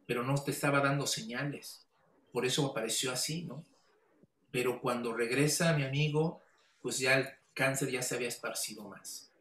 pero 0.06 0.24
no 0.24 0.36
te 0.36 0.52
estaba 0.52 0.80
dando 0.80 1.08
señales. 1.08 1.88
Por 2.32 2.46
eso 2.46 2.66
apareció 2.68 3.12
así, 3.12 3.44
¿no? 3.44 3.66
Pero 4.52 4.80
cuando 4.80 5.14
regresa 5.14 5.76
mi 5.76 5.84
amigo, 5.84 6.42
pues 6.82 7.00
ya 7.00 7.18
el 7.18 7.28
cáncer 7.54 7.90
ya 7.90 8.02
se 8.02 8.16
había 8.16 8.28
esparcido 8.28 8.88
más. 8.88 9.34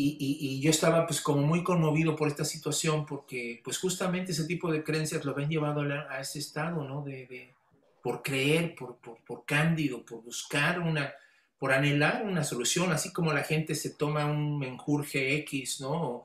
Y, 0.00 0.60
yo 0.60 0.70
estaba 0.70 1.06
pues 1.06 1.20
como 1.20 1.42
muy 1.42 1.64
conmovido 1.64 2.14
por 2.14 2.28
esta 2.28 2.44
situación 2.44 3.04
porque 3.04 3.60
pues 3.64 3.78
justamente 3.78 4.30
ese 4.30 4.44
tipo 4.44 4.70
de 4.70 4.84
creencias 4.84 5.24
lo 5.24 5.32
habían 5.32 5.50
llevado 5.50 5.80
a, 5.80 6.20
ese 6.20 6.38
estado, 6.38 6.84
¿no? 6.84 7.02
De, 7.02 7.52
por 8.00 8.22
creer, 8.22 8.76
por, 8.76 8.98
por, 8.98 9.18
por, 9.24 9.44
cándido, 9.44 10.04
por 10.04 10.22
buscar 10.22 10.78
una, 10.78 11.12
por 11.58 11.72
anhelar 11.72 12.24
una 12.24 12.44
solución, 12.44 12.92
así 12.92 13.12
como 13.12 13.32
la 13.32 13.42
gente 13.42 13.74
se 13.74 13.90
toma 13.90 14.24
un 14.26 14.56
menjurje 14.60 15.34
X, 15.38 15.80
¿no? 15.80 16.24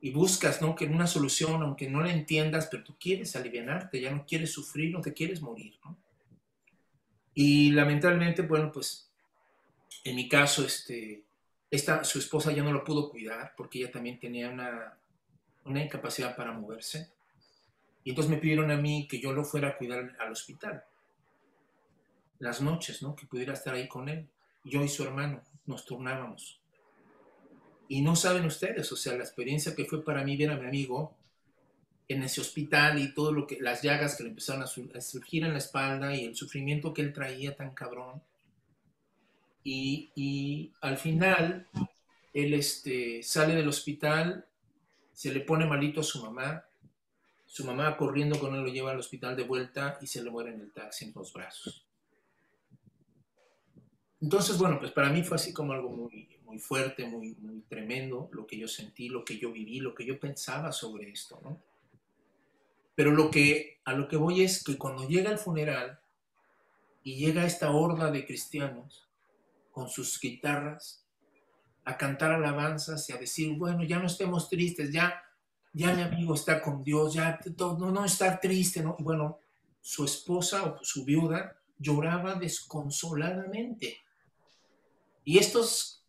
Y 0.00 0.10
buscas, 0.10 0.60
¿no? 0.60 0.74
Que 0.74 0.86
una 0.86 1.06
solución, 1.06 1.62
aunque 1.62 1.88
no 1.88 2.02
la 2.02 2.12
entiendas, 2.12 2.66
pero 2.68 2.82
tú 2.82 2.96
quieres 2.98 3.36
alivianarte, 3.36 4.00
ya 4.00 4.10
no 4.10 4.26
quieres 4.26 4.50
sufrir, 4.50 4.92
no 4.92 5.00
te 5.00 5.12
quieres 5.12 5.40
morir, 5.40 5.78
¿no? 5.84 5.96
Y 7.34 7.70
lamentablemente, 7.70 8.42
bueno, 8.42 8.72
pues 8.72 9.08
en 10.02 10.16
mi 10.16 10.28
caso, 10.28 10.66
este, 10.66 11.22
esta, 11.72 12.04
su 12.04 12.18
esposa 12.18 12.52
ya 12.52 12.62
no 12.62 12.70
lo 12.70 12.84
pudo 12.84 13.08
cuidar 13.10 13.54
porque 13.56 13.78
ella 13.78 13.90
también 13.90 14.20
tenía 14.20 14.50
una, 14.50 14.98
una 15.64 15.82
incapacidad 15.82 16.36
para 16.36 16.52
moverse. 16.52 17.10
Y 18.04 18.10
entonces 18.10 18.30
me 18.30 18.36
pidieron 18.36 18.70
a 18.70 18.76
mí 18.76 19.08
que 19.08 19.18
yo 19.18 19.32
lo 19.32 19.42
fuera 19.42 19.68
a 19.68 19.78
cuidar 19.78 20.14
al 20.20 20.32
hospital. 20.32 20.84
Las 22.40 22.60
noches, 22.60 23.02
¿no? 23.02 23.16
Que 23.16 23.26
pudiera 23.26 23.54
estar 23.54 23.72
ahí 23.74 23.88
con 23.88 24.10
él. 24.10 24.28
Yo 24.64 24.82
y 24.84 24.88
su 24.88 25.02
hermano 25.02 25.42
nos 25.64 25.86
turnábamos. 25.86 26.60
Y 27.88 28.02
no 28.02 28.16
saben 28.16 28.44
ustedes, 28.44 28.92
o 28.92 28.96
sea, 28.96 29.14
la 29.14 29.24
experiencia 29.24 29.74
que 29.74 29.86
fue 29.86 30.04
para 30.04 30.24
mí 30.24 30.36
ver 30.36 30.50
a 30.50 30.58
mi 30.58 30.66
amigo 30.66 31.14
en 32.06 32.22
ese 32.22 32.42
hospital 32.42 32.98
y 32.98 33.14
todo 33.14 33.32
lo 33.32 33.46
que, 33.46 33.58
las 33.60 33.80
llagas 33.80 34.16
que 34.16 34.24
le 34.24 34.28
empezaron 34.30 34.62
a, 34.62 34.66
surgir 35.00 35.44
en 35.44 35.52
la 35.52 35.58
espalda 35.58 36.14
y 36.14 36.26
el 36.26 36.36
sufrimiento 36.36 36.92
que 36.92 37.00
él 37.00 37.14
traía 37.14 37.56
tan 37.56 37.70
cabrón 37.70 38.22
y, 39.64 40.72
al 40.80 40.96
final, 40.96 41.68
él 42.32 42.54
este, 42.54 43.22
sale 43.22 43.54
del 43.54 43.68
hospital, 43.68 44.46
se 45.12 45.32
le 45.32 45.40
pone 45.40 45.66
malito 45.66 46.00
a 46.00 46.04
su 46.04 46.22
mamá, 46.22 46.64
su 47.46 47.64
mamá 47.64 47.96
corriendo 47.96 48.38
con 48.38 48.54
él 48.54 48.62
lo 48.62 48.68
lleva 48.68 48.92
al 48.92 48.98
hospital 48.98 49.36
de 49.36 49.44
vuelta 49.44 49.98
y 50.00 50.06
se 50.06 50.22
le 50.22 50.30
muere 50.30 50.54
en 50.54 50.60
el 50.60 50.72
taxi 50.72 51.04
en 51.04 51.12
los 51.14 51.32
brazos. 51.32 51.86
Entonces, 54.20 54.56
bueno, 54.56 54.78
pues 54.78 54.92
para 54.92 55.10
mí 55.10 55.22
fue 55.22 55.34
así 55.34 55.52
como 55.52 55.72
algo 55.72 55.90
muy, 55.90 56.28
muy 56.44 56.58
fuerte, 56.58 57.06
muy, 57.06 57.34
muy 57.40 57.60
tremendo, 57.62 58.30
lo 58.32 58.46
que 58.46 58.56
yo 58.56 58.68
sentí, 58.68 59.08
lo 59.08 59.24
que 59.24 59.38
yo 59.38 59.52
viví, 59.52 59.80
lo 59.80 59.94
que 59.94 60.06
yo 60.06 60.18
pensaba 60.18 60.72
sobre 60.72 61.10
esto, 61.10 61.40
¿no? 61.42 61.60
Pero 62.94 63.10
lo 63.10 63.30
que, 63.30 63.80
a 63.84 63.94
lo 63.94 64.08
que 64.08 64.16
voy 64.16 64.42
es 64.42 64.62
que 64.62 64.76
cuando 64.76 65.08
llega 65.08 65.30
el 65.30 65.38
funeral 65.38 65.98
y 67.02 67.16
llega 67.16 67.46
esta 67.46 67.70
horda 67.70 68.10
de 68.10 68.24
cristianos, 68.26 69.08
con 69.72 69.88
sus 69.88 70.20
guitarras 70.20 71.04
a 71.84 71.96
cantar 71.96 72.30
alabanzas 72.30 73.08
y 73.08 73.12
a 73.12 73.16
decir, 73.16 73.56
bueno, 73.58 73.82
ya 73.82 73.98
no 73.98 74.06
estemos 74.06 74.48
tristes, 74.48 74.92
ya, 74.92 75.20
ya 75.72 75.92
mi 75.94 76.02
amigo 76.02 76.34
está 76.34 76.62
con 76.62 76.84
Dios, 76.84 77.14
ya 77.14 77.40
no, 77.58 77.90
no 77.90 78.04
estar 78.04 78.38
triste, 78.40 78.82
¿no? 78.82 78.96
bueno, 79.00 79.38
su 79.80 80.04
esposa 80.04 80.62
o 80.62 80.84
su 80.84 81.04
viuda 81.04 81.56
lloraba 81.78 82.36
desconsoladamente. 82.36 83.98
Y 85.24 85.38
estos 85.38 86.04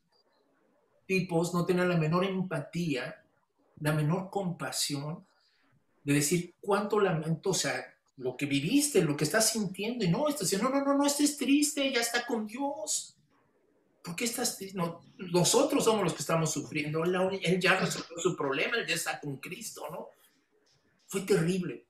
tipos 1.07 1.53
no 1.53 1.65
tenían 1.65 1.89
la 1.89 1.97
menor 1.97 2.25
empatía, 2.25 3.23
la 3.79 3.93
menor 3.93 4.29
compasión 4.29 5.25
de 6.03 6.13
decir 6.13 6.55
cuánto 6.61 6.99
lamento, 6.99 7.51
o 7.51 7.53
sea, 7.53 7.83
lo 8.17 8.37
que 8.37 8.45
viviste, 8.45 9.01
lo 9.01 9.17
que 9.17 9.23
estás 9.23 9.49
sintiendo, 9.51 10.05
y 10.05 10.09
no, 10.09 10.27
esto, 10.27 10.45
no, 10.61 10.69
no, 10.69 10.83
no, 10.83 10.97
no 10.97 11.05
estés 11.05 11.37
triste, 11.37 11.91
ya 11.91 12.01
está 12.01 12.25
con 12.25 12.45
Dios. 12.45 13.12
¿Por 14.03 14.15
qué 14.15 14.25
estás 14.25 14.59
no, 14.73 15.01
nosotros 15.17 15.85
somos 15.85 16.03
los 16.03 16.13
que 16.13 16.19
estamos 16.19 16.51
sufriendo, 16.51 17.03
él 17.03 17.59
ya 17.59 17.79
resolvió 17.79 18.17
su 18.17 18.35
problema, 18.35 18.77
él 18.77 18.85
ya 18.85 18.95
está 18.95 19.19
con 19.19 19.37
Cristo, 19.37 19.87
¿no? 19.89 20.09
Fue 21.07 21.21
terrible, 21.21 21.85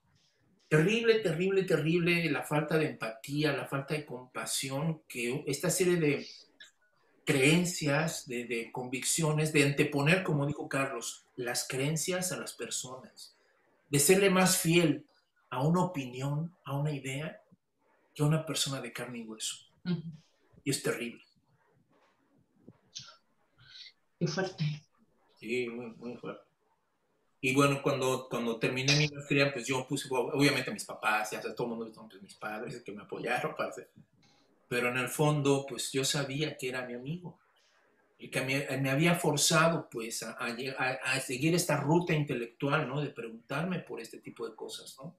terrible, 0.69 1.19
terrible, 1.19 1.63
terrible 1.63 2.29
la 2.29 2.43
falta 2.43 2.77
de 2.77 2.89
empatía, 2.89 3.53
la 3.53 3.65
falta 3.65 3.95
de 3.95 4.05
compasión 4.05 5.01
que 5.07 5.43
esta 5.47 5.69
serie 5.69 5.95
de 5.95 6.27
creencias, 7.25 8.27
de, 8.27 8.45
de 8.45 8.71
convicciones, 8.71 9.51
de 9.51 9.63
anteponer, 9.63 10.23
como 10.23 10.45
dijo 10.45 10.69
Carlos, 10.69 11.25
las 11.35 11.67
creencias 11.67 12.31
a 12.31 12.37
las 12.37 12.53
personas, 12.53 13.35
de 13.89 13.99
serle 13.99 14.29
más 14.29 14.57
fiel 14.57 15.05
a 15.49 15.63
una 15.63 15.81
opinión, 15.81 16.53
a 16.65 16.77
una 16.77 16.91
idea, 16.91 17.41
que 18.13 18.21
a 18.21 18.25
una 18.25 18.45
persona 18.45 18.81
de 18.81 18.91
carne 18.93 19.19
y 19.19 19.23
hueso. 19.23 19.55
Y 20.63 20.69
es 20.69 20.83
terrible. 20.83 21.23
Fuerte. 24.27 24.63
Sí, 25.39 25.67
muy, 25.67 25.91
muy 25.97 26.17
fuerte. 26.17 26.43
Y 27.41 27.53
bueno, 27.53 27.81
cuando, 27.83 28.27
cuando 28.29 28.57
terminé 28.57 28.95
mi 28.95 29.07
maestría, 29.09 29.51
pues 29.51 29.67
yo 29.67 29.85
puse, 29.85 30.07
obviamente 30.09 30.71
mis 30.71 30.85
papás, 30.85 31.31
ya 31.31 31.41
todo 31.41 31.67
el 31.67 31.75
mundo, 31.75 32.07
pues 32.09 32.21
mis 32.21 32.35
padres 32.35 32.81
que 32.81 32.93
me 32.93 33.01
apoyaron, 33.01 33.53
pero 34.69 34.87
en 34.87 34.97
el 34.97 35.09
fondo, 35.09 35.65
pues 35.67 35.91
yo 35.91 36.05
sabía 36.05 36.55
que 36.57 36.69
era 36.69 36.85
mi 36.85 36.93
amigo, 36.93 37.37
y 38.17 38.29
que 38.29 38.39
me, 38.39 38.77
me 38.77 38.89
había 38.89 39.15
forzado, 39.15 39.89
pues, 39.89 40.23
a, 40.23 40.37
a, 40.39 40.91
a, 41.03 41.19
seguir 41.19 41.53
esta 41.53 41.75
ruta 41.75 42.13
intelectual, 42.13 42.87
¿no? 42.87 43.01
De 43.01 43.09
preguntarme 43.09 43.79
por 43.79 43.99
este 43.99 44.19
tipo 44.19 44.47
de 44.47 44.55
cosas, 44.55 44.95
¿no? 44.97 45.13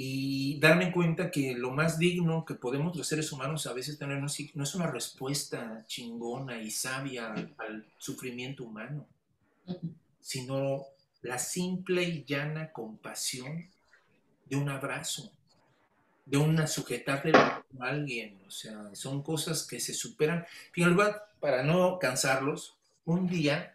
Y 0.00 0.60
darme 0.60 0.92
cuenta 0.92 1.28
que 1.28 1.54
lo 1.54 1.72
más 1.72 1.98
digno 1.98 2.44
que 2.44 2.54
podemos 2.54 2.94
los 2.94 3.08
seres 3.08 3.32
humanos 3.32 3.66
a 3.66 3.72
veces 3.72 3.98
tener 3.98 4.22
no 4.22 4.62
es 4.62 4.74
una 4.76 4.86
respuesta 4.86 5.84
chingona 5.88 6.62
y 6.62 6.70
sabia 6.70 7.32
al, 7.32 7.84
sufrimiento 7.98 8.62
humano, 8.62 9.08
sino 10.20 10.84
la 11.22 11.36
simple 11.40 12.04
y 12.04 12.24
llana 12.24 12.70
compasión 12.70 13.68
de 14.48 14.54
un 14.54 14.68
abrazo, 14.68 15.32
de 16.26 16.36
una 16.36 16.68
sujetarle 16.68 17.32
a 17.36 17.64
alguien. 17.80 18.38
O 18.46 18.52
sea, 18.52 18.94
son 18.94 19.20
cosas 19.24 19.66
que 19.66 19.80
se 19.80 19.94
superan. 19.94 20.46
Fíjate, 20.70 20.94
para 21.40 21.64
no 21.64 21.98
cansarlos, 21.98 22.76
un 23.04 23.26
día 23.26 23.74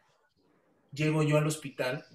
llego 0.93 1.21
yo 1.21 1.38
al 1.38 1.47
hospital 1.47 2.05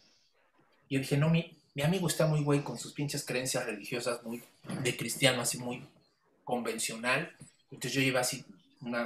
y 0.89 0.97
dije, 0.97 1.19
no, 1.19 1.29
mi, 1.29 1.58
mi 1.79 1.85
amigo 1.85 2.09
está 2.09 2.27
muy 2.27 2.43
güey 2.43 2.65
con 2.65 2.77
sus 2.77 2.93
pinches 2.93 3.25
creencias 3.25 3.65
religiosas, 3.65 4.21
muy 4.25 4.43
de 4.83 4.97
cristiano, 4.97 5.43
así 5.43 5.59
muy 5.59 5.81
convencional. 6.43 7.33
Entonces 7.71 7.93
yo 7.93 8.01
iba 8.01 8.19
así 8.19 8.45
un 8.81 8.97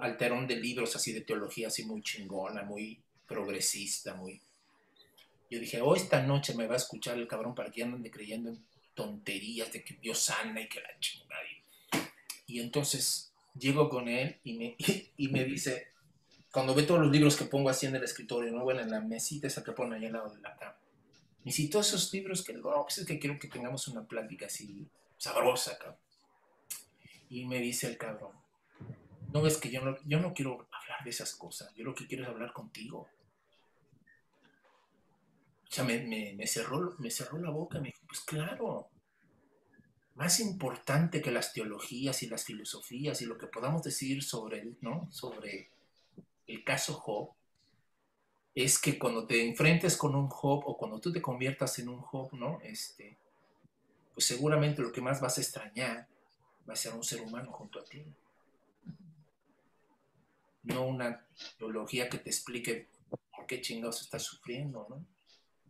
alterón 0.00 0.46
de 0.46 0.54
libros 0.54 0.94
así 0.94 1.12
de 1.12 1.22
teología, 1.22 1.66
así 1.66 1.84
muy 1.84 2.02
chingona, 2.02 2.62
muy 2.62 2.96
progresista, 3.26 4.14
muy... 4.14 4.40
Yo 5.50 5.58
dije, 5.58 5.80
oh, 5.80 5.96
esta 5.96 6.22
noche 6.22 6.54
me 6.54 6.68
va 6.68 6.74
a 6.74 6.76
escuchar 6.76 7.18
el 7.18 7.26
cabrón 7.26 7.56
para 7.56 7.72
que 7.72 7.82
anden 7.82 8.08
creyendo 8.08 8.50
en 8.50 8.64
tonterías 8.94 9.72
de 9.72 9.82
que 9.82 9.94
Dios 9.94 10.20
sana 10.20 10.60
y 10.60 10.68
que 10.68 10.80
la 10.80 10.96
chingada. 11.00 11.42
Y 12.46 12.60
entonces 12.60 13.32
llego 13.58 13.88
con 13.88 14.06
él 14.06 14.36
y 14.44 14.52
me, 14.52 14.76
y 15.16 15.26
me 15.26 15.44
dice, 15.44 15.88
cuando 16.52 16.72
ve 16.72 16.84
todos 16.84 17.00
los 17.00 17.10
libros 17.10 17.34
que 17.34 17.46
pongo 17.46 17.68
así 17.68 17.86
en 17.86 17.96
el 17.96 18.04
escritorio, 18.04 18.52
¿no? 18.52 18.62
Bueno, 18.62 18.82
en 18.82 18.92
la 18.92 19.00
mesita 19.00 19.48
esa 19.48 19.64
que 19.64 19.72
pone 19.72 19.96
ahí 19.96 20.06
al 20.06 20.12
lado 20.12 20.32
de 20.32 20.40
la 20.40 20.54
cama 20.54 20.76
si 21.52 21.70
todos 21.70 21.88
esos 21.88 22.12
libros 22.12 22.42
que, 22.42 22.54
no, 22.54 22.62
pues 22.62 22.98
es 22.98 23.06
que 23.06 23.18
quiero 23.18 23.38
que 23.38 23.48
tengamos 23.48 23.86
una 23.88 24.04
plática 24.04 24.46
así 24.46 24.88
sabrosa, 25.16 25.78
cabrón. 25.78 25.98
Y 27.28 27.46
me 27.46 27.58
dice 27.58 27.86
el 27.86 27.98
cabrón, 27.98 28.32
no 29.32 29.42
ves 29.42 29.56
que 29.58 29.70
yo 29.70 29.80
no, 29.84 29.96
yo 30.04 30.20
no 30.20 30.34
quiero 30.34 30.68
hablar 30.72 31.04
de 31.04 31.10
esas 31.10 31.34
cosas, 31.34 31.72
yo 31.74 31.84
lo 31.84 31.94
que 31.94 32.06
quiero 32.06 32.24
es 32.24 32.30
hablar 32.30 32.52
contigo. 32.52 33.08
O 35.68 35.70
sea, 35.70 35.84
me, 35.84 36.00
me, 36.00 36.46
cerró, 36.46 36.94
me 36.98 37.10
cerró 37.10 37.38
la 37.38 37.50
boca, 37.50 37.78
me 37.78 37.88
dijo, 37.88 38.00
pues 38.06 38.20
claro, 38.20 38.88
más 40.14 40.40
importante 40.40 41.20
que 41.20 41.30
las 41.30 41.52
teologías 41.52 42.22
y 42.22 42.28
las 42.28 42.44
filosofías 42.44 43.20
y 43.20 43.26
lo 43.26 43.36
que 43.36 43.46
podamos 43.46 43.82
decir 43.82 44.22
sobre, 44.22 44.76
¿no? 44.80 45.08
sobre 45.12 45.70
el 46.46 46.64
caso 46.64 46.94
Job, 46.94 47.35
es 48.56 48.78
que 48.78 48.98
cuando 48.98 49.26
te 49.26 49.46
enfrentes 49.46 49.98
con 49.98 50.14
un 50.14 50.28
Job 50.28 50.62
o 50.64 50.78
cuando 50.78 50.98
tú 50.98 51.12
te 51.12 51.20
conviertas 51.20 51.78
en 51.78 51.90
un 51.90 52.00
Job, 52.00 52.32
¿no? 52.32 52.58
Este, 52.62 53.18
pues 54.14 54.24
seguramente 54.24 54.80
lo 54.80 54.90
que 54.90 55.02
más 55.02 55.20
vas 55.20 55.36
a 55.36 55.42
extrañar 55.42 56.08
va 56.66 56.72
a 56.72 56.76
ser 56.76 56.94
un 56.94 57.04
ser 57.04 57.20
humano 57.20 57.52
junto 57.52 57.78
a 57.78 57.84
ti. 57.84 58.02
No 60.62 60.86
una 60.86 61.22
teología 61.58 62.08
que 62.08 62.16
te 62.16 62.30
explique 62.30 62.88
por 63.36 63.46
qué 63.46 63.60
chingados 63.60 64.00
estás 64.00 64.22
sufriendo, 64.22 64.86
¿no? 64.88 65.04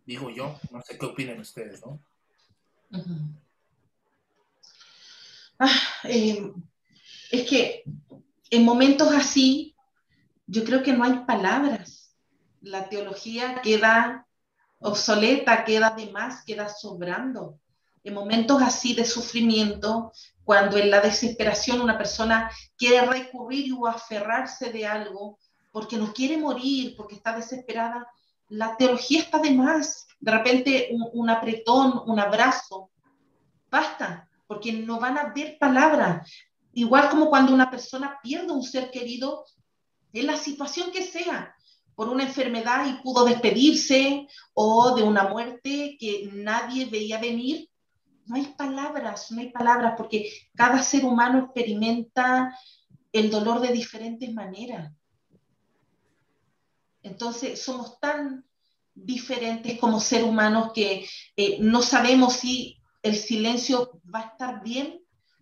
Digo 0.06 0.30
yo, 0.30 0.56
no 0.70 0.80
sé 0.82 0.96
qué 0.96 1.06
opinan 1.06 1.40
ustedes, 1.40 1.84
¿no? 1.84 1.98
Ah, 5.58 5.80
eh, 6.04 6.52
es 7.32 7.50
que 7.50 7.82
en 8.50 8.64
momentos 8.64 9.12
así, 9.12 9.74
yo 10.46 10.62
creo 10.62 10.84
que 10.84 10.92
no 10.92 11.02
hay 11.02 11.24
palabras 11.26 12.05
la 12.66 12.88
teología 12.88 13.60
queda 13.62 14.26
obsoleta, 14.80 15.64
queda 15.64 15.90
de 15.90 16.10
más, 16.10 16.44
queda 16.44 16.68
sobrando. 16.68 17.60
En 18.02 18.14
momentos 18.14 18.60
así 18.60 18.94
de 18.94 19.04
sufrimiento, 19.04 20.12
cuando 20.44 20.76
en 20.76 20.90
la 20.90 21.00
desesperación 21.00 21.80
una 21.80 21.96
persona 21.96 22.50
quiere 22.76 23.06
recurrir 23.06 23.72
o 23.72 23.86
aferrarse 23.86 24.72
de 24.72 24.86
algo 24.86 25.38
porque 25.72 25.96
no 25.96 26.12
quiere 26.12 26.38
morir, 26.38 26.94
porque 26.96 27.16
está 27.16 27.36
desesperada, 27.36 28.06
la 28.48 28.76
teología 28.76 29.20
está 29.20 29.38
de 29.38 29.52
más. 29.52 30.06
De 30.18 30.32
repente 30.32 30.88
un, 30.90 31.30
apretón, 31.30 32.02
un 32.06 32.18
abrazo, 32.18 32.90
basta, 33.70 34.28
porque 34.46 34.72
no 34.72 34.98
van 34.98 35.18
a 35.18 35.22
haber 35.22 35.56
palabras. 35.58 36.30
igual 36.72 37.08
como 37.10 37.28
cuando 37.28 37.54
una 37.54 37.70
persona 37.70 38.18
pierde 38.22 38.52
un 38.52 38.62
ser 38.62 38.90
querido, 38.90 39.44
en 40.12 40.26
la 40.26 40.36
situación 40.36 40.90
que 40.90 41.02
sea, 41.02 41.55
por 41.96 42.08
una 42.10 42.24
enfermedad 42.24 42.86
y 42.86 43.02
pudo 43.02 43.24
despedirse 43.24 44.28
o 44.54 44.94
de 44.94 45.02
una 45.02 45.24
muerte 45.28 45.96
que 45.98 46.30
nadie 46.32 46.84
veía 46.84 47.18
venir, 47.18 47.68
no 48.26 48.36
hay 48.36 48.54
palabras, 48.56 49.30
no 49.30 49.40
hay 49.40 49.50
palabras, 49.50 49.94
porque 49.96 50.30
cada 50.54 50.82
ser 50.82 51.04
humano 51.04 51.38
experimenta 51.38 52.56
el 53.12 53.30
dolor 53.30 53.60
de 53.60 53.72
diferentes 53.72 54.32
maneras. 54.32 54.92
Entonces, 57.02 57.62
somos 57.62 57.98
tan 57.98 58.44
diferentes 58.94 59.78
como 59.78 59.98
ser 60.00 60.24
humanos 60.24 60.72
que 60.74 61.08
eh, 61.36 61.58
no 61.60 61.80
sabemos 61.82 62.34
si 62.34 62.78
el 63.02 63.14
silencio 63.14 64.00
va 64.12 64.20
a 64.20 64.26
estar 64.32 64.62
bien 64.62 65.00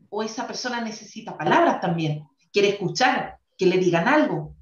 o 0.08 0.22
esa 0.22 0.46
persona 0.46 0.80
necesita 0.80 1.36
palabras 1.36 1.80
también, 1.80 2.28
quiere 2.52 2.68
escuchar, 2.68 3.38
que 3.56 3.66
le 3.66 3.78
digan 3.78 4.06
algo. 4.06 4.54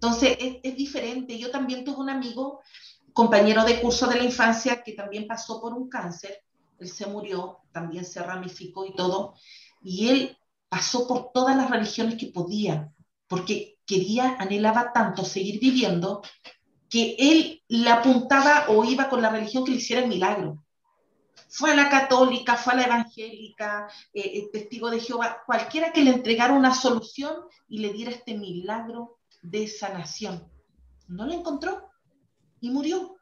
Entonces, 0.00 0.36
es, 0.62 0.76
diferente. 0.76 1.38
Yo 1.38 1.50
también 1.50 1.84
tuve 1.84 1.96
un 1.96 2.10
amigo, 2.10 2.60
compañero 3.12 3.64
de 3.64 3.80
curso 3.80 4.06
de 4.06 4.16
la 4.16 4.24
infancia, 4.24 4.82
que 4.82 4.92
también 4.92 5.26
pasó 5.26 5.60
por 5.60 5.72
un 5.72 5.88
cáncer. 5.88 6.42
Él 6.78 6.88
se 6.88 7.06
murió, 7.06 7.60
también 7.72 8.04
se 8.04 8.22
ramificó 8.22 8.84
y 8.84 8.94
todo. 8.94 9.34
Y 9.82 10.08
él 10.08 10.38
pasó 10.68 11.06
por 11.06 11.32
todas 11.32 11.56
las 11.56 11.70
religiones 11.70 12.16
que 12.16 12.26
podía, 12.26 12.92
porque 13.26 13.78
quería, 13.86 14.36
anhelaba 14.38 14.92
tanto 14.92 15.24
seguir 15.24 15.58
viviendo, 15.60 16.22
que 16.90 17.16
él 17.18 17.62
le 17.68 17.90
apuntaba 17.90 18.66
o 18.68 18.84
iba 18.84 19.08
con 19.08 19.22
la 19.22 19.30
religión 19.30 19.64
que 19.64 19.70
le 19.70 19.78
hiciera 19.78 20.02
el 20.02 20.08
milagro. 20.08 20.62
Fue 21.48 21.70
a 21.70 21.76
la 21.76 21.88
católica, 21.88 22.56
fue 22.56 22.74
a 22.74 22.76
la 22.76 22.84
evangélica, 22.84 23.88
eh, 24.12 24.20
eh, 24.20 24.48
testigo 24.52 24.90
de 24.90 25.00
Jehová, 25.00 25.42
cualquiera 25.46 25.92
que 25.92 26.02
le 26.02 26.10
entregara 26.10 26.52
una 26.52 26.74
solución 26.74 27.34
y 27.68 27.78
le 27.78 27.92
diera 27.92 28.10
este 28.10 28.34
milagro 28.34 29.15
de 29.50 29.68
sanación. 29.68 30.50
No 31.08 31.26
lo 31.26 31.32
encontró 31.32 31.90
y 32.60 32.70
murió. 32.70 33.16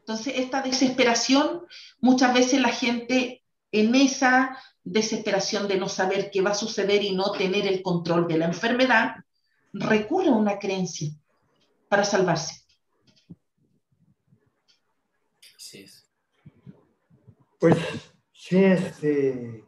Entonces, 0.00 0.34
esta 0.36 0.62
desesperación, 0.62 1.66
muchas 2.00 2.32
veces 2.32 2.60
la 2.60 2.70
gente 2.70 3.44
en 3.70 3.94
esa 3.94 4.58
desesperación 4.82 5.68
de 5.68 5.76
no 5.76 5.88
saber 5.88 6.30
qué 6.30 6.40
va 6.40 6.50
a 6.50 6.54
suceder 6.54 7.02
y 7.04 7.14
no 7.14 7.32
tener 7.32 7.66
el 7.66 7.82
control 7.82 8.26
de 8.26 8.38
la 8.38 8.46
enfermedad, 8.46 9.16
recurre 9.74 10.28
a 10.28 10.32
una 10.32 10.58
creencia 10.58 11.10
para 11.90 12.04
salvarse. 12.04 12.64
Así 15.54 15.80
es. 15.80 16.08
Pues 17.60 17.76
sí, 18.32 18.64
este. 18.64 19.67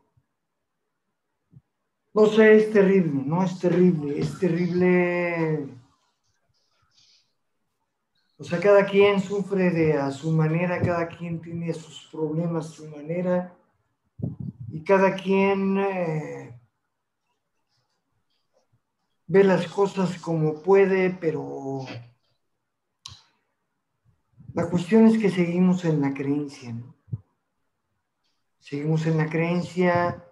No 2.13 2.27
sé, 2.27 2.57
es 2.57 2.73
terrible, 2.73 3.23
no 3.25 3.45
es 3.45 3.59
terrible, 3.61 4.19
es 4.19 4.37
terrible. 4.39 5.69
O 8.37 8.43
sea, 8.43 8.59
cada 8.59 8.85
quien 8.85 9.21
sufre 9.21 9.71
de 9.71 9.93
a 9.95 10.11
su 10.11 10.33
manera, 10.33 10.81
cada 10.83 11.07
quien 11.07 11.41
tiene 11.41 11.73
sus 11.73 12.09
problemas 12.11 12.67
a 12.67 12.71
su 12.71 12.89
manera 12.89 13.55
y 14.73 14.83
cada 14.83 15.15
quien 15.15 15.79
eh, 15.79 16.61
ve 19.29 19.45
las 19.45 19.69
cosas 19.69 20.19
como 20.19 20.63
puede, 20.63 21.11
pero 21.11 21.87
la 24.53 24.69
cuestión 24.69 25.07
es 25.07 25.17
que 25.17 25.31
seguimos 25.31 25.85
en 25.85 26.01
la 26.01 26.13
creencia, 26.13 26.73
¿no? 26.73 26.97
Seguimos 28.59 29.07
en 29.07 29.17
la 29.17 29.29
creencia 29.29 30.30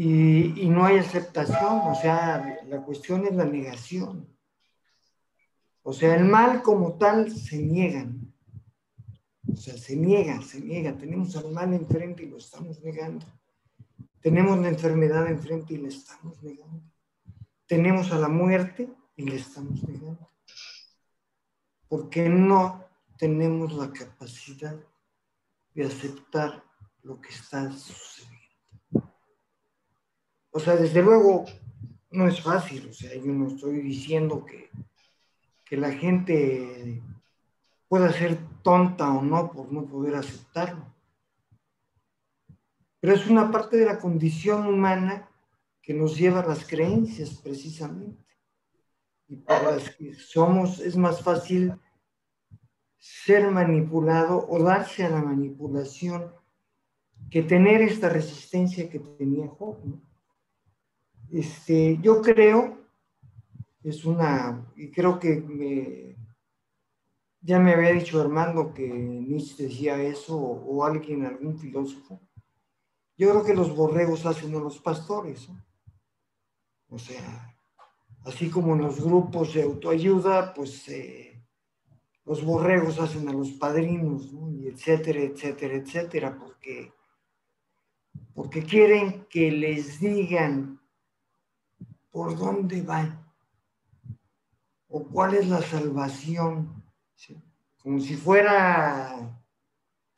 y, 0.00 0.68
no 0.68 0.84
hay 0.84 0.98
aceptación, 0.98 1.80
o 1.80 1.94
sea, 1.96 2.60
la 2.68 2.84
cuestión 2.84 3.26
es 3.26 3.34
la 3.34 3.44
negación. 3.44 4.28
O 5.82 5.92
sea, 5.92 6.14
el 6.14 6.24
mal 6.24 6.62
como 6.62 6.96
tal 6.98 7.32
se 7.32 7.58
niegan. 7.58 8.32
O 9.52 9.56
sea, 9.56 9.76
se 9.76 9.96
niega, 9.96 10.40
se 10.40 10.60
niega. 10.60 10.96
Tenemos 10.96 11.34
al 11.34 11.50
mal 11.50 11.74
enfrente 11.74 12.22
y 12.22 12.28
lo 12.28 12.36
estamos 12.36 12.80
negando. 12.80 13.26
Tenemos 14.20 14.56
la 14.60 14.68
enfermedad 14.68 15.26
enfrente 15.26 15.74
y 15.74 15.78
la 15.78 15.88
estamos 15.88 16.40
negando. 16.44 16.80
Tenemos 17.66 18.12
a 18.12 18.20
la 18.20 18.28
muerte 18.28 18.88
y 19.16 19.28
la 19.28 19.34
estamos 19.34 19.82
negando. 19.82 20.30
Porque 21.88 22.28
no 22.28 22.84
tenemos 23.18 23.72
la 23.72 23.90
capacidad 23.90 24.76
de 25.74 25.84
aceptar 25.84 26.62
lo 27.02 27.20
que 27.20 27.30
está 27.30 27.72
sucediendo. 27.72 28.37
O 30.50 30.60
sea, 30.60 30.76
desde 30.76 31.02
luego 31.02 31.44
no 32.10 32.26
es 32.26 32.40
fácil, 32.40 32.88
o 32.88 32.92
sea, 32.92 33.14
yo 33.14 33.32
no 33.32 33.48
estoy 33.48 33.80
diciendo 33.80 34.44
que, 34.44 34.70
que 35.64 35.76
la 35.76 35.92
gente 35.92 37.02
pueda 37.88 38.12
ser 38.12 38.38
tonta 38.62 39.10
o 39.12 39.22
no 39.22 39.52
por 39.52 39.72
no 39.72 39.86
poder 39.86 40.14
aceptarlo. 40.14 40.94
Pero 43.00 43.14
es 43.14 43.26
una 43.28 43.50
parte 43.50 43.76
de 43.76 43.86
la 43.86 43.98
condición 43.98 44.66
humana 44.66 45.28
que 45.82 45.94
nos 45.94 46.16
lleva 46.16 46.40
a 46.40 46.46
las 46.46 46.66
creencias 46.66 47.30
precisamente. 47.30 48.24
Y 49.28 49.36
para 49.36 49.72
las 49.72 49.94
que 49.94 50.14
somos, 50.14 50.80
es 50.80 50.96
más 50.96 51.22
fácil 51.22 51.74
ser 52.98 53.50
manipulado 53.50 54.46
o 54.48 54.62
darse 54.62 55.04
a 55.04 55.10
la 55.10 55.22
manipulación 55.22 56.32
que 57.30 57.42
tener 57.42 57.82
esta 57.82 58.08
resistencia 58.08 58.88
que 58.88 58.98
tenía 58.98 59.46
Job. 59.48 59.78
Este, 61.30 61.98
yo 62.00 62.22
creo, 62.22 62.78
es 63.82 64.04
una, 64.04 64.72
y 64.76 64.90
creo 64.90 65.18
que 65.18 66.16
ya 67.40 67.58
me 67.58 67.72
había 67.72 67.92
dicho 67.92 68.20
Armando 68.20 68.74
que 68.74 68.86
Nietzsche 68.88 69.64
decía 69.64 70.02
eso, 70.02 70.36
o, 70.36 70.76
o 70.76 70.84
alguien, 70.84 71.24
algún 71.24 71.58
filósofo. 71.58 72.20
Yo 73.16 73.30
creo 73.30 73.44
que 73.44 73.54
los 73.54 73.74
borregos 73.74 74.26
hacen 74.26 74.54
a 74.54 74.60
los 74.60 74.78
pastores. 74.78 75.48
¿no? 75.48 75.64
O 76.90 76.98
sea, 76.98 77.56
así 78.24 78.50
como 78.50 78.74
en 78.74 78.82
los 78.82 79.02
grupos 79.02 79.54
de 79.54 79.62
autoayuda, 79.62 80.54
pues 80.54 80.88
eh, 80.88 81.42
los 82.24 82.44
borregos 82.44 82.98
hacen 82.98 83.28
a 83.28 83.32
los 83.32 83.52
padrinos, 83.52 84.32
¿no? 84.32 84.50
y 84.52 84.68
etcétera, 84.68 85.20
etcétera, 85.20 85.74
etcétera, 85.74 86.38
porque, 86.38 86.92
porque 88.34 88.62
quieren 88.62 89.26
que 89.30 89.50
les 89.50 90.00
digan 90.00 90.77
por 92.10 92.36
dónde 92.36 92.82
van 92.82 93.24
o 94.88 95.04
cuál 95.04 95.34
es 95.34 95.48
la 95.48 95.60
salvación, 95.60 96.82
¿sí? 97.14 97.40
como 97.82 98.00
si 98.00 98.16
fuera 98.16 99.42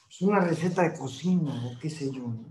pues, 0.02 0.22
una 0.22 0.40
receta 0.40 0.82
de 0.82 0.96
cocina 0.96 1.52
o 1.66 1.78
qué 1.80 1.90
sé 1.90 2.10
yo. 2.10 2.22
¿no? 2.22 2.50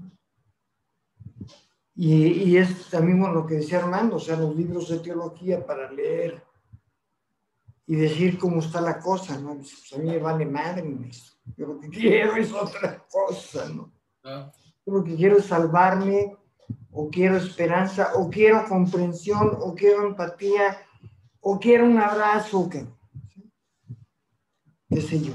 Y, 1.96 2.14
y, 2.14 2.58
es 2.58 2.90
también 2.90 3.20
lo 3.22 3.46
que 3.46 3.56
decía 3.56 3.80
Armando, 3.80 4.16
o 4.16 4.20
sea, 4.20 4.38
los 4.38 4.56
libros 4.56 4.88
de 4.88 5.00
teología 5.00 5.66
para 5.66 5.92
leer 5.92 6.42
y 7.86 7.96
decir 7.96 8.38
cómo 8.38 8.60
está 8.60 8.80
la 8.80 9.00
cosa, 9.00 9.38
¿no? 9.40 9.56
Pues 9.56 9.92
a 9.94 9.98
mí 9.98 10.10
me 10.10 10.20
vale 10.20 10.46
madre 10.46 10.96
eso. 11.10 11.34
Yo 11.58 11.66
lo 11.66 11.80
que 11.80 11.90
quiero 11.90 12.36
es 12.36 12.54
otra 12.54 13.04
cosa, 13.10 13.68
¿no? 13.68 13.92
Ah. 14.24 14.52
Yo 14.86 14.94
lo 14.94 15.04
que 15.04 15.16
quiero 15.16 15.40
es 15.40 15.46
salvarme, 15.46 16.38
o 16.92 17.10
quiero 17.10 17.38
esperanza, 17.38 18.12
o 18.16 18.30
quiero 18.30 18.66
comprensión, 18.68 19.58
o 19.62 19.74
quiero 19.76 20.08
empatía, 20.08 20.78
o 21.40 21.60
quiero 21.60 21.86
un 21.86 21.98
abrazo, 21.98 22.70
¿qué? 22.70 22.86
¿Qué 24.90 25.02
sé 25.02 25.22
yo? 25.22 25.34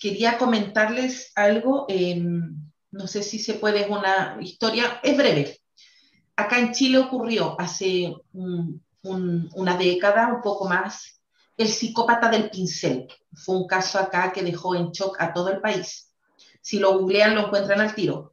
quería 0.00 0.38
comentarles 0.38 1.30
algo, 1.36 1.84
eh, 1.88 2.20
no 2.90 3.06
sé 3.06 3.22
si 3.22 3.38
se 3.38 3.54
puede, 3.54 3.82
es 3.82 3.90
una 3.90 4.38
historia, 4.40 4.98
es 5.02 5.16
breve. 5.16 5.60
Acá 6.34 6.58
en 6.58 6.72
Chile 6.72 6.98
ocurrió 6.98 7.60
hace 7.60 8.14
un, 8.32 8.82
un, 9.02 9.50
una 9.54 9.76
década, 9.76 10.32
un 10.34 10.40
poco 10.40 10.66
más, 10.66 11.19
el 11.60 11.68
psicópata 11.68 12.30
del 12.30 12.48
pincel. 12.48 13.06
Fue 13.34 13.54
un 13.54 13.66
caso 13.66 13.98
acá 13.98 14.32
que 14.32 14.42
dejó 14.42 14.74
en 14.74 14.92
shock 14.92 15.20
a 15.20 15.32
todo 15.32 15.50
el 15.50 15.60
país. 15.60 16.10
Si 16.62 16.78
lo 16.78 16.98
googlean, 16.98 17.34
lo 17.34 17.46
encuentran 17.46 17.80
al 17.82 17.94
tiro. 17.94 18.32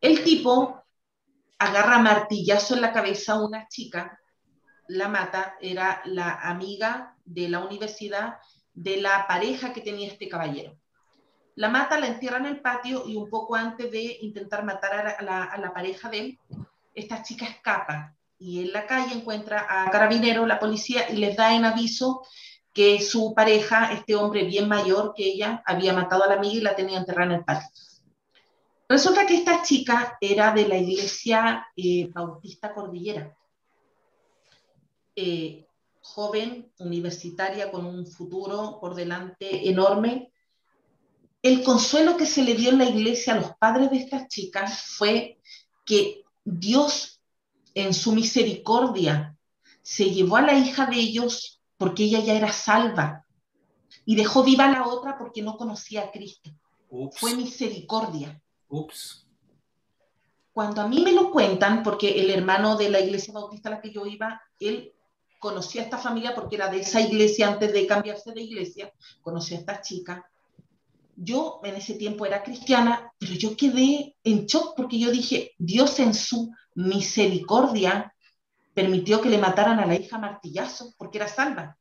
El 0.00 0.24
tipo 0.24 0.82
agarra 1.58 1.98
martillazo 1.98 2.74
en 2.74 2.80
la 2.80 2.92
cabeza 2.92 3.34
a 3.34 3.44
una 3.44 3.68
chica, 3.68 4.18
la 4.88 5.08
mata, 5.08 5.56
era 5.60 6.00
la 6.06 6.40
amiga 6.40 7.14
de 7.26 7.48
la 7.48 7.60
universidad 7.60 8.38
de 8.72 9.02
la 9.02 9.26
pareja 9.26 9.74
que 9.74 9.82
tenía 9.82 10.08
este 10.08 10.28
caballero. 10.28 10.78
La 11.56 11.68
mata, 11.68 12.00
la 12.00 12.06
entierra 12.06 12.38
en 12.38 12.46
el 12.46 12.60
patio 12.60 13.06
y 13.06 13.16
un 13.16 13.28
poco 13.28 13.54
antes 13.54 13.90
de 13.90 14.18
intentar 14.22 14.64
matar 14.64 14.94
a 14.94 15.22
la, 15.22 15.44
a 15.44 15.58
la, 15.58 15.72
pareja 15.74 16.08
de 16.08 16.18
él, 16.18 16.38
esta 16.94 17.22
chica 17.22 17.44
escapa 17.44 18.14
y 18.44 18.60
en 18.60 18.72
la 18.72 18.86
calle 18.86 19.14
encuentra 19.14 19.66
a 19.70 19.90
carabineros, 19.90 20.46
la 20.46 20.60
policía, 20.60 21.10
y 21.10 21.16
les 21.16 21.34
da 21.34 21.56
en 21.56 21.64
aviso 21.64 22.26
que 22.74 23.00
su 23.00 23.32
pareja, 23.34 23.90
este 23.94 24.14
hombre 24.14 24.44
bien 24.44 24.68
mayor 24.68 25.14
que 25.16 25.24
ella, 25.24 25.62
había 25.64 25.94
matado 25.94 26.24
a 26.24 26.26
la 26.26 26.34
amiga 26.34 26.56
y 26.56 26.60
la 26.60 26.76
tenía 26.76 26.98
enterrada 26.98 27.32
en 27.32 27.38
el 27.38 27.44
patio. 27.44 27.68
Resulta 28.86 29.24
que 29.24 29.36
esta 29.36 29.62
chica 29.62 30.18
era 30.20 30.52
de 30.52 30.68
la 30.68 30.76
iglesia 30.76 31.66
eh, 31.74 32.10
Bautista 32.12 32.74
Cordillera. 32.74 33.34
Eh, 35.16 35.66
joven, 36.02 36.70
universitaria, 36.80 37.70
con 37.70 37.86
un 37.86 38.06
futuro 38.06 38.76
por 38.78 38.94
delante 38.94 39.70
enorme. 39.70 40.30
El 41.40 41.62
consuelo 41.62 42.18
que 42.18 42.26
se 42.26 42.42
le 42.42 42.54
dio 42.54 42.68
en 42.68 42.78
la 42.78 42.90
iglesia 42.90 43.32
a 43.32 43.40
los 43.40 43.56
padres 43.56 43.90
de 43.90 43.96
esta 43.96 44.28
chica 44.28 44.66
fue 44.66 45.38
que 45.86 46.24
Dios, 46.44 47.13
en 47.74 47.92
su 47.92 48.12
misericordia, 48.12 49.36
se 49.82 50.10
llevó 50.10 50.36
a 50.36 50.42
la 50.42 50.54
hija 50.54 50.86
de 50.86 50.96
ellos 50.96 51.60
porque 51.76 52.04
ella 52.04 52.20
ya 52.20 52.34
era 52.34 52.52
salva 52.52 53.26
y 54.04 54.16
dejó 54.16 54.42
viva 54.42 54.66
a 54.66 54.70
la 54.70 54.86
otra 54.86 55.18
porque 55.18 55.42
no 55.42 55.56
conocía 55.56 56.02
a 56.02 56.10
Cristo. 56.10 56.50
Fue 57.12 57.34
misericordia. 57.34 58.40
Ups. 58.68 59.26
Cuando 60.52 60.82
a 60.82 60.88
mí 60.88 61.02
me 61.02 61.12
lo 61.12 61.32
cuentan, 61.32 61.82
porque 61.82 62.20
el 62.20 62.30
hermano 62.30 62.76
de 62.76 62.88
la 62.88 63.00
iglesia 63.00 63.34
bautista 63.34 63.68
a 63.68 63.72
la 63.72 63.80
que 63.80 63.90
yo 63.90 64.06
iba, 64.06 64.40
él 64.60 64.94
conocía 65.40 65.82
a 65.82 65.84
esta 65.84 65.98
familia 65.98 66.34
porque 66.34 66.56
era 66.56 66.68
de 66.68 66.80
esa 66.80 67.00
iglesia 67.00 67.48
antes 67.48 67.72
de 67.72 67.86
cambiarse 67.86 68.32
de 68.32 68.40
iglesia, 68.40 68.92
conocía 69.20 69.56
a 69.58 69.60
esta 69.60 69.80
chica. 69.80 70.30
Yo 71.16 71.60
en 71.64 71.76
ese 71.76 71.94
tiempo 71.94 72.26
era 72.26 72.42
cristiana, 72.42 73.12
pero 73.18 73.34
yo 73.34 73.56
quedé 73.56 74.16
en 74.24 74.46
shock 74.46 74.74
porque 74.76 74.98
yo 74.98 75.10
dije, 75.10 75.52
Dios 75.58 75.98
en 76.00 76.14
su 76.14 76.52
misericordia 76.74 78.14
permitió 78.74 79.20
que 79.20 79.30
le 79.30 79.38
mataran 79.38 79.78
a 79.78 79.86
la 79.86 79.94
hija 79.94 80.18
martillazo 80.18 80.92
porque 80.98 81.18
era 81.18 81.28
salva. 81.28 81.78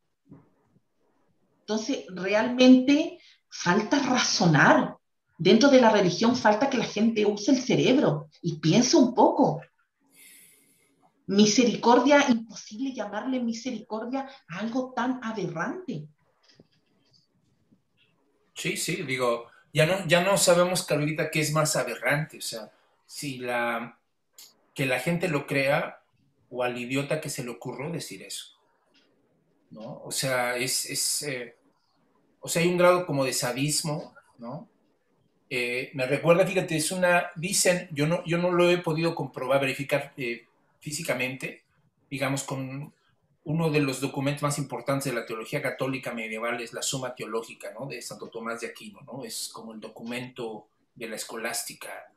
Entonces, 1.61 2.05
realmente 2.09 3.19
falta 3.49 3.99
razonar. 3.99 4.97
Dentro 5.37 5.69
de 5.69 5.81
la 5.81 5.89
religión 5.89 6.35
falta 6.35 6.69
que 6.69 6.77
la 6.77 6.85
gente 6.85 7.25
use 7.25 7.51
el 7.51 7.61
cerebro 7.61 8.29
y 8.41 8.59
piense 8.59 8.95
un 8.95 9.13
poco. 9.15 9.61
Misericordia, 11.25 12.29
imposible 12.29 12.93
llamarle 12.93 13.39
misericordia 13.39 14.29
a 14.47 14.59
algo 14.59 14.93
tan 14.93 15.19
aberrante. 15.23 16.07
Sí, 18.53 18.77
sí, 18.77 19.03
digo, 19.03 19.47
ya 19.73 19.85
no, 19.85 20.05
ya 20.07 20.21
no 20.21 20.37
sabemos, 20.37 20.83
Carlita, 20.83 21.31
qué 21.31 21.39
es 21.39 21.51
más 21.51 21.75
aberrante. 21.75 22.37
O 22.37 22.41
sea, 22.41 22.71
si 23.05 23.37
la, 23.37 23.97
que 24.73 24.85
la 24.85 24.99
gente 24.99 25.27
lo 25.27 25.47
crea 25.47 26.01
o 26.49 26.63
al 26.63 26.77
idiota 26.77 27.19
que 27.19 27.29
se 27.29 27.43
le 27.43 27.49
ocurrió 27.49 27.89
decir 27.89 28.21
eso. 28.21 28.53
¿no? 29.71 30.01
O 30.05 30.11
sea, 30.11 30.55
es, 30.55 31.23
eh, 31.23 31.55
o 32.39 32.47
sea, 32.47 32.61
hay 32.61 32.69
un 32.69 32.77
grado 32.77 33.05
como 33.05 33.25
de 33.25 33.33
sadismo, 33.33 34.13
¿no? 34.37 34.69
Eh, 35.49 35.91
me 35.93 36.05
recuerda, 36.05 36.45
fíjate, 36.45 36.75
es 36.75 36.91
una, 36.91 37.31
dicen, 37.35 37.87
yo 37.91 38.07
no, 38.07 38.23
yo 38.25 38.37
no 38.37 38.51
lo 38.51 38.69
he 38.69 38.77
podido 38.77 39.13
comprobar, 39.13 39.61
verificar 39.61 40.13
eh, 40.17 40.45
físicamente, 40.79 41.63
digamos, 42.09 42.43
con 42.43 42.93
uno 43.45 43.69
de 43.69 43.81
los 43.81 43.99
documentos 43.99 44.43
más 44.43 44.57
importantes 44.57 45.11
de 45.11 45.19
la 45.19 45.25
teología 45.25 45.61
católica 45.61 46.13
medieval 46.13 46.61
es 46.61 46.73
la 46.73 46.81
Suma 46.81 47.13
Teológica, 47.13 47.71
¿no? 47.77 47.87
De 47.87 48.01
Santo 48.01 48.29
Tomás 48.29 48.61
de 48.61 48.67
Aquino, 48.67 49.01
¿no? 49.01 49.23
Es 49.23 49.49
como 49.49 49.73
el 49.73 49.79
documento 49.79 50.67
de 50.95 51.09
la 51.09 51.15
escolástica 51.15 52.13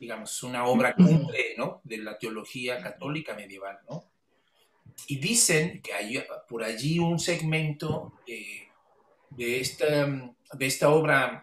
digamos, 0.00 0.42
una 0.42 0.64
obra 0.64 0.94
cumbre, 0.94 1.54
¿no? 1.58 1.82
De 1.84 1.98
la 1.98 2.18
teología 2.18 2.80
católica 2.82 3.34
medieval, 3.34 3.78
¿no? 3.88 4.06
Y 5.06 5.18
dicen 5.18 5.82
que 5.82 5.92
hay 5.92 6.24
por 6.48 6.64
allí 6.64 6.98
un 6.98 7.18
segmento 7.18 8.14
de, 8.26 9.60
esta, 9.60 10.06
de 10.06 10.66
esta 10.66 10.88
obra 10.88 11.42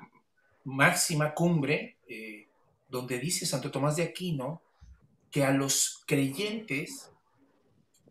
máxima 0.63 1.35
cumbre, 1.35 1.97
eh, 2.07 2.47
donde 2.89 3.19
dice 3.19 3.45
Santo 3.45 3.69
Tomás 3.69 3.95
de 3.95 4.03
Aquino 4.03 4.63
que 5.29 5.43
a 5.43 5.51
los 5.51 6.03
creyentes 6.07 7.11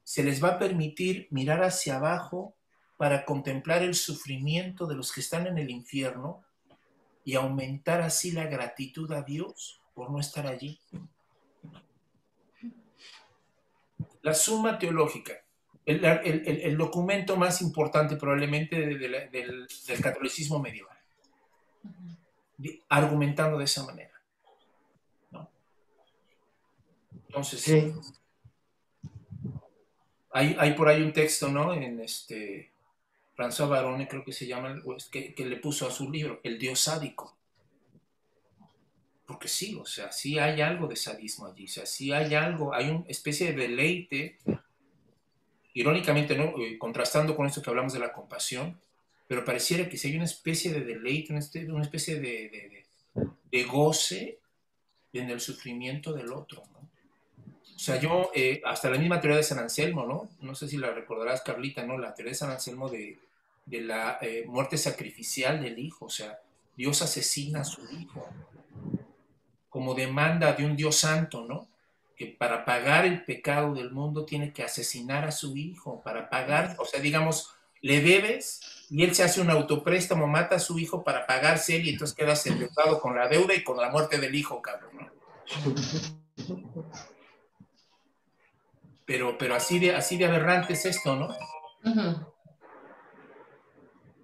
se 0.07 0.22
les 0.22 0.42
va 0.42 0.50
a 0.50 0.59
permitir 0.61 1.26
mirar 1.32 1.64
hacia 1.64 1.96
abajo 1.96 2.54
para 2.96 3.24
contemplar 3.24 3.82
el 3.82 3.96
sufrimiento 3.96 4.86
de 4.86 4.94
los 4.94 5.12
que 5.12 5.18
están 5.18 5.48
en 5.48 5.59
el 5.59 5.68
infierno 5.68 6.44
y 7.24 7.34
aumentar 7.34 8.02
así 8.02 8.30
la 8.30 8.46
gratitud 8.46 9.11
a 9.11 9.22
Dios 9.22 9.82
por 9.94 10.12
no 10.12 10.20
estar 10.20 10.46
allí. 10.46 10.80
La 14.22 14.32
suma 14.32 14.78
teológica, 14.78 15.32
el, 15.84 16.76
documento 16.76 17.36
más 17.36 17.61
importante 17.61 18.14
probablemente 18.14 18.76
del, 18.76 19.66
catolicismo 20.00 20.61
medieval, 20.61 20.98
argumentando 22.88 23.59
de 23.59 23.64
esa 23.64 23.84
manera. 23.84 24.12
Entonces, 27.26 27.66
hay, 30.37 30.74
por 30.74 30.89
ahí 30.89 31.03
un 31.03 31.12
texto, 31.12 31.49
¿no? 31.49 31.72
En 31.72 32.01
este, 32.01 32.70
François 33.37 33.68
Barone, 33.68 34.09
creo 34.09 34.24
que 34.24 34.32
se 34.32 34.47
llama, 34.47 34.82
que, 35.11 35.34
que 35.34 35.47
le 35.47 35.57
puso 35.57 35.87
a 35.87 35.91
su 35.91 36.11
libro, 36.11 36.41
El 36.43 36.59
Dios 36.59 36.80
sádico 36.80 37.37
porque 39.26 39.49
sí, 39.49 39.74
o 39.74 39.84
sea, 39.84 40.12
sí 40.12 40.39
hay 40.39 40.61
algo 40.61 40.87
de 40.87 40.95
sadismo 40.95 41.47
allí, 41.47 41.64
o 41.64 41.68
sea, 41.68 41.84
sí 41.84 42.12
hay 42.12 42.34
algo, 42.34 42.72
hay 42.72 42.91
una 42.91 43.05
especie 43.09 43.53
de 43.53 43.61
deleite, 43.61 44.39
irónicamente, 45.74 46.37
¿no? 46.37 46.55
Eh, 46.62 46.78
contrastando 46.78 47.34
con 47.34 47.47
esto 47.47 47.61
que 47.61 47.68
hablamos 47.68 47.93
de 47.93 47.99
la 47.99 48.12
compasión, 48.12 48.80
pero 49.26 49.45
pareciera 49.45 49.89
que 49.89 49.99
sí 49.99 50.09
hay 50.09 50.16
una 50.16 50.24
especie 50.24 50.72
de 50.72 50.82
deleite, 50.82 51.32
una 51.32 51.82
especie 51.82 52.20
de, 52.20 52.84
de, 53.51 53.64
goce 53.64 54.39
en 55.12 55.30
el 55.30 55.41
sufrimiento 55.41 56.12
del 56.12 56.32
otro, 56.32 56.62
¿no? 56.72 56.86
O 57.77 57.79
sea, 57.79 58.01
yo, 58.01 58.31
eh, 58.35 58.62
hasta 58.64 58.89
la 58.89 58.97
misma 58.97 59.20
teoría 59.20 59.37
de 59.37 59.43
San 59.43 59.59
Anselmo, 59.59 60.07
¿no? 60.07 60.31
No 60.41 60.55
sé 60.55 60.66
si 60.66 60.79
la 60.79 60.93
recordarás, 60.93 61.43
Carlita, 61.43 61.85
¿no? 61.85 61.99
La 61.99 62.14
teoría 62.14 62.31
de 62.31 62.39
San 62.39 62.51
Anselmo 62.51 62.89
de, 62.89 63.18
la 63.66 64.18
eh, 64.22 64.45
muerte 64.47 64.79
sacrificial 64.79 65.61
del 65.61 65.79
hijo, 65.79 66.07
o 66.07 66.11
sea, 66.11 66.39
Dios 66.74 67.03
asesina 67.03 67.61
a 67.61 67.64
su 67.64 67.83
hijo 67.93 68.27
como 69.68 69.95
demanda 69.95 70.55
de 70.55 70.64
un 70.64 70.74
Dios 70.74 70.97
santo, 70.97 71.45
¿no? 71.47 71.68
Que 72.16 72.27
para 72.27 72.64
pagar 72.64 73.05
el 73.05 73.24
pecado 73.24 73.74
del 73.74 73.91
mundo 73.91 74.24
tiene 74.24 74.55
que 74.55 74.62
asesinar 74.62 75.24
a 75.24 75.33
su 75.33 75.55
hijo, 75.55 76.01
para 76.03 76.31
pagar, 76.31 76.77
o 76.79 76.87
sea, 76.87 77.01
digamos, 77.01 77.51
le 77.83 78.01
debes 78.01 78.87
y 78.89 79.05
él 79.05 79.14
se 79.14 79.22
hace 79.22 79.43
un 79.43 79.51
autopréstamo, 79.51 80.27
mata 80.27 80.57
a 80.57 80.61
su 80.61 80.79
hijo 80.79 81.05
para 81.05 81.27
pagarse 81.27 81.77
él 81.77 81.87
y 81.87 81.91
entonces 81.91 82.16
quedas 82.16 82.47
endeudado 82.47 83.01
con 83.01 83.16
la 83.16 83.29
deuda 83.29 83.55
y 83.55 83.62
con 83.62 83.77
la 83.77 83.91
muerte 83.91 84.18
del 84.18 84.35
hijo, 84.35 84.62
cabrón, 84.62 84.93
¿no? 84.97 85.11
Pero, 89.07 89.38
pero 89.38 89.54
así 89.54 89.78
de, 89.78 89.94
así 89.94 90.16
de 90.18 90.26
aberrante 90.26 90.72
es 90.72 90.84
esto, 90.84 91.16
¿no? 91.16 91.34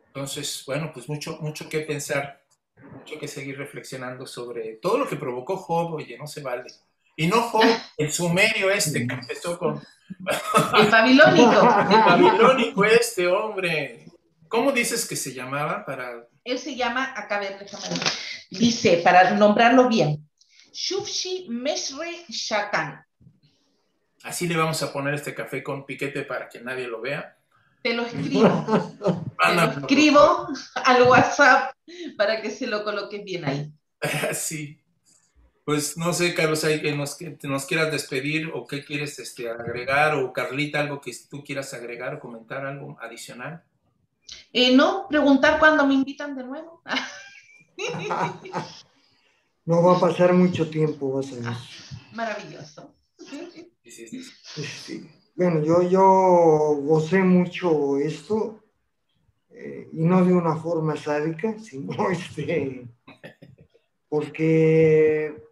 Entonces, 0.09 0.65
bueno, 0.67 0.91
pues 0.93 1.09
mucho, 1.09 1.39
mucho 1.41 1.69
que 1.69 1.81
pensar 1.81 2.43
mucho 2.93 3.19
que 3.19 3.29
seguir 3.29 3.59
reflexionando 3.59 4.27
sobre 4.27 4.75
todo 4.75 4.99
lo 4.99 5.09
que 5.09 5.17
provocó 5.17 5.57
Job, 5.57 5.95
oye, 5.95 6.17
no 6.19 6.27
se 6.27 6.43
vale. 6.43 6.71
Y 7.17 7.27
no 7.27 7.43
Job, 7.43 7.63
el 7.97 8.13
sumerio 8.13 8.71
este 8.71 9.07
que 9.07 9.15
empezó 9.15 9.59
con... 9.59 9.83
el 10.79 10.91
babilónico. 10.91 11.61
el 11.91 12.05
babilónico 12.05 12.85
este, 12.85 13.27
hombre. 13.27 14.07
¿Cómo 14.49 14.73
dices 14.73 15.09
que 15.09 15.17
se 15.17 15.33
llamaba 15.33 15.85
para...? 15.85 16.27
Él 16.45 16.59
se 16.59 16.75
llama, 16.75 17.15
acá 17.17 17.39
ver, 17.39 17.59
déjame 17.59 18.01
Dice, 18.51 19.01
para 19.03 19.31
nombrarlo 19.31 19.89
bien, 19.89 20.29
Shufshi 20.73 21.47
Meshre 21.49 22.25
Shakan. 22.29 23.05
Así 24.25 24.47
le 24.47 24.57
vamos 24.57 24.83
a 24.83 24.93
poner 24.93 25.15
este 25.15 25.35
café 25.35 25.63
con 25.63 25.85
piquete 25.85 26.23
para 26.23 26.49
que 26.49 26.61
nadie 26.61 26.87
lo 26.87 27.01
vea. 27.01 27.37
Te 27.83 27.95
lo 27.95 28.05
escribo. 28.05 28.49
Te 29.39 29.55
lo 29.55 29.63
escribo 29.63 30.49
al 30.77 31.03
WhatsApp 31.03 31.75
para 32.17 32.41
que 32.41 32.51
se 32.51 32.67
lo 32.67 32.85
coloques 32.85 33.25
bien 33.25 33.45
ahí. 33.45 33.73
Sí. 34.35 34.79
Pues 35.65 35.97
no 35.97 36.13
sé, 36.13 36.35
Carlos, 36.35 36.65
hay 36.65 36.83
que 36.83 36.93
nos, 36.93 37.17
nos 37.45 37.67
quieras 37.67 37.93
despedir 37.93 38.51
o 38.53 38.67
qué 38.67 38.85
quieres 38.85 39.21
este, 39.21 39.49
agregar 39.49 40.17
o 40.17 40.33
Carlita, 40.33 40.81
algo 40.81 41.01
que 41.01 41.13
tú 41.31 41.45
quieras 41.45 41.73
agregar 41.73 42.15
o 42.15 42.19
comentar, 42.19 42.67
algo 42.67 42.99
adicional. 43.01 43.63
Eh, 44.53 44.75
no, 44.75 45.07
preguntar 45.09 45.61
cuándo 45.61 45.87
me 45.87 45.95
invitan 45.95 46.35
de 46.35 46.43
nuevo. 46.43 46.83
no 49.65 49.83
va 49.85 49.97
a 49.97 50.01
pasar 50.01 50.33
mucho 50.33 50.69
tiempo, 50.69 51.13
vas 51.13 51.33
a 51.33 51.37
ver. 51.37 51.45
Ah, 51.47 51.61
maravilloso. 52.13 52.93
Sí, 53.85 54.23
sí. 54.63 55.11
Bueno, 55.35 55.63
yo, 55.65 55.83
yo 55.83 56.03
gocé 56.83 57.23
mucho 57.23 57.99
esto, 57.99 58.63
eh, 59.51 59.89
y 59.93 60.05
no 60.05 60.25
de 60.25 60.33
una 60.33 60.57
forma 60.57 60.97
sádica, 60.97 61.59
sino 61.59 61.93
este, 62.11 62.87
porque 64.09 65.43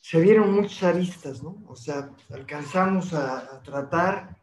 se 0.00 0.20
vieron 0.20 0.52
muchas 0.52 0.82
aristas, 0.82 1.42
¿no? 1.42 1.62
O 1.66 1.76
sea, 1.76 2.10
alcanzamos 2.30 3.12
a, 3.14 3.62
tratar 3.62 4.36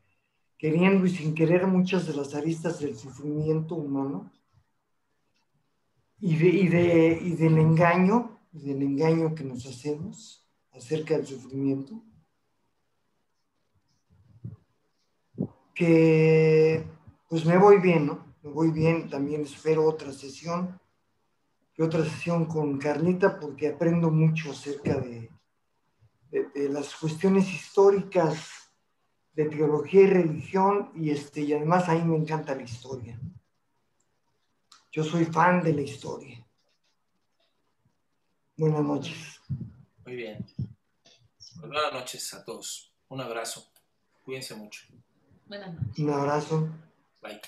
queriendo 0.57 1.05
y 1.05 1.09
sin 1.09 1.35
querer 1.35 1.67
muchas 1.67 2.07
de 2.07 2.13
las 2.13 2.33
aristas 2.33 2.79
del 2.79 2.95
sufrimiento 2.95 3.75
humano 3.75 4.31
y, 6.19 6.35
de, 6.35 6.47
y, 6.47 6.67
de, 6.67 7.19
y 7.21 7.31
del 7.31 7.57
engaño, 7.57 8.39
del 8.51 8.81
engaño 8.81 9.35
que 9.35 9.43
nos 9.43 9.65
hacemos 9.65 10.47
acerca 10.71 11.15
del 11.15 11.27
sufrimiento, 11.27 12.01
que 15.77 16.83
pues 17.29 17.45
me 17.45 17.57
voy 17.57 17.79
bien, 17.79 18.07
¿no? 18.07 18.35
Me 18.41 18.49
voy 18.49 18.71
bien, 18.71 19.09
también 19.09 19.41
espero 19.41 19.85
otra 19.85 20.11
sesión, 20.11 20.79
otra 21.77 22.03
sesión 22.03 22.45
con 22.45 22.79
Carlita 22.79 23.39
porque 23.39 23.67
aprendo 23.67 24.09
mucho 24.09 24.51
acerca 24.51 24.99
de, 24.99 25.29
de, 26.31 26.69
las 26.69 26.95
cuestiones 26.95 27.47
históricas 27.53 28.71
de 29.33 29.45
teología 29.45 30.01
y 30.01 30.07
religión 30.07 30.91
y, 30.95 31.11
este, 31.11 31.41
y 31.41 31.53
además 31.53 31.87
a 31.87 31.93
mí 31.93 32.03
me 32.03 32.17
encanta 32.17 32.55
la 32.55 32.63
historia. 32.63 33.19
Yo 34.91 35.03
soy 35.03 35.25
fan 35.25 35.61
de 35.61 35.73
la 35.73 35.81
historia. 35.81 36.43
Buenas 38.55 38.83
noches. 38.83 39.39
Muy 40.03 40.15
bien. 40.15 40.43
Buenas 41.57 41.93
noches 41.93 42.33
a 42.33 42.43
todos. 42.43 42.91
Un 43.09 43.21
abrazo. 43.21 43.67
Cuídense 44.23 44.55
mucho. 44.55 44.87
Buenas 45.47 45.73
noches. 45.73 45.99
Un 45.99 46.09
abrazo. 46.11 46.69
Bye. 47.21 47.41